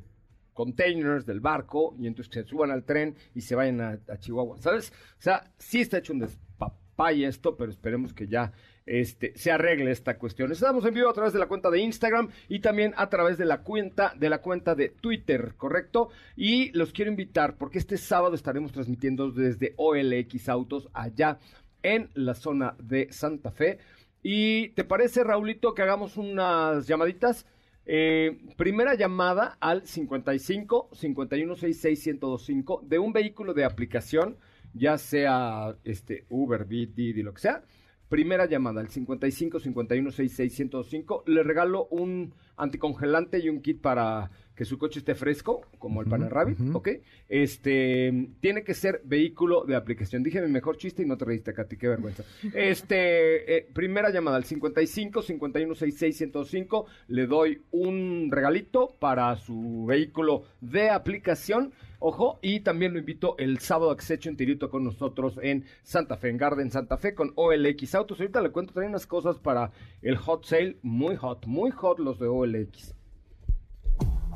containers 0.54 1.26
del 1.26 1.40
barco 1.40 1.94
y 1.98 2.06
entonces 2.06 2.32
se 2.32 2.48
suban 2.48 2.70
al 2.70 2.84
tren 2.84 3.16
y 3.34 3.42
se 3.42 3.54
vayan 3.54 3.82
a, 3.82 4.18
Chihuahua, 4.18 4.56
¿sabes? 4.62 4.94
O 5.18 5.22
sea, 5.22 5.52
sí 5.58 5.82
está 5.82 5.98
hecho 5.98 6.14
un 6.14 6.20
despapay 6.20 7.24
esto, 7.24 7.58
pero 7.58 7.70
esperemos 7.70 8.14
que 8.14 8.28
ya 8.28 8.50
este, 8.86 9.36
se 9.36 9.50
arregle 9.50 9.90
esta 9.90 10.16
cuestión. 10.16 10.52
Estamos 10.52 10.84
en 10.86 10.94
vivo 10.94 11.10
a 11.10 11.12
través 11.12 11.32
de 11.32 11.40
la 11.40 11.48
cuenta 11.48 11.70
de 11.70 11.80
Instagram 11.80 12.30
y 12.48 12.60
también 12.60 12.94
a 12.96 13.08
través 13.10 13.36
de 13.36 13.44
la 13.44 13.62
cuenta 13.62 14.14
de 14.16 14.30
la 14.30 14.38
cuenta 14.38 14.74
de 14.74 14.88
Twitter, 14.88 15.54
¿correcto? 15.56 16.08
Y 16.36 16.70
los 16.72 16.92
quiero 16.92 17.10
invitar 17.10 17.56
porque 17.58 17.78
este 17.78 17.98
sábado 17.98 18.34
estaremos 18.34 18.72
transmitiendo 18.72 19.30
desde 19.32 19.74
OLX 19.76 20.48
Autos 20.48 20.88
allá 20.94 21.38
en 21.82 22.10
la 22.14 22.34
zona 22.34 22.76
de 22.78 23.12
Santa 23.12 23.50
Fe. 23.50 23.78
¿Y 24.22 24.70
te 24.70 24.84
parece, 24.84 25.24
Raulito, 25.24 25.74
que 25.74 25.82
hagamos 25.82 26.16
unas 26.16 26.86
llamaditas? 26.86 27.46
Eh, 27.88 28.38
primera 28.56 28.94
llamada 28.94 29.56
al 29.60 29.86
55 29.86 30.90
5166 30.92 32.06
1025 32.06 32.82
de 32.84 32.98
un 32.98 33.12
vehículo 33.12 33.54
de 33.54 33.64
aplicación, 33.64 34.36
ya 34.74 34.98
sea 34.98 35.76
este 35.84 36.24
Uber, 36.28 36.64
Bit, 36.64 36.94
Didi, 36.94 37.22
lo 37.22 37.32
que 37.32 37.42
sea. 37.42 37.62
Primera 38.08 38.46
llamada 38.46 38.80
al 38.80 38.88
55 38.88 39.60
5166 39.60 40.58
1025. 40.60 41.24
Le 41.26 41.42
regalo 41.42 41.86
un 41.90 42.32
anticongelante 42.56 43.38
y 43.38 43.48
un 43.48 43.60
kit 43.60 43.80
para 43.80 44.30
que 44.56 44.64
su 44.64 44.78
coche 44.78 45.00
esté 45.00 45.14
fresco, 45.14 45.60
como 45.78 46.00
el 46.00 46.08
Pana 46.08 46.30
Rabbit, 46.30 46.58
¿ok? 46.72 46.88
Este, 47.28 48.28
tiene 48.40 48.64
que 48.64 48.72
ser 48.72 49.02
vehículo 49.04 49.64
de 49.64 49.76
aplicación. 49.76 50.22
Dije 50.22 50.40
mi 50.40 50.50
mejor 50.50 50.78
chiste 50.78 51.02
y 51.02 51.06
no 51.06 51.18
te 51.18 51.26
reíste, 51.26 51.52
Katy, 51.52 51.76
qué 51.76 51.88
vergüenza. 51.88 52.24
Este, 52.54 53.58
eh, 53.58 53.68
primera 53.74 54.10
llamada 54.10 54.38
al 54.38 54.44
55 54.44 55.20
5166 55.20 56.20
1025. 56.20 56.86
Le 57.08 57.26
doy 57.26 57.62
un 57.70 58.30
regalito 58.30 58.96
para 58.98 59.36
su 59.36 59.84
vehículo 59.86 60.44
de 60.62 60.88
aplicación. 60.88 61.72
Ojo, 61.98 62.38
y 62.42 62.60
también 62.60 62.92
lo 62.92 62.98
invito 62.98 63.36
el 63.38 63.58
sábado 63.58 63.90
a 63.90 63.96
que 63.96 64.04
se 64.04 64.14
eche 64.14 64.28
un 64.28 64.36
tirito 64.36 64.70
con 64.70 64.84
nosotros 64.84 65.38
en 65.42 65.64
Santa 65.82 66.16
Fe, 66.16 66.30
en 66.30 66.36
Garden 66.36 66.70
Santa 66.70 66.98
Fe, 66.98 67.14
con 67.14 67.32
OLX 67.34 67.94
Autos. 67.94 68.20
Ahorita 68.20 68.40
le 68.40 68.50
cuento 68.50 68.72
también 68.72 68.90
unas 68.90 69.06
cosas 69.06 69.38
para 69.38 69.70
el 70.02 70.16
hot 70.16 70.44
sale, 70.44 70.78
muy 70.82 71.16
hot, 71.16 71.46
muy 71.46 71.70
hot 71.70 71.98
los 71.98 72.18
de 72.18 72.26
OLX. 72.26 72.94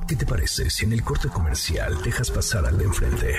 ¿Qué 0.09 0.17
te 0.17 0.27
parece 0.27 0.71
si 0.71 0.85
en 0.87 0.93
el 0.93 1.05
corte 1.05 1.29
comercial 1.29 2.03
dejas 2.03 2.31
pasar 2.31 2.67
al 2.67 2.77
de 2.79 2.85
enfrente? 2.85 3.35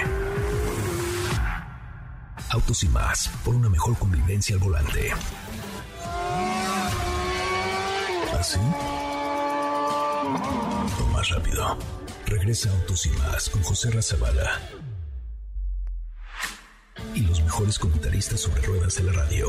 Autos 2.51 2.83
y 2.83 2.87
más, 2.89 3.29
por 3.43 3.55
una 3.55 3.69
mejor 3.69 3.97
convivencia 3.97 4.55
al 4.55 4.61
volante. 4.61 5.11
¿Así? 8.33 8.59
O 10.99 11.07
más 11.13 11.29
rápido. 11.29 11.77
Regresa 12.31 12.71
Autos 12.71 13.05
y 13.07 13.09
más 13.09 13.49
con 13.49 13.61
José 13.61 13.91
Razabala. 13.91 14.57
Y 17.13 17.25
los 17.25 17.43
mejores 17.43 17.77
comentaristas 17.77 18.39
sobre 18.39 18.61
ruedas 18.61 18.95
de 18.95 19.03
la 19.03 19.11
radio. 19.11 19.47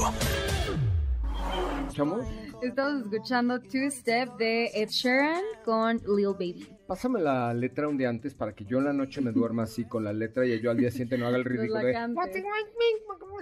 ¿Escuchamos? 1.83 2.27
Estamos 2.61 3.03
escuchando 3.05 3.61
Two 3.61 3.89
Step 3.89 4.37
de 4.37 4.67
Ed 4.75 4.89
Sheeran 4.89 5.45
con 5.65 5.99
Lil 5.99 6.33
Baby. 6.33 6.77
Pásame 6.93 7.21
la 7.23 7.55
letra 7.55 7.89
un 7.89 7.97
día 7.97 8.11
antes 8.11 8.35
para 8.35 8.53
que 8.55 8.67
yo 8.67 8.77
en 8.77 8.85
la 8.85 8.93
noche 8.93 9.23
me 9.23 9.33
duerma 9.33 9.63
así 9.63 9.87
con 9.87 10.05
la 10.05 10.13
letra 10.13 10.45
y 10.45 10.61
yo 10.61 10.71
al 10.71 10.77
día 10.77 10.91
siguiente 10.91 11.17
no 11.17 11.27
haga 11.27 11.39
el 11.39 11.45
ridículo 11.47 11.79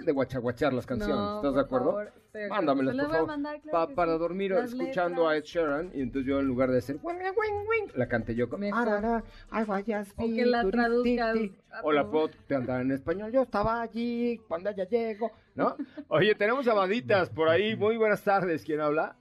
de, 0.05 0.11
guachaguachar 0.13 0.71
las 0.71 0.85
canciones. 0.85 1.17
No, 1.17 1.35
¿Estás 1.35 1.55
de 1.55 1.59
acuerdo? 1.59 1.85
favor. 1.91 2.11
Mándamelas, 2.49 2.95
por 2.95 3.11
favor. 3.11 3.27
mandar, 3.27 3.59
claro 3.59 3.87
Pa- 3.89 3.93
para 3.93 4.13
sí. 4.13 4.19
dormir 4.19 4.51
Las 4.51 4.71
escuchando 4.71 5.27
a 5.27 5.35
Ed. 5.35 5.43
Sheeran 5.43 5.91
y 5.93 5.99
entonces 5.99 6.29
yo 6.29 6.39
en 6.39 6.45
lugar 6.47 6.71
de 6.71 6.77
hacer 6.77 6.95
"Wing, 7.03 7.17
wing, 7.17 7.67
wing", 7.67 7.89
la 7.95 8.07
canté 8.07 8.35
yo 8.35 8.47
con. 8.47 8.63
"Arara, 8.63 9.21
was 9.67 9.83
just 9.85 10.13
O 10.17 10.23
que 10.33 10.45
la 10.45 10.63
be 10.63 10.71
traduzcas 10.71 11.33
turisti". 11.33 11.57
a 11.73 11.81
O 11.83 11.91
la 11.91 12.09
puedo 12.09 12.29
cantar 12.47 12.79
en 12.79 12.91
español. 12.91 13.33
Yo 13.33 13.41
estaba 13.41 13.81
allí 13.81 14.37
cuando 14.47 14.71
ya 14.71 14.85
llego, 14.87 15.29
¿no? 15.55 15.75
Oye, 16.07 16.35
tenemos 16.35 16.63
llamaditas 16.65 17.29
por 17.29 17.49
ahí. 17.49 17.75
Muy 17.75 17.97
buenas 17.97 18.23
tardes. 18.23 18.63
¿Quién 18.63 18.79
habla? 18.79 19.17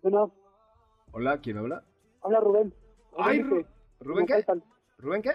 Bueno, 0.00 0.32
Hola, 1.12 1.38
¿quién 1.42 1.58
habla? 1.58 1.84
habla 2.22 2.40
Rubén. 2.40 2.74
Ay, 3.18 3.42
Rubén 3.42 3.50
Ru- 3.50 3.56
Vite, 3.58 3.68
¿Rubén 4.00 4.26
qué? 4.26 4.44
¿Rubén 4.98 5.22
qué? 5.22 5.30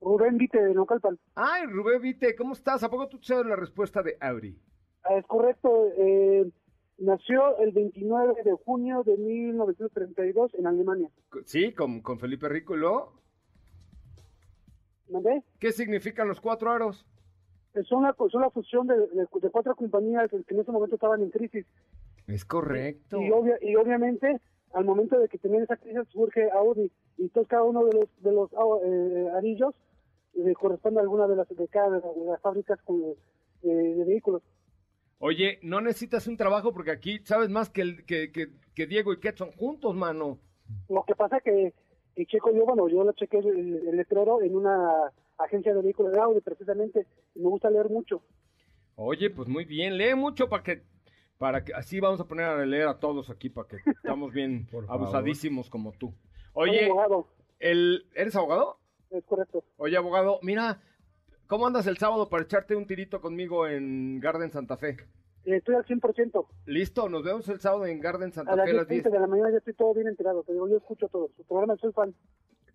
Rubén 0.00 0.36
Vite 0.38 0.62
de 0.62 0.74
Nocalpan. 0.74 1.18
Ay, 1.34 1.66
Rubén 1.66 2.02
Vite, 2.02 2.34
¿cómo 2.36 2.52
estás? 2.52 2.82
¿A 2.82 2.90
poco 2.90 3.08
tú 3.08 3.18
sabes 3.22 3.46
la 3.46 3.56
respuesta 3.56 4.02
de 4.02 4.16
Auri? 4.20 4.58
Ah, 5.04 5.16
Es 5.16 5.26
correcto. 5.26 5.88
eh, 5.96 6.50
nació 6.98 7.56
el 7.58 7.72
29 7.72 8.34
de 8.44 8.52
junio 8.64 9.02
de 9.04 9.16
1932 9.16 10.54
en 10.54 10.66
Alemania. 10.66 11.10
Sí, 11.46 11.72
con, 11.72 12.00
con 12.00 12.18
Felipe 12.18 12.48
Rico 12.48 12.74
y 12.74 12.78
luego. 12.78 13.14
¿Mandé? 15.10 15.42
¿Qué 15.58 15.72
significan 15.72 16.28
los 16.28 16.40
cuatro 16.40 16.70
aros? 16.70 17.06
Son 17.88 18.02
la, 18.04 18.14
son 18.30 18.40
la 18.40 18.50
fusión 18.50 18.86
de, 18.86 18.94
de- 18.96 19.26
de 19.40 19.50
cuatro 19.50 19.74
compañías 19.74 20.30
que 20.30 20.36
en 20.54 20.60
ese 20.60 20.70
momento 20.72 20.94
estaban 20.96 21.22
en 21.22 21.30
crisis. 21.30 21.66
Es 22.26 22.44
correcto. 22.44 23.20
Y, 23.20 23.30
obvia- 23.30 23.58
y 23.60 23.74
obviamente, 23.76 24.40
al 24.74 24.84
momento 24.84 25.18
de 25.18 25.28
que 25.28 25.38
tenían 25.38 25.62
esa 25.62 25.76
crisis, 25.76 26.02
surge 26.12 26.50
Audi. 26.50 26.90
Y 27.16 27.22
entonces 27.22 27.48
cada 27.48 27.62
uno 27.62 27.84
de 27.86 27.92
los, 27.92 28.22
de 28.22 28.32
los 28.32 28.50
eh, 28.52 29.28
anillos 29.36 29.74
eh, 30.34 30.52
corresponde 30.54 31.00
a 31.00 31.02
alguna 31.02 31.26
de 31.28 31.36
las, 31.36 31.48
de 31.48 31.68
cada 31.68 32.00
de 32.00 32.24
las, 32.26 32.40
fábricas 32.40 32.80
con, 32.82 33.00
eh, 33.62 33.68
de 33.68 34.04
vehículos. 34.04 34.42
Oye, 35.20 35.58
no 35.62 35.80
necesitas 35.80 36.26
un 36.26 36.36
trabajo 36.36 36.72
porque 36.72 36.90
aquí 36.90 37.20
sabes 37.24 37.48
más 37.48 37.70
que, 37.70 37.82
el, 37.82 38.04
que, 38.04 38.32
que, 38.32 38.48
que 38.74 38.86
Diego 38.86 39.12
y 39.12 39.20
Ketson 39.20 39.52
juntos, 39.52 39.94
mano. 39.94 40.38
Lo 40.88 41.04
que 41.04 41.14
pasa 41.14 41.40
que, 41.40 41.72
que 42.16 42.26
checo 42.26 42.52
yo, 42.52 42.64
bueno, 42.64 42.88
yo 42.88 43.04
lo 43.04 43.12
chequé 43.12 43.38
el, 43.38 43.88
el 43.88 43.96
letrero 43.96 44.42
en 44.42 44.56
una 44.56 45.12
agencia 45.38 45.72
de 45.72 45.82
vehículos 45.82 46.12
de 46.12 46.20
Audi, 46.20 46.40
precisamente, 46.40 47.06
y 47.34 47.40
me 47.40 47.48
gusta 47.48 47.70
leer 47.70 47.88
mucho. 47.88 48.22
Oye, 48.96 49.30
pues 49.30 49.48
muy 49.48 49.64
bien, 49.64 49.96
lee 49.96 50.14
mucho 50.14 50.48
para 50.48 50.62
que, 50.62 50.82
para 51.38 51.64
que 51.64 51.74
así 51.74 52.00
vamos 52.00 52.20
a 52.20 52.26
poner 52.26 52.46
a 52.46 52.64
leer 52.64 52.88
a 52.88 52.98
todos 52.98 53.30
aquí 53.30 53.50
para 53.50 53.68
que 53.68 53.76
estamos 53.90 54.32
bien 54.32 54.68
abusadísimos 54.88 55.70
como 55.70 55.92
tú. 55.92 56.14
Oye, 56.52 56.86
abogado, 56.86 57.28
el, 57.58 58.06
¿eres 58.14 58.36
abogado? 58.36 58.78
es 59.10 59.24
correcto. 59.24 59.64
Oye, 59.76 59.96
abogado, 59.96 60.40
mira, 60.42 60.80
¿cómo 61.46 61.66
andas 61.66 61.86
el 61.86 61.98
sábado 61.98 62.28
para 62.28 62.44
echarte 62.44 62.74
un 62.74 62.86
tirito 62.86 63.20
conmigo 63.20 63.66
en 63.66 64.18
Garden 64.20 64.50
Santa 64.50 64.76
Fe? 64.76 64.96
Eh, 65.44 65.56
estoy 65.56 65.74
al 65.74 65.84
100%. 65.84 66.46
Listo, 66.66 67.08
nos 67.08 67.22
vemos 67.22 67.48
el 67.48 67.60
sábado 67.60 67.86
en 67.86 68.00
Garden 68.00 68.32
Santa 68.32 68.52
A 68.52 68.64
Fe 68.64 68.70
a 68.70 68.74
las 68.74 68.88
10 68.88 69.02
10. 69.04 69.12
de 69.12 69.20
la 69.20 69.26
mañana 69.26 69.50
ya 69.50 69.58
estoy 69.58 69.74
todo 69.74 69.94
bien 69.94 70.08
enterado. 70.08 70.42
Te 70.42 70.52
digo, 70.52 70.68
yo 70.68 70.78
escucho 70.78 71.08
todo. 71.08 71.30
Su 71.36 71.44
programa 71.44 71.76
soy 71.76 71.92
fan. 71.92 72.14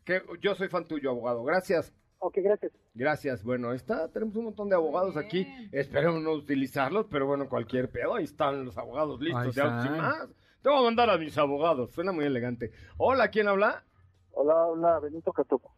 Que 0.05 0.21
yo 0.41 0.55
soy 0.55 0.67
fan 0.69 0.85
tuyo, 0.85 1.09
abogado. 1.09 1.43
Gracias. 1.43 1.93
Ok, 2.19 2.37
gracias. 2.41 2.71
Gracias. 2.93 3.43
Bueno, 3.43 3.73
está, 3.73 4.09
tenemos 4.09 4.35
un 4.35 4.45
montón 4.45 4.69
de 4.69 4.75
abogados 4.75 5.15
aquí. 5.15 5.47
Esperemos 5.71 6.21
no 6.21 6.33
utilizarlos, 6.33 7.07
pero 7.09 7.25
bueno, 7.25 7.47
cualquier 7.47 7.89
pedo. 7.89 8.15
Ahí 8.15 8.25
están 8.25 8.65
los 8.65 8.77
abogados 8.77 9.21
listos. 9.21 9.55
De 9.55 9.61
autos 9.61 9.85
y 9.85 9.89
más. 9.89 10.27
Te 10.61 10.69
voy 10.69 10.79
a 10.79 10.83
mandar 10.83 11.09
a 11.09 11.17
mis 11.17 11.37
abogados. 11.37 11.91
Suena 11.91 12.11
muy 12.11 12.25
elegante. 12.25 12.71
Hola, 12.97 13.29
¿quién 13.29 13.47
habla? 13.47 13.85
Hola, 14.31 14.67
hola, 14.67 14.99
Benito 14.99 15.31
Catocu. 15.31 15.71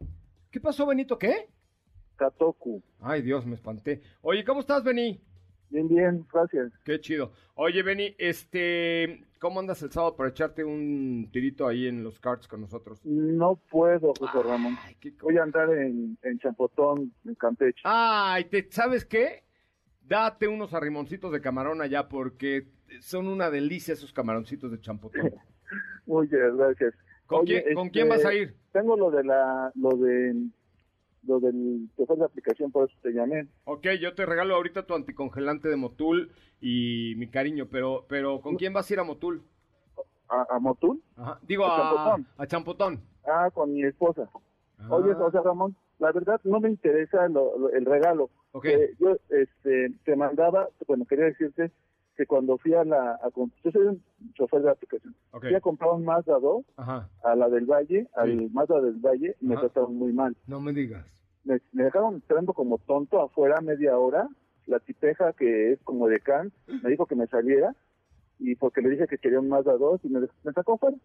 ¿Qué 0.50 0.60
pasó, 0.60 0.86
Benito? 0.88 1.18
¿Qué? 1.18 1.50
Catocu. 2.16 2.82
Ay, 3.00 3.22
Dios, 3.22 3.46
me 3.46 3.54
espanté. 3.54 4.02
Oye, 4.22 4.44
¿cómo 4.44 4.62
estás, 4.62 4.84
Beni? 4.84 5.24
Bien, 5.70 5.88
bien, 5.88 6.28
gracias. 6.34 6.72
Qué 6.84 7.00
chido. 7.00 7.32
Oye, 7.54 7.84
Beni, 7.84 8.16
este, 8.18 9.26
¿cómo 9.42 9.60
andas 9.60 9.82
el 9.82 9.92
sábado 9.92 10.16
para 10.16 10.30
echarte 10.30 10.64
un 10.64 11.28
tirito 11.34 11.68
ahí 11.68 11.88
en 11.88 12.04
los 12.04 12.20
carts 12.22 12.48
con 12.48 12.62
nosotros? 12.62 13.02
No 13.04 13.58
puedo, 13.70 14.14
José 14.18 14.42
Ramón. 14.48 14.78
Ay, 14.86 14.96
Voy 15.22 15.38
a 15.38 15.44
andar 15.44 15.70
en, 15.72 16.18
en 16.22 16.40
Champotón, 16.40 17.12
en 17.26 17.36
Campeche. 17.36 17.82
Ay, 17.84 18.46
¿te, 18.46 18.72
¿sabes 18.72 19.04
qué? 19.06 19.44
date 20.12 20.48
unos 20.48 20.74
arrimoncitos 20.74 21.32
de 21.32 21.40
camarón 21.40 21.82
allá 21.82 22.10
porque 22.10 22.68
son 23.00 23.28
una 23.28 23.50
delicia 23.50 23.94
esos 23.94 24.12
camaroncitos 24.12 24.70
de 24.70 24.80
champotón. 24.82 25.32
Muchas 26.06 26.56
gracias. 26.58 26.94
¿Con, 27.26 27.42
Oye, 27.42 27.64
quién, 27.64 27.76
¿con 27.76 27.88
este, 27.88 28.00
quién 28.00 28.10
vas 28.10 28.26
a 28.26 28.34
ir? 28.34 28.56
Tengo 28.74 28.98
lo 28.98 29.10
de 29.10 29.24
la, 29.24 29.72
lo 29.76 29.92
de, 29.92 30.36
lo 31.28 31.40
del 31.40 31.88
que 31.96 32.06
fue 32.06 32.18
la 32.18 32.26
aplicación, 32.26 32.72
por 32.72 32.90
eso 32.90 32.98
te 33.02 33.12
llamé. 33.12 33.48
Ok, 33.66 33.88
yo 34.02 34.14
te 34.16 34.26
regalo 34.26 34.56
ahorita 34.56 34.86
tu 34.86 34.96
anticongelante 34.96 35.70
de 35.70 35.76
Motul 35.76 36.32
y 36.60 37.14
mi 37.18 37.28
cariño, 37.28 37.68
pero, 37.70 38.06
pero 38.08 38.42
¿con 38.42 38.56
quién 38.56 38.74
vas 38.74 38.90
a 38.90 38.94
ir 38.94 39.00
a 39.00 39.04
Motul? 39.04 39.44
¿A, 40.30 40.48
a 40.56 40.60
Motul? 40.60 41.02
Ajá. 41.18 41.40
Digo, 41.44 41.66
¿A 41.66 41.76
a, 41.76 41.78
Champotón? 41.78 42.28
a 42.38 42.48
Champotón. 42.48 43.02
Ah, 43.26 43.50
con 43.54 43.74
mi 43.74 43.84
esposa. 43.84 44.30
Ah. 44.80 44.88
Oye, 44.90 45.12
o 45.14 45.32
sea, 45.32 45.42
Ramón, 45.42 45.76
la 46.00 46.12
verdad 46.12 46.40
no 46.44 46.60
me 46.60 46.70
interesa 46.70 47.28
lo- 47.28 47.58
lo- 47.58 47.70
el 47.70 47.86
regalo. 47.86 48.30
Ok. 48.54 48.66
Eh, 48.66 48.96
yo 49.00 49.16
este, 49.30 49.92
te 50.04 50.16
mandaba, 50.16 50.68
bueno, 50.88 51.06
quería 51.06 51.26
decirte 51.26 51.72
que 52.16 52.26
cuando 52.26 52.58
fui 52.58 52.74
a 52.74 52.84
la... 52.84 53.14
A, 53.14 53.30
yo 53.36 53.72
soy 53.72 53.88
un 53.88 54.04
chofer 54.34 54.62
de 54.62 54.72
aplicación. 54.72 55.16
Ok. 55.32 55.44
Fui 55.46 55.56
a 55.56 55.62
comprar 55.62 55.92
un 55.92 56.04
Mazda 56.06 56.40
2 56.40 56.66
Ajá. 56.78 57.10
a 57.24 57.36
la 57.36 57.50
del 57.50 57.66
Valle, 57.66 58.08
al 58.16 58.38
Sí. 58.38 58.50
Mazda 58.54 58.82
del 58.82 58.96
Valle, 59.00 59.36
y 59.40 59.46
me 59.48 59.58
trataron 59.58 59.96
muy 59.96 60.12
mal. 60.14 60.36
No 60.48 60.60
me 60.60 60.74
digas. 60.74 61.06
Me, 61.44 61.60
me 61.72 61.84
dejaron 61.86 62.18
esperando 62.18 62.54
como 62.54 62.78
tonto 62.80 63.22
afuera 63.22 63.62
media 63.62 63.98
hora. 63.98 64.28
La 64.68 64.80
tipeja, 64.80 65.34
que 65.34 65.72
es 65.74 65.80
como 65.84 66.08
de 66.08 66.20
can, 66.20 66.52
me 66.84 66.90
dijo 66.92 67.06
que 67.08 67.16
me 67.16 67.26
saliera, 67.28 67.76
y 68.38 68.56
porque 68.56 68.82
le 68.82 68.90
dije 68.92 69.08
que 69.08 69.18
quería 69.18 69.40
un 69.40 69.50
Mazda 69.50 69.74
2, 69.78 70.02
y 70.06 70.10
me, 70.10 70.20
me 70.44 70.54
sacó 70.54 70.78
fuera. 70.78 70.98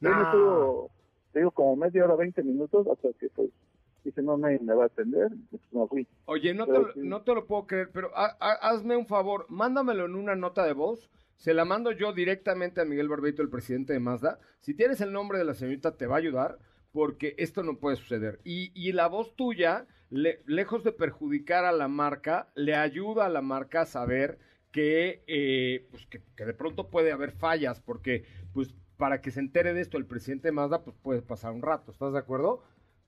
Yo 0.00 0.10
me 0.10 0.22
estuvo, 0.22 0.90
te 1.32 1.38
digo, 1.38 1.50
como 1.52 1.76
media 1.76 2.04
hora, 2.04 2.16
20 2.16 2.42
minutos, 2.42 2.86
hasta 2.88 3.08
que 3.18 3.28
pues 3.30 3.48
dice, 4.04 4.22
no 4.22 4.36
me, 4.36 4.58
me 4.58 4.74
va 4.74 4.84
a 4.84 4.86
atender, 4.86 5.28
pues 5.50 5.62
me 5.72 5.86
fui. 5.86 6.06
Oye, 6.26 6.54
no 6.54 6.66
te, 6.66 6.72
lo, 6.72 6.88
no 7.04 7.22
te 7.22 7.34
lo 7.34 7.46
puedo 7.46 7.66
creer, 7.66 7.90
pero 7.92 8.10
ha- 8.16 8.36
ha- 8.40 8.70
hazme 8.70 8.96
un 8.96 9.06
favor, 9.06 9.46
mándamelo 9.48 10.06
en 10.06 10.14
una 10.14 10.34
nota 10.34 10.64
de 10.66 10.72
voz. 10.72 11.10
Se 11.36 11.54
la 11.54 11.64
mando 11.64 11.90
yo 11.92 12.12
directamente 12.12 12.80
a 12.80 12.84
Miguel 12.84 13.08
Barbeito, 13.08 13.42
el 13.42 13.48
presidente 13.50 13.92
de 13.92 14.00
Mazda. 14.00 14.38
Si 14.60 14.74
tienes 14.74 15.00
el 15.00 15.12
nombre 15.12 15.38
de 15.38 15.44
la 15.44 15.54
señorita, 15.54 15.96
te 15.96 16.06
va 16.06 16.16
a 16.16 16.18
ayudar, 16.18 16.58
porque 16.92 17.34
esto 17.38 17.62
no 17.62 17.78
puede 17.78 17.96
suceder. 17.96 18.38
Y, 18.44 18.70
y 18.74 18.92
la 18.92 19.08
voz 19.08 19.34
tuya, 19.34 19.86
le- 20.10 20.40
lejos 20.46 20.84
de 20.84 20.92
perjudicar 20.92 21.64
a 21.64 21.72
la 21.72 21.88
marca, 21.88 22.52
le 22.54 22.76
ayuda 22.76 23.26
a 23.26 23.30
la 23.30 23.42
marca 23.42 23.80
a 23.82 23.86
saber 23.86 24.38
que, 24.70 25.22
eh, 25.26 25.86
pues 25.90 26.06
que, 26.06 26.22
que 26.36 26.44
de 26.44 26.54
pronto 26.54 26.88
puede 26.90 27.12
haber 27.12 27.32
fallas, 27.32 27.80
porque 27.80 28.24
pues 28.52 28.74
para 28.96 29.20
que 29.20 29.30
se 29.32 29.40
entere 29.40 29.74
de 29.74 29.80
esto 29.80 29.98
el 29.98 30.06
presidente 30.06 30.48
de 30.48 30.52
Mazda, 30.52 30.84
pues 30.84 30.96
puede 31.02 31.22
pasar 31.22 31.52
un 31.52 31.62
rato, 31.62 31.90
¿estás 31.90 32.12
de 32.12 32.18
acuerdo? 32.20 32.62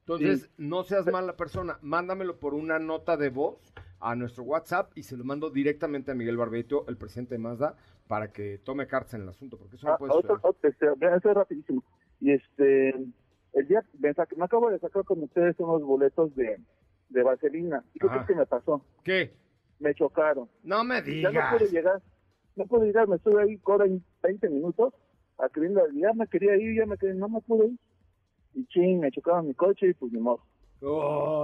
Entonces, 0.07 0.43
Sí. 0.43 0.51
no 0.59 0.83
seas 0.85 1.07
mala 1.07 1.35
persona, 1.35 1.79
mándamelo 1.81 2.37
por 2.39 2.53
una 2.53 2.79
nota 2.79 3.17
de 3.17 3.31
voz 3.31 3.73
a 4.01 4.15
nuestro 4.15 4.45
WhatsApp 4.45 4.93
y 4.95 5.03
se 5.03 5.17
lo 5.17 5.25
mando 5.25 5.49
directamente 5.49 6.11
a 6.13 6.15
Miguel 6.15 6.37
Barbeito, 6.37 6.85
el 6.89 6.99
presidente 6.99 7.35
de 7.37 7.39
Mazda, 7.39 7.75
para 8.07 8.31
que 8.31 8.59
tome 8.59 8.87
cartas 8.87 9.15
en 9.15 9.23
el 9.23 9.31
asunto, 9.31 9.57
porque 9.57 9.77
eso 9.77 9.87
no 9.87 9.95
Ah, 9.95 9.99
puede 9.99 10.13
otro, 10.13 10.39
otro, 10.43 10.69
este, 10.69 10.89
a 10.89 11.15
hacer 11.15 11.35
rapidísimo. 11.35 11.83
Y 12.21 12.33
este, 12.33 12.91
el 13.55 13.67
día, 13.67 13.83
me, 13.99 14.11
acabo 14.45 14.71
de 14.71 14.79
sacar 14.79 15.05
con 15.05 15.23
ustedes 15.23 15.59
unos 15.59 15.83
boletos 15.83 16.35
de, 16.37 16.61
de 17.09 17.23
vaselina. 17.23 17.83
¿Y 17.95 17.99
qué 17.99 18.09
crees 18.09 18.27
que 18.27 18.35
me 18.35 18.45
pasó? 18.45 18.85
¿Qué? 19.05 19.33
Me 19.79 19.95
chocaron. 19.95 20.51
No 20.63 20.85
me 20.85 20.97
Ya 20.97 21.01
digas. 21.01 21.33
no 21.33 21.59
pude 21.59 21.71
llegar. 21.71 22.03
No 22.57 22.67
pude 22.67 22.87
llegar, 22.87 23.09
me 23.09 23.17
estuve 23.17 23.43
ahí 23.43 23.57
cora 23.59 23.87
en 23.87 24.05
20 24.23 24.51
minutos. 24.51 24.93
A 25.39 25.49
ya 25.95 26.13
me 26.13 26.27
quería 26.29 26.57
ir, 26.57 26.77
ya 26.77 26.87
me 26.87 26.97
quería, 26.99 27.15
no 27.15 27.29
me 27.31 27.41
pude 27.41 27.69
ir. 27.69 27.79
Y 28.55 28.67
ching, 28.67 29.01
me 29.01 29.11
chocaron 29.11 29.47
mi 29.49 29.55
coche 29.55 29.89
y 29.89 29.95
pues 29.95 30.13
ni 30.13 30.21
modo. 30.21 30.41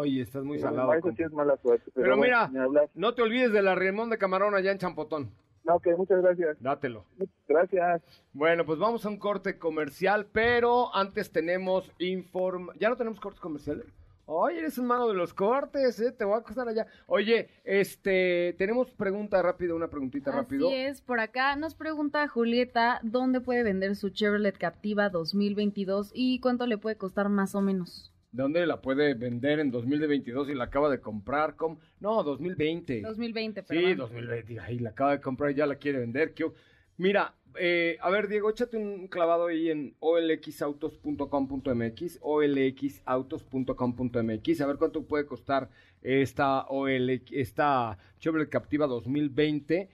Ay, 0.02 0.20
estás 0.20 0.44
muy 0.44 0.58
Pero, 0.58 0.70
salado. 0.70 0.92
eso 0.92 1.02
compa. 1.02 1.16
sí 1.16 1.22
es 1.22 1.32
mala 1.32 1.56
suerte. 1.56 1.90
Pero, 1.94 2.04
Pero 2.04 2.16
bueno, 2.18 2.48
mira, 2.52 2.88
no 2.94 3.14
te 3.14 3.22
olvides 3.22 3.52
de 3.52 3.62
la 3.62 3.74
Riemón 3.74 4.10
de 4.10 4.18
Camarón 4.18 4.54
allá 4.54 4.70
en 4.70 4.78
Champotón. 4.78 5.30
No, 5.64 5.76
ok, 5.76 5.88
muchas 5.96 6.22
gracias. 6.22 6.56
Dátelo. 6.62 7.04
Gracias. 7.48 8.02
Bueno, 8.32 8.64
pues 8.64 8.78
vamos 8.78 9.04
a 9.04 9.08
un 9.08 9.18
corte 9.18 9.58
comercial, 9.58 10.26
pero 10.32 10.94
antes 10.94 11.30
tenemos 11.32 11.90
inform... 11.98 12.68
¿Ya 12.78 12.88
no 12.88 12.96
tenemos 12.96 13.20
cortes 13.20 13.40
comerciales? 13.40 13.86
Oye, 14.32 14.60
eres 14.60 14.78
un 14.78 14.86
mano 14.86 15.08
de 15.08 15.14
los 15.14 15.34
cortes, 15.34 15.98
¿eh? 15.98 16.12
Te 16.12 16.24
voy 16.24 16.34
a 16.34 16.38
acostar 16.38 16.68
allá. 16.68 16.86
Oye, 17.06 17.48
este, 17.64 18.54
tenemos 18.58 18.88
pregunta 18.92 19.42
rápida, 19.42 19.74
una 19.74 19.88
preguntita 19.90 20.30
rápido. 20.30 20.68
Así 20.68 20.76
es, 20.76 21.00
por 21.00 21.18
acá 21.18 21.56
nos 21.56 21.74
pregunta 21.74 22.28
Julieta 22.28 23.00
dónde 23.02 23.40
puede 23.40 23.64
vender 23.64 23.96
su 23.96 24.10
Chevrolet 24.10 24.56
Captiva 24.56 25.08
2022 25.08 26.12
y 26.14 26.38
cuánto 26.38 26.66
le 26.68 26.78
puede 26.78 26.96
costar 26.96 27.28
más 27.28 27.56
o 27.56 27.60
menos. 27.60 28.12
¿Dónde 28.30 28.64
la 28.66 28.80
puede 28.80 29.14
vender 29.14 29.58
en 29.58 29.72
2022 29.72 30.48
y 30.50 30.54
la 30.54 30.64
acaba 30.64 30.88
de 30.90 31.00
comprar? 31.00 31.56
¿Cómo? 31.56 31.80
No, 31.98 32.22
2020. 32.22 33.00
2020, 33.00 33.62
Sí, 33.62 33.66
perdón. 33.66 33.96
2020. 33.96 34.60
Ay, 34.60 34.78
la 34.78 34.90
acaba 34.90 35.10
de 35.10 35.20
comprar 35.20 35.50
y 35.50 35.54
ya 35.54 35.66
la 35.66 35.74
quiere 35.74 35.98
vender. 35.98 36.34
¿Qué- 36.34 36.52
Mira, 36.98 37.34
eh, 37.58 37.96
a 38.00 38.10
ver, 38.10 38.28
Diego, 38.28 38.50
échate 38.50 38.76
un 38.76 39.08
clavado 39.08 39.46
ahí 39.46 39.70
en 39.70 39.96
olxautos.com.mx, 40.00 42.18
olxautos.com.mx, 42.20 44.60
a 44.60 44.66
ver 44.66 44.76
cuánto 44.76 45.06
puede 45.06 45.24
costar 45.26 45.70
esta 46.02 46.66
OL, 46.68 47.22
esta 47.30 47.98
Chevrolet 48.18 48.48
Captiva 48.48 48.86
2020. 48.86 49.88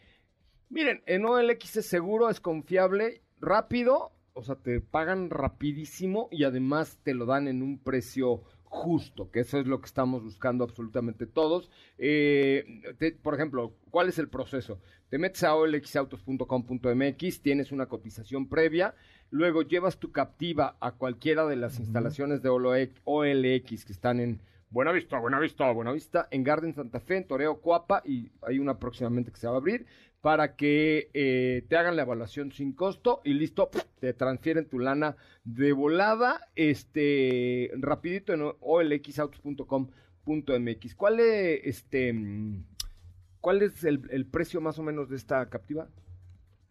Miren, 0.68 1.02
en 1.07 1.24
OLX 1.24 1.76
es 1.76 1.86
seguro, 1.86 2.28
es 2.28 2.40
confiable, 2.40 3.22
rápido, 3.40 4.12
o 4.32 4.42
sea, 4.42 4.57
te 4.57 4.80
pagan 4.80 5.30
rapidísimo 5.30 6.28
y 6.30 6.44
además 6.44 6.98
te 7.02 7.14
lo 7.14 7.24
dan 7.24 7.48
en 7.48 7.62
un 7.62 7.78
precio 7.78 8.42
justo, 8.77 9.31
que 9.31 9.41
eso 9.41 9.59
es 9.59 9.66
lo 9.66 9.81
que 9.81 9.87
estamos 9.87 10.22
buscando 10.22 10.64
absolutamente 10.64 11.27
todos. 11.27 11.70
Eh, 11.99 12.64
te- 12.99 13.12
por 13.12 13.35
ejemplo, 13.35 13.72
¿cuál 13.91 14.09
es 14.09 14.18
el 14.18 14.29
proceso? 14.29 14.79
Te 15.09 15.18
metes 15.18 15.43
a 15.45 15.55
olxautos.com.mx, 15.55 17.41
tienes 17.43 17.72
una 17.72 17.87
cotización 17.87 18.49
previa, 18.49 18.95
luego 19.31 19.62
llevas 19.62 19.99
tu 19.99 20.12
captiva 20.12 20.77
a 20.81 20.93
cualquiera 20.93 21.47
de 21.47 21.57
las 21.57 21.79
instalaciones 21.79 22.43
de 22.43 22.49
OLX 22.51 23.85
que 23.85 23.93
están 23.93 24.20
en 24.20 24.41
Buenavista, 24.70 25.18
Buenavista, 25.18 25.70
Buenavista, 25.70 26.29
en 26.31 26.45
Garden 26.45 26.74
Santa 26.74 27.01
Fe, 27.01 27.16
en 27.18 27.27
Toreo 27.27 27.61
Coapa, 27.61 28.03
y 28.05 28.31
hay 28.43 28.59
una 28.59 28.79
próximamente 28.79 29.31
que 29.31 29.39
se 29.39 29.47
va 29.47 29.55
a 29.55 29.57
abrir, 29.59 29.87
para 30.27 30.57
que 30.57 31.09
eh, 31.14 31.64
te 31.68 31.77
hagan 31.77 31.95
la 31.95 32.03
evaluación 32.03 32.51
sin 32.51 32.72
costo 32.72 33.20
y 33.22 33.35
listo, 33.35 33.70
te 34.01 34.12
transfieren 34.12 34.68
tu 34.68 34.81
lana 34.81 35.14
de 35.45 35.70
volada, 35.70 36.41
este, 36.57 37.70
rapidito 37.79 38.33
en 38.33 38.43
olxautos.com.mx. 38.59 40.95
¿Cuál 40.97 41.20
es, 41.20 41.61
este, 41.62 42.12
cuál 43.41 43.62
es 43.62 43.85
el, 43.85 44.03
el 44.11 44.27
precio 44.27 44.61
más 44.61 44.81
o 44.81 44.83
menos 44.83 45.09
de 45.09 45.14
esta 45.14 45.49
captiva? 45.49 45.89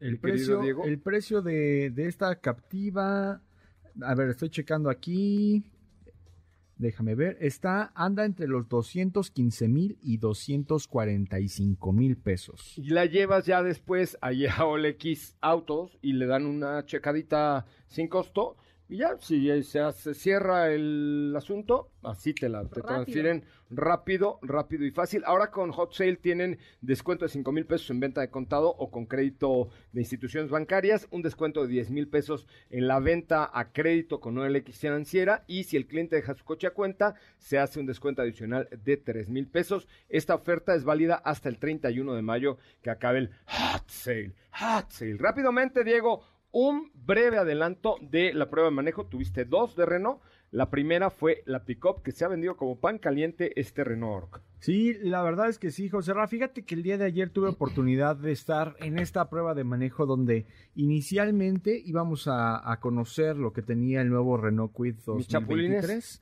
El 0.01 0.19
precio, 0.19 0.59
Diego. 0.59 0.83
el 0.83 0.99
precio 0.99 1.41
de, 1.41 1.91
de 1.91 2.09
esta 2.09 2.35
captiva, 2.41 3.41
a 4.01 4.15
ver, 4.15 4.31
estoy 4.31 4.49
checando 4.49 4.89
aquí. 4.89 5.63
Déjame 6.77 7.15
ver, 7.15 7.37
está, 7.39 7.91
anda 7.95 8.25
entre 8.25 8.47
los 8.47 8.67
215 8.67 9.67
mil 9.69 9.97
y 10.01 10.17
245 10.17 11.93
mil 11.93 12.17
pesos. 12.17 12.73
Y 12.77 12.89
la 12.89 13.05
llevas 13.05 13.45
ya 13.45 13.63
después 13.63 14.17
allá 14.19 14.55
a 14.57 14.65
OLX 14.65 15.37
Autos 15.39 15.97
y 16.01 16.13
le 16.13 16.25
dan 16.25 16.45
una 16.45 16.85
checadita 16.85 17.65
sin 17.87 18.09
costo. 18.09 18.57
Y 18.87 18.97
ya, 18.97 19.17
si 19.17 19.63
se, 19.63 19.79
hace- 19.79 20.13
cierra 20.13 20.71
el 20.71 21.33
asunto, 21.35 21.89
así 22.03 22.33
te 22.35 22.49
la 22.49 22.59
te 22.61 22.81
Rápido. 22.81 22.85
transfieren 22.85 23.43
rápido, 23.71 24.37
rápido 24.43 24.85
y 24.85 24.91
fácil. 24.91 25.23
Ahora 25.25 25.49
con 25.49 25.71
Hot 25.71 25.91
Sale 25.93 26.17
tienen 26.17 26.59
descuento 26.81 27.25
de 27.25 27.29
5 27.29 27.51
mil 27.51 27.65
pesos 27.65 27.89
en 27.89 27.99
venta 27.99 28.21
de 28.21 28.29
contado 28.29 28.69
o 28.69 28.91
con 28.91 29.07
crédito 29.07 29.69
de 29.91 30.01
instituciones 30.01 30.51
bancarias, 30.51 31.07
un 31.09 31.23
descuento 31.23 31.63
de 31.63 31.69
10 31.69 31.89
mil 31.89 32.07
pesos 32.07 32.45
en 32.69 32.87
la 32.87 32.99
venta 32.99 33.49
a 33.51 33.71
crédito 33.71 34.19
con 34.19 34.37
OLX 34.37 34.77
financiera 34.77 35.43
y 35.47 35.63
si 35.63 35.77
el 35.77 35.87
cliente 35.87 36.15
deja 36.17 36.35
su 36.35 36.45
coche 36.45 36.67
a 36.67 36.71
cuenta, 36.75 37.15
se 37.39 37.57
hace 37.57 37.79
un 37.79 37.87
descuento 37.87 38.21
adicional 38.21 38.69
de 38.83 38.97
3 38.97 39.29
mil 39.29 39.47
pesos. 39.47 39.87
Esta 40.09 40.35
oferta 40.35 40.75
es 40.75 40.83
válida 40.83 41.15
hasta 41.15 41.49
el 41.49 41.57
31 41.57 42.13
de 42.13 42.21
mayo 42.21 42.57
que 42.83 42.91
acabe 42.91 43.17
el 43.17 43.31
Hot 43.47 43.89
Sale. 43.89 44.33
Hot 44.51 44.91
Sale. 44.91 45.17
Rápidamente, 45.17 45.83
Diego, 45.83 46.23
un 46.57 46.89
breve 46.93 47.37
adelanto 47.37 47.97
de 47.99 48.33
la 48.33 48.49
prueba 48.49 48.69
de 48.69 48.75
manejo. 48.75 49.05
Tuviste 49.07 49.43
dos 49.43 49.75
de 49.75 49.85
Renault. 49.85 50.21
La 50.51 50.69
primera 50.69 51.09
fue 51.09 51.43
la 51.45 51.65
Pickup 51.65 52.01
que 52.01 52.13
se 52.13 52.23
ha 52.23 52.29
vendido 52.29 52.55
como 52.55 52.79
pan 52.79 52.97
caliente 52.97 53.59
este 53.59 53.83
Renault. 53.83 54.37
Sí, 54.59 54.93
la 55.01 55.21
verdad 55.21 55.49
es 55.49 55.59
que 55.59 55.69
sí, 55.69 55.89
José 55.89 56.13
Ra. 56.13 56.29
Fíjate 56.29 56.63
que 56.63 56.75
el 56.75 56.81
día 56.81 56.97
de 56.97 57.03
ayer 57.03 57.29
tuve 57.29 57.49
oportunidad 57.49 58.15
de 58.15 58.31
estar 58.31 58.77
en 58.79 58.97
esta 58.99 59.29
prueba 59.29 59.53
de 59.53 59.65
manejo 59.65 60.05
donde 60.05 60.45
inicialmente 60.75 61.81
íbamos 61.85 62.29
a, 62.29 62.71
a 62.71 62.79
conocer 62.79 63.35
lo 63.35 63.51
que 63.51 63.61
tenía 63.61 63.99
el 64.01 64.09
nuevo 64.09 64.37
Renault 64.37 64.73
Quid 64.73 64.95
Mis 65.07 65.27
chapulines. 65.27 65.81
2023. 65.81 66.21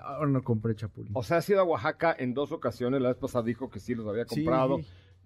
Ahora 0.00 0.30
no 0.30 0.42
compré 0.42 0.76
chapulín. 0.76 1.12
O 1.14 1.22
sea, 1.22 1.38
ha 1.38 1.42
ido 1.46 1.60
a 1.60 1.64
Oaxaca 1.64 2.16
en 2.18 2.32
dos 2.32 2.52
ocasiones. 2.52 3.02
La 3.02 3.08
vez 3.10 3.18
pasada 3.18 3.44
dijo 3.44 3.68
que 3.68 3.80
sí 3.80 3.94
los 3.94 4.06
había 4.06 4.24
Sí. 4.26 4.46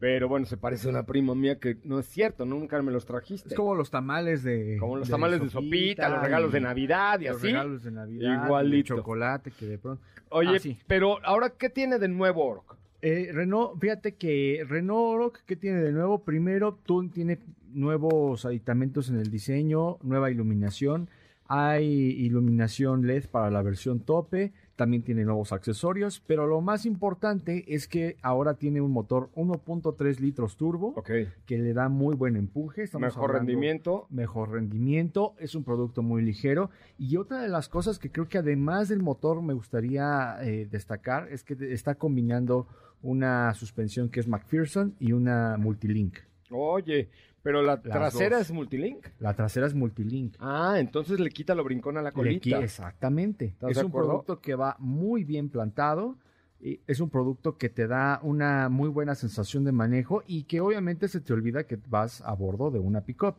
Pero 0.02 0.26
bueno, 0.28 0.46
se 0.46 0.56
parece 0.56 0.88
a 0.88 0.90
una 0.90 1.06
prima 1.06 1.32
mía 1.36 1.60
que 1.60 1.76
no 1.84 2.00
es 2.00 2.06
cierto, 2.06 2.44
nunca 2.44 2.82
me 2.82 2.90
los 2.90 3.06
trajiste. 3.06 3.50
Es 3.50 3.54
como 3.54 3.76
los 3.76 3.88
tamales 3.88 4.42
de. 4.42 4.76
Como 4.80 4.96
los 4.96 5.08
tamales 5.08 5.40
de 5.40 5.48
sopita, 5.48 6.08
los 6.08 6.20
regalos 6.20 6.50
de 6.50 6.60
Navidad 6.60 7.20
y 7.20 7.26
los 7.26 7.36
así. 7.36 7.46
regalos 7.46 7.84
de 7.84 7.92
Navidad. 7.92 8.44
Igualito. 8.46 8.94
El 8.94 8.98
chocolate 8.98 9.52
que 9.52 9.64
de 9.66 9.78
pronto. 9.78 10.02
Oye, 10.30 10.56
Ah, 10.56 10.58
sí. 10.58 10.76
pero 10.88 11.24
ahora, 11.24 11.50
¿qué 11.50 11.68
tiene 11.70 12.00
de 12.00 12.08
nuevo 12.08 12.44
Orc? 12.44 12.76
Eh, 13.00 13.30
Renault, 13.32 13.80
fíjate 13.80 14.16
que 14.16 14.64
Renault 14.68 15.14
Oroch, 15.14 15.38
¿qué 15.46 15.54
tiene 15.54 15.78
de 15.80 15.92
nuevo? 15.92 16.24
Primero, 16.24 16.80
tú 16.84 17.08
tiene 17.08 17.38
nuevos 17.72 18.44
aditamentos 18.44 19.08
en 19.08 19.20
el 19.20 19.30
diseño, 19.30 19.98
nueva 20.02 20.32
iluminación. 20.32 21.08
Hay 21.46 21.86
iluminación 21.86 23.06
LED 23.06 23.26
para 23.30 23.52
la 23.52 23.62
versión 23.62 24.00
tope, 24.00 24.52
también 24.76 25.02
tiene 25.02 25.24
nuevos 25.24 25.52
accesorios, 25.52 26.22
pero 26.26 26.46
lo 26.46 26.60
más 26.60 26.86
importante 26.86 27.64
es 27.74 27.86
que 27.88 28.16
ahora 28.22 28.54
tiene 28.54 28.80
un 28.80 28.90
motor 28.90 29.30
1.3 29.34 30.18
litros 30.20 30.56
turbo 30.56 30.94
que 31.04 31.58
le 31.58 31.72
da 31.74 31.88
muy 31.88 32.14
buen 32.16 32.36
empuje. 32.36 32.82
Estamos 32.84 33.06
Mejor 33.08 33.30
hablando- 33.30 33.38
rendimiento. 33.50 34.06
Mejor 34.10 34.50
rendimiento, 34.52 35.34
es 35.38 35.54
un 35.54 35.64
producto 35.64 36.02
muy 36.02 36.22
ligero. 36.22 36.70
Y 36.98 37.16
otra 37.16 37.40
de 37.42 37.48
las 37.48 37.68
cosas 37.68 37.98
que 37.98 38.10
creo 38.10 38.28
que 38.28 38.38
además 38.38 38.88
del 38.88 39.02
motor 39.02 39.42
me 39.42 39.52
gustaría 39.54 40.36
eh, 40.42 40.66
destacar 40.70 41.28
es 41.30 41.44
que 41.44 41.56
está 41.72 41.94
combinando 41.96 42.66
una 43.02 43.52
suspensión 43.54 44.08
que 44.08 44.20
es 44.20 44.28
McPherson 44.28 44.94
y 45.00 45.12
una 45.12 45.56
Multilink. 45.58 46.18
Oye, 46.50 47.08
pero 47.42 47.62
la 47.62 47.80
trasera 47.82 48.38
dos. 48.38 48.46
es 48.48 48.52
multilink. 48.52 49.06
La 49.18 49.34
trasera 49.34 49.66
es 49.66 49.74
Multilink. 49.74 50.36
Ah, 50.38 50.76
entonces 50.78 51.18
le 51.20 51.30
quita 51.30 51.54
lo 51.54 51.64
brincón 51.64 51.96
a 51.98 52.02
la 52.02 52.12
colita. 52.12 52.58
exactamente. 52.60 53.46
¿Estás 53.46 53.72
Es 53.72 53.78
un 53.78 53.86
acuerdo? 53.88 54.08
producto 54.08 54.40
que 54.40 54.54
va 54.54 54.76
muy 54.78 55.24
bien 55.24 55.48
plantado. 55.48 56.16
y 56.60 56.80
Es 56.86 57.00
un 57.00 57.10
producto 57.10 57.58
que 57.58 57.68
te 57.68 57.86
da 57.88 58.20
una 58.22 58.68
muy 58.68 58.88
buena 58.88 59.14
sensación 59.16 59.64
de 59.64 59.72
manejo 59.72 60.22
y 60.26 60.44
que 60.44 60.60
obviamente 60.60 61.08
se 61.08 61.20
te 61.20 61.32
olvida 61.32 61.64
que 61.64 61.78
vas 61.88 62.20
a 62.22 62.32
bordo 62.34 62.70
de 62.70 62.78
una 62.78 63.00
pickup. 63.00 63.36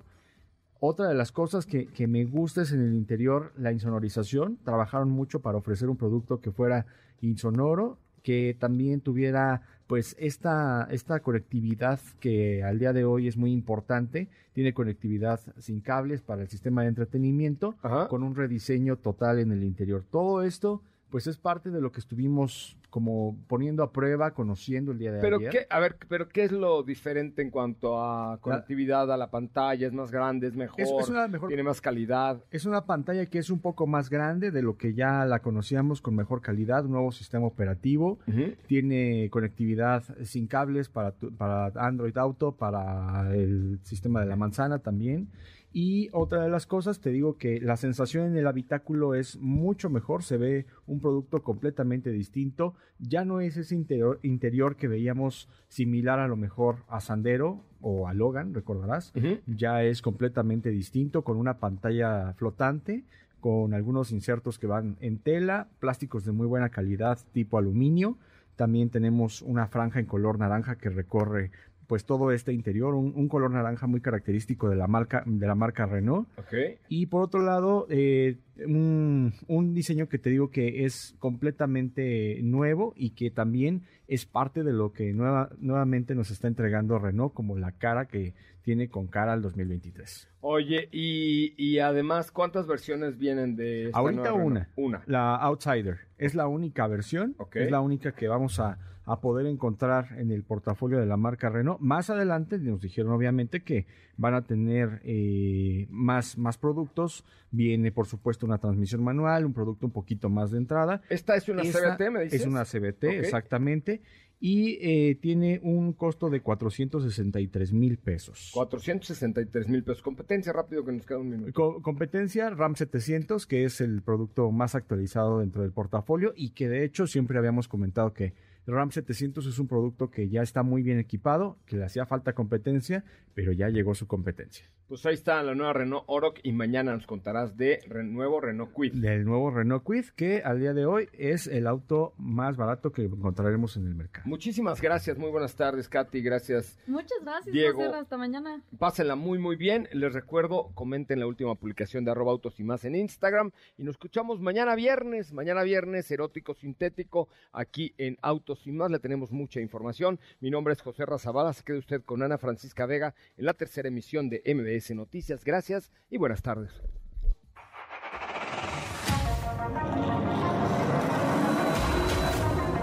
Otra 0.82 1.08
de 1.08 1.16
las 1.16 1.32
cosas 1.32 1.66
que, 1.66 1.86
que 1.88 2.08
me 2.08 2.26
gusta 2.26 2.64
es 2.64 2.74
en 2.74 2.82
el 2.82 2.93
interior 2.93 3.54
la 3.58 3.72
insonorización. 3.72 4.58
Trabajaron 4.66 5.10
mucho 5.10 5.41
para 5.41 5.58
ofrecer 5.58 5.88
un 5.89 5.95
producto 5.95 6.41
que 6.41 6.51
fuera 6.51 6.86
insonoro, 7.22 7.97
que 8.22 8.58
también 8.60 8.99
tuviera 8.99 9.62
pues 9.94 10.16
esta, 10.18 10.88
esta 10.89 11.20
conectividad 11.20 12.00
que 12.20 12.64
al 12.64 12.80
día 12.80 12.94
de 12.94 13.06
hoy 13.06 13.28
es 13.28 13.38
muy 13.38 13.52
importante. 13.52 14.28
Tiene 14.54 14.74
conectividad 14.74 15.39
sin 15.60 15.82
cables 15.82 16.24
para 16.24 16.41
el 16.41 16.48
sistema 16.48 16.82
de 16.82 16.88
entretenimiento 16.88 17.76
con 18.10 18.24
un 18.24 18.34
rediseño 18.34 18.96
total 18.96 19.38
en 19.38 19.52
el 19.52 19.62
interior. 19.64 20.04
Todo 20.10 20.41
esto 20.41 20.82
pues 21.14 21.28
es 21.28 21.38
parte 21.38 21.70
de 21.70 21.80
lo 21.80 21.91
que 21.91 21.99
estuvimos 21.99 22.76
como 22.89 23.38
poniendo 23.47 23.84
a 23.84 23.91
prueba, 23.91 24.32
conociendo 24.34 24.91
el 24.93 24.97
día 24.97 25.11
de 25.11 25.22
Pero 25.22 25.38
ayer. 25.38 25.51
qué, 25.51 25.68
a 25.70 25.80
ver, 25.80 25.95
pero 26.09 26.28
qué 26.28 26.43
es 26.43 26.51
lo 26.51 26.82
diferente 26.82 27.43
en 27.43 27.51
cuanto 27.51 28.01
a 28.03 28.39
conectividad 28.41 29.11
a 29.11 29.16
la 29.18 29.30
pantalla, 29.30 29.86
es 29.86 29.93
más 29.93 30.09
grande, 30.09 30.47
es 30.47 30.55
mejor, 30.55 30.82
Es- 30.82 30.89
es 30.99 31.09
una 31.09 31.28
mejor- 31.28 31.49
tiene 31.49 31.61
más 31.61 31.82
calidad. 31.82 32.43
Es 32.49 32.66
una 32.66 32.86
pantalla 32.88 33.28
que 33.28 33.38
es 33.38 33.51
un 33.51 33.59
poco 33.59 33.86
más 33.86 34.09
grande 34.09 34.49
de 34.49 34.64
lo 34.64 34.76
que 34.76 34.95
ya 34.95 35.24
la 35.26 35.38
conocíamos 35.38 36.01
con 36.01 36.16
mejor 36.16 36.41
calidad, 36.41 36.84
un 36.86 36.93
nuevo 36.93 37.11
sistema 37.11 37.45
operativo, 37.45 38.18
tiene 38.66 39.30
conectividad 39.30 40.03
sin 40.24 40.47
cables 40.47 40.89
para, 40.89 41.11
tu- 41.11 41.32
para 41.36 41.68
Android 41.76 42.18
Auto, 42.18 42.53
para 42.55 43.32
el 43.36 43.80
sistema 43.84 44.22
de 44.22 44.26
la 44.26 44.36
manzana 44.36 44.80
también. 44.80 45.30
Y 45.76 46.09
otra 46.11 46.43
de 46.43 46.49
las 46.49 46.67
cosas, 46.67 47.01
te 47.01 47.09
digo 47.09 47.38
que 47.38 47.59
la 47.59 47.78
sensación 47.78 48.28
en 48.28 48.38
el 48.38 48.45
habitáculo 48.45 49.15
es 49.15 49.38
mucho 49.38 49.89
mejor, 49.89 50.21
se 50.21 50.38
ve 50.38 50.67
un 50.86 50.99
producto 50.99 51.41
completamente 51.41 52.11
distinto, 52.11 52.76
ya 52.99 53.26
no 53.26 53.41
es 53.41 53.57
ese 53.57 53.74
interior, 53.74 54.19
interior 54.21 54.76
que 54.76 54.88
veíamos 54.88 55.49
similar 55.69 56.19
a 56.19 56.28
lo 56.28 56.36
mejor 56.36 56.84
a 56.88 57.01
Sandero 57.01 57.63
o 57.82 58.07
a 58.07 58.13
Logan, 58.13 58.53
recordarás, 58.53 59.11
ya 59.47 59.84
es 59.84 60.03
completamente 60.03 60.69
distinto 60.69 61.24
con 61.24 61.38
una 61.38 61.57
pantalla 61.57 62.34
flotante, 62.34 63.03
con 63.39 63.74
algunos 63.74 64.11
insertos 64.11 64.59
que 64.59 64.67
van 64.67 64.95
en 65.01 65.17
tela, 65.17 65.69
plásticos 65.80 66.24
de 66.24 66.34
muy 66.34 66.45
buena 66.45 66.69
calidad 66.69 67.17
tipo 67.34 67.57
aluminio, 67.57 68.19
también 68.55 68.91
tenemos 68.91 69.41
una 69.41 69.67
franja 69.67 69.99
en 69.99 70.05
color 70.05 70.38
naranja 70.38 70.76
que 70.76 70.89
recorre 70.89 71.51
pues 71.88 72.05
todo 72.05 72.31
este 72.31 72.53
interior, 72.53 72.93
un, 72.95 73.13
un 73.15 73.27
color 73.27 73.51
naranja 73.51 73.88
muy 73.88 74.01
característico 74.01 74.69
de 74.69 74.75
la 74.75 74.88
marca, 74.88 75.23
de 75.25 75.47
la 75.47 75.55
marca 75.55 75.86
Renault. 75.86 76.27
Ok. 76.39 76.53
Y 76.89 77.07
por 77.07 77.23
otro 77.23 77.41
lado, 77.41 77.88
eh, 77.89 78.38
un, 78.65 79.34
un 79.47 79.73
diseño 79.73 80.07
que 80.07 80.19
te 80.19 80.29
digo 80.29 80.49
que 80.49 80.86
es 80.86 81.15
completamente 81.19 82.39
nuevo 82.43 82.93
y 82.95 83.11
que 83.11 83.31
también 83.31 83.84
es 84.07 84.25
parte 84.25 84.63
de 84.63 84.73
lo 84.73 84.91
que 84.93 85.13
nueva- 85.13 85.49
nuevamente 85.59 86.15
nos 86.15 86.31
está 86.31 86.47
entregando 86.47 86.99
Renault 86.99 87.34
como 87.34 87.57
la 87.57 87.71
cara 87.71 88.05
que 88.05 88.34
tiene 88.63 88.88
con 88.89 89.07
cara 89.07 89.34
al 89.34 89.41
2023. 89.41 90.29
Oye, 90.41 90.88
y, 90.91 91.53
y 91.57 91.79
además, 91.79 92.31
¿cuántas 92.31 92.65
versiones 92.67 93.17
vienen 93.17 93.55
de 93.55 93.86
esta 93.88 93.97
Ahorita 93.99 94.21
nueva 94.29 94.36
una. 94.43 94.59
Renault? 94.61 94.77
Una. 94.77 95.03
La 95.05 95.36
Outsider. 95.36 95.97
Es 96.17 96.34
la 96.36 96.47
única 96.47 96.88
versión. 96.88 97.36
Es 97.53 97.69
la 97.71 97.81
única 97.81 98.13
que 98.13 98.27
vamos 98.27 98.59
a, 98.59 98.77
a 99.06 99.20
poder 99.20 99.45
encontrar 99.47 100.18
en 100.18 100.32
el 100.32 100.43
portafolio 100.43 100.97
de 100.99 101.06
la 101.06 101.18
marca 101.18 101.49
Renault. 101.49 101.80
Más 101.82 102.10
adelante 102.10 102.58
nos 102.60 102.82
dijeron 102.82 103.12
obviamente 103.12 103.62
que 103.62 103.86
van 104.18 104.34
a 104.34 104.43
tener 104.43 105.01
eh, 105.04 105.88
más, 105.89 106.38
más 106.38 106.58
productos. 106.58 107.26
Viene, 107.51 107.91
por 107.91 108.08
supuesto, 108.08 108.45
una 108.45 108.58
transmisión 108.60 109.04
manual, 109.04 109.45
un 109.45 109.54
producto 109.54 109.86
un 109.86 109.91
poquito 109.91 110.30
más 110.30 110.51
de 110.51 110.58
entrada. 110.60 111.01
¿Esta 111.10 111.36
es 111.36 111.47
una 111.49 111.64
CBT, 111.64 112.10
me 112.12 112.24
dices? 112.24 112.41
Es 112.41 112.47
una 112.47 112.64
CBT, 112.66 113.04
exactamente. 113.04 114.01
Y 114.39 114.78
eh, 114.82 115.16
tiene 115.22 115.62
un 115.64 115.93
costo 115.93 116.30
de 116.30 116.41
463 116.41 117.72
mil 117.72 117.97
pesos. 117.97 118.49
463 118.54 119.70
mil 119.70 119.84
pesos. 119.84 120.01
Competencia 120.01 120.51
rápido 120.51 120.84
que 120.84 120.91
nos 120.91 121.06
queda 121.06 121.20
un 121.20 121.30
minuto. 121.30 121.54
Co- 121.54 121.82
competencia 121.82 122.49
RAM 122.49 122.76
700, 122.76 123.45
que 123.47 123.64
es 123.66 123.80
el 123.82 124.01
producto 124.01 124.51
más 124.51 124.76
actualizado 124.76 125.39
dentro 125.39 125.62
del 125.62 125.72
portafolio 125.72 126.34
y 126.36 126.49
que 126.51 126.68
de 126.68 126.84
hecho 126.84 127.08
siempre 127.08 127.38
habíamos 127.38 127.68
comentado 127.70 128.14
que 128.14 128.34
el 128.68 128.74
RAM 128.74 128.91
700 128.91 129.45
es 129.45 129.59
un 129.59 129.68
producto 129.68 130.09
que 130.09 130.30
ya 130.30 130.41
está 130.41 130.64
muy 130.64 130.84
bien 130.84 130.99
equipado, 130.99 131.57
que 131.66 131.78
le 131.78 131.86
hacía 131.86 132.05
falta 132.05 132.34
competencia, 132.34 133.03
pero 133.34 133.51
ya 133.51 133.70
llegó 133.70 133.95
su 133.95 134.07
competencia. 134.07 134.66
Pues 134.88 135.05
ahí 135.07 135.14
está 135.16 135.41
la 135.41 135.55
nueva 135.55 135.74
Renault 135.74 136.03
Oroch 136.07 136.39
y 136.43 136.51
mañana 136.51 136.93
nos 136.93 137.07
contarás 137.07 137.57
de 137.57 137.80
re- 137.88 138.03
nuevo 138.03 138.39
Renault 138.41 138.72
Kwid. 138.74 138.93
Del 138.93 139.24
nuevo 139.26 139.49
Renault 139.49 139.82
Kwid, 139.84 140.05
que 140.16 140.41
al 140.43 140.59
día 140.59 140.74
de 140.74 140.86
hoy 140.86 141.07
es 141.14 141.47
el 141.47 141.66
auto 141.68 142.14
más 142.18 142.57
barato 142.57 142.91
que 142.91 143.03
encontraremos 143.05 143.76
en 143.78 143.88
el 143.88 143.95
mercado. 143.95 144.28
Muchísimas 144.28 144.82
gracias, 144.82 145.18
muy 145.18 145.32
buenas 145.32 145.55
tardes, 145.55 145.88
Katy, 145.89 146.22
gracias. 146.22 146.78
Muchas 146.86 147.18
gracias, 147.24 147.51
Diego. 147.53 147.84
José. 147.86 147.95
Hasta 147.97 148.18
mañana. 148.18 148.61
Pásenla 148.78 149.16
muy 149.16 149.39
muy 149.39 149.55
bien. 149.55 149.88
Les 149.93 150.14
recuerdo, 150.14 150.70
comenten 150.76 151.20
la 151.20 151.28
última 151.28 151.55
publicación 151.55 152.03
de 152.05 152.11
arroba 152.11 152.32
autos 152.34 152.59
y 152.59 152.64
más 152.64 152.84
en 152.86 152.95
Instagram. 152.95 153.51
Y 153.78 153.84
nos 153.84 153.93
escuchamos 153.95 154.41
mañana 154.41 154.76
viernes, 154.76 155.34
mañana 155.34 155.64
viernes, 155.64 156.11
erótico 156.11 156.53
sintético, 156.53 157.30
aquí 157.51 157.95
en 157.97 158.18
Autos 158.22 158.53
y 158.66 158.72
más. 158.72 158.91
Le 158.91 158.99
tenemos 158.99 159.32
mucha 159.32 159.60
información. 159.60 160.20
Mi 160.39 160.49
nombre 160.49 160.74
es 160.74 160.82
José 160.82 161.06
Razabala. 161.06 161.54
Se 161.54 161.64
quede 161.64 161.80
usted 161.80 162.01
con 162.04 162.24
Ana 162.24 162.38
Francisca 162.38 162.86
Vega 162.86 163.14
en 163.38 163.45
la 163.45 163.54
tercera 163.54 163.88
emisión 163.88 164.30
de 164.30 164.41
MBS 164.45 164.95
Noticias. 164.95 165.43
Gracias 165.43 165.91
y 166.10 166.18
buenas 166.18 166.41
tardes. 166.41 166.72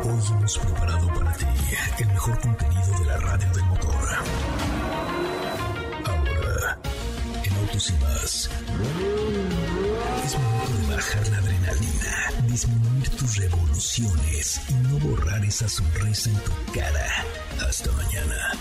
Hoy 0.03 0.21
hemos 0.31 0.59
preparado 0.59 1.07
para 1.09 1.33
ti 1.35 1.47
el 2.01 2.09
mejor 2.09 2.41
contenido 2.41 2.99
de 2.99 3.05
la 3.07 3.17
radio 3.19 3.53
del 3.53 3.65
motor. 3.67 3.91
Ahora, 6.05 6.79
en 7.45 7.53
Autos 7.55 7.91
y 7.91 7.93
más, 8.03 8.51
es 10.31 10.39
momento 10.39 10.73
de 10.87 10.95
bajar 10.95 11.29
la 11.29 11.39
adrenalina, 11.39 12.33
disminuir 12.47 13.09
tus 13.17 13.37
revoluciones 13.37 14.61
y 14.69 14.75
no 14.75 14.99
borrar 15.01 15.45
esa 15.45 15.69
sonrisa 15.69 16.31
en 16.31 16.37
tu 16.37 16.73
cara. 16.73 17.25
Hasta 17.67 17.91
mañana. 17.91 18.53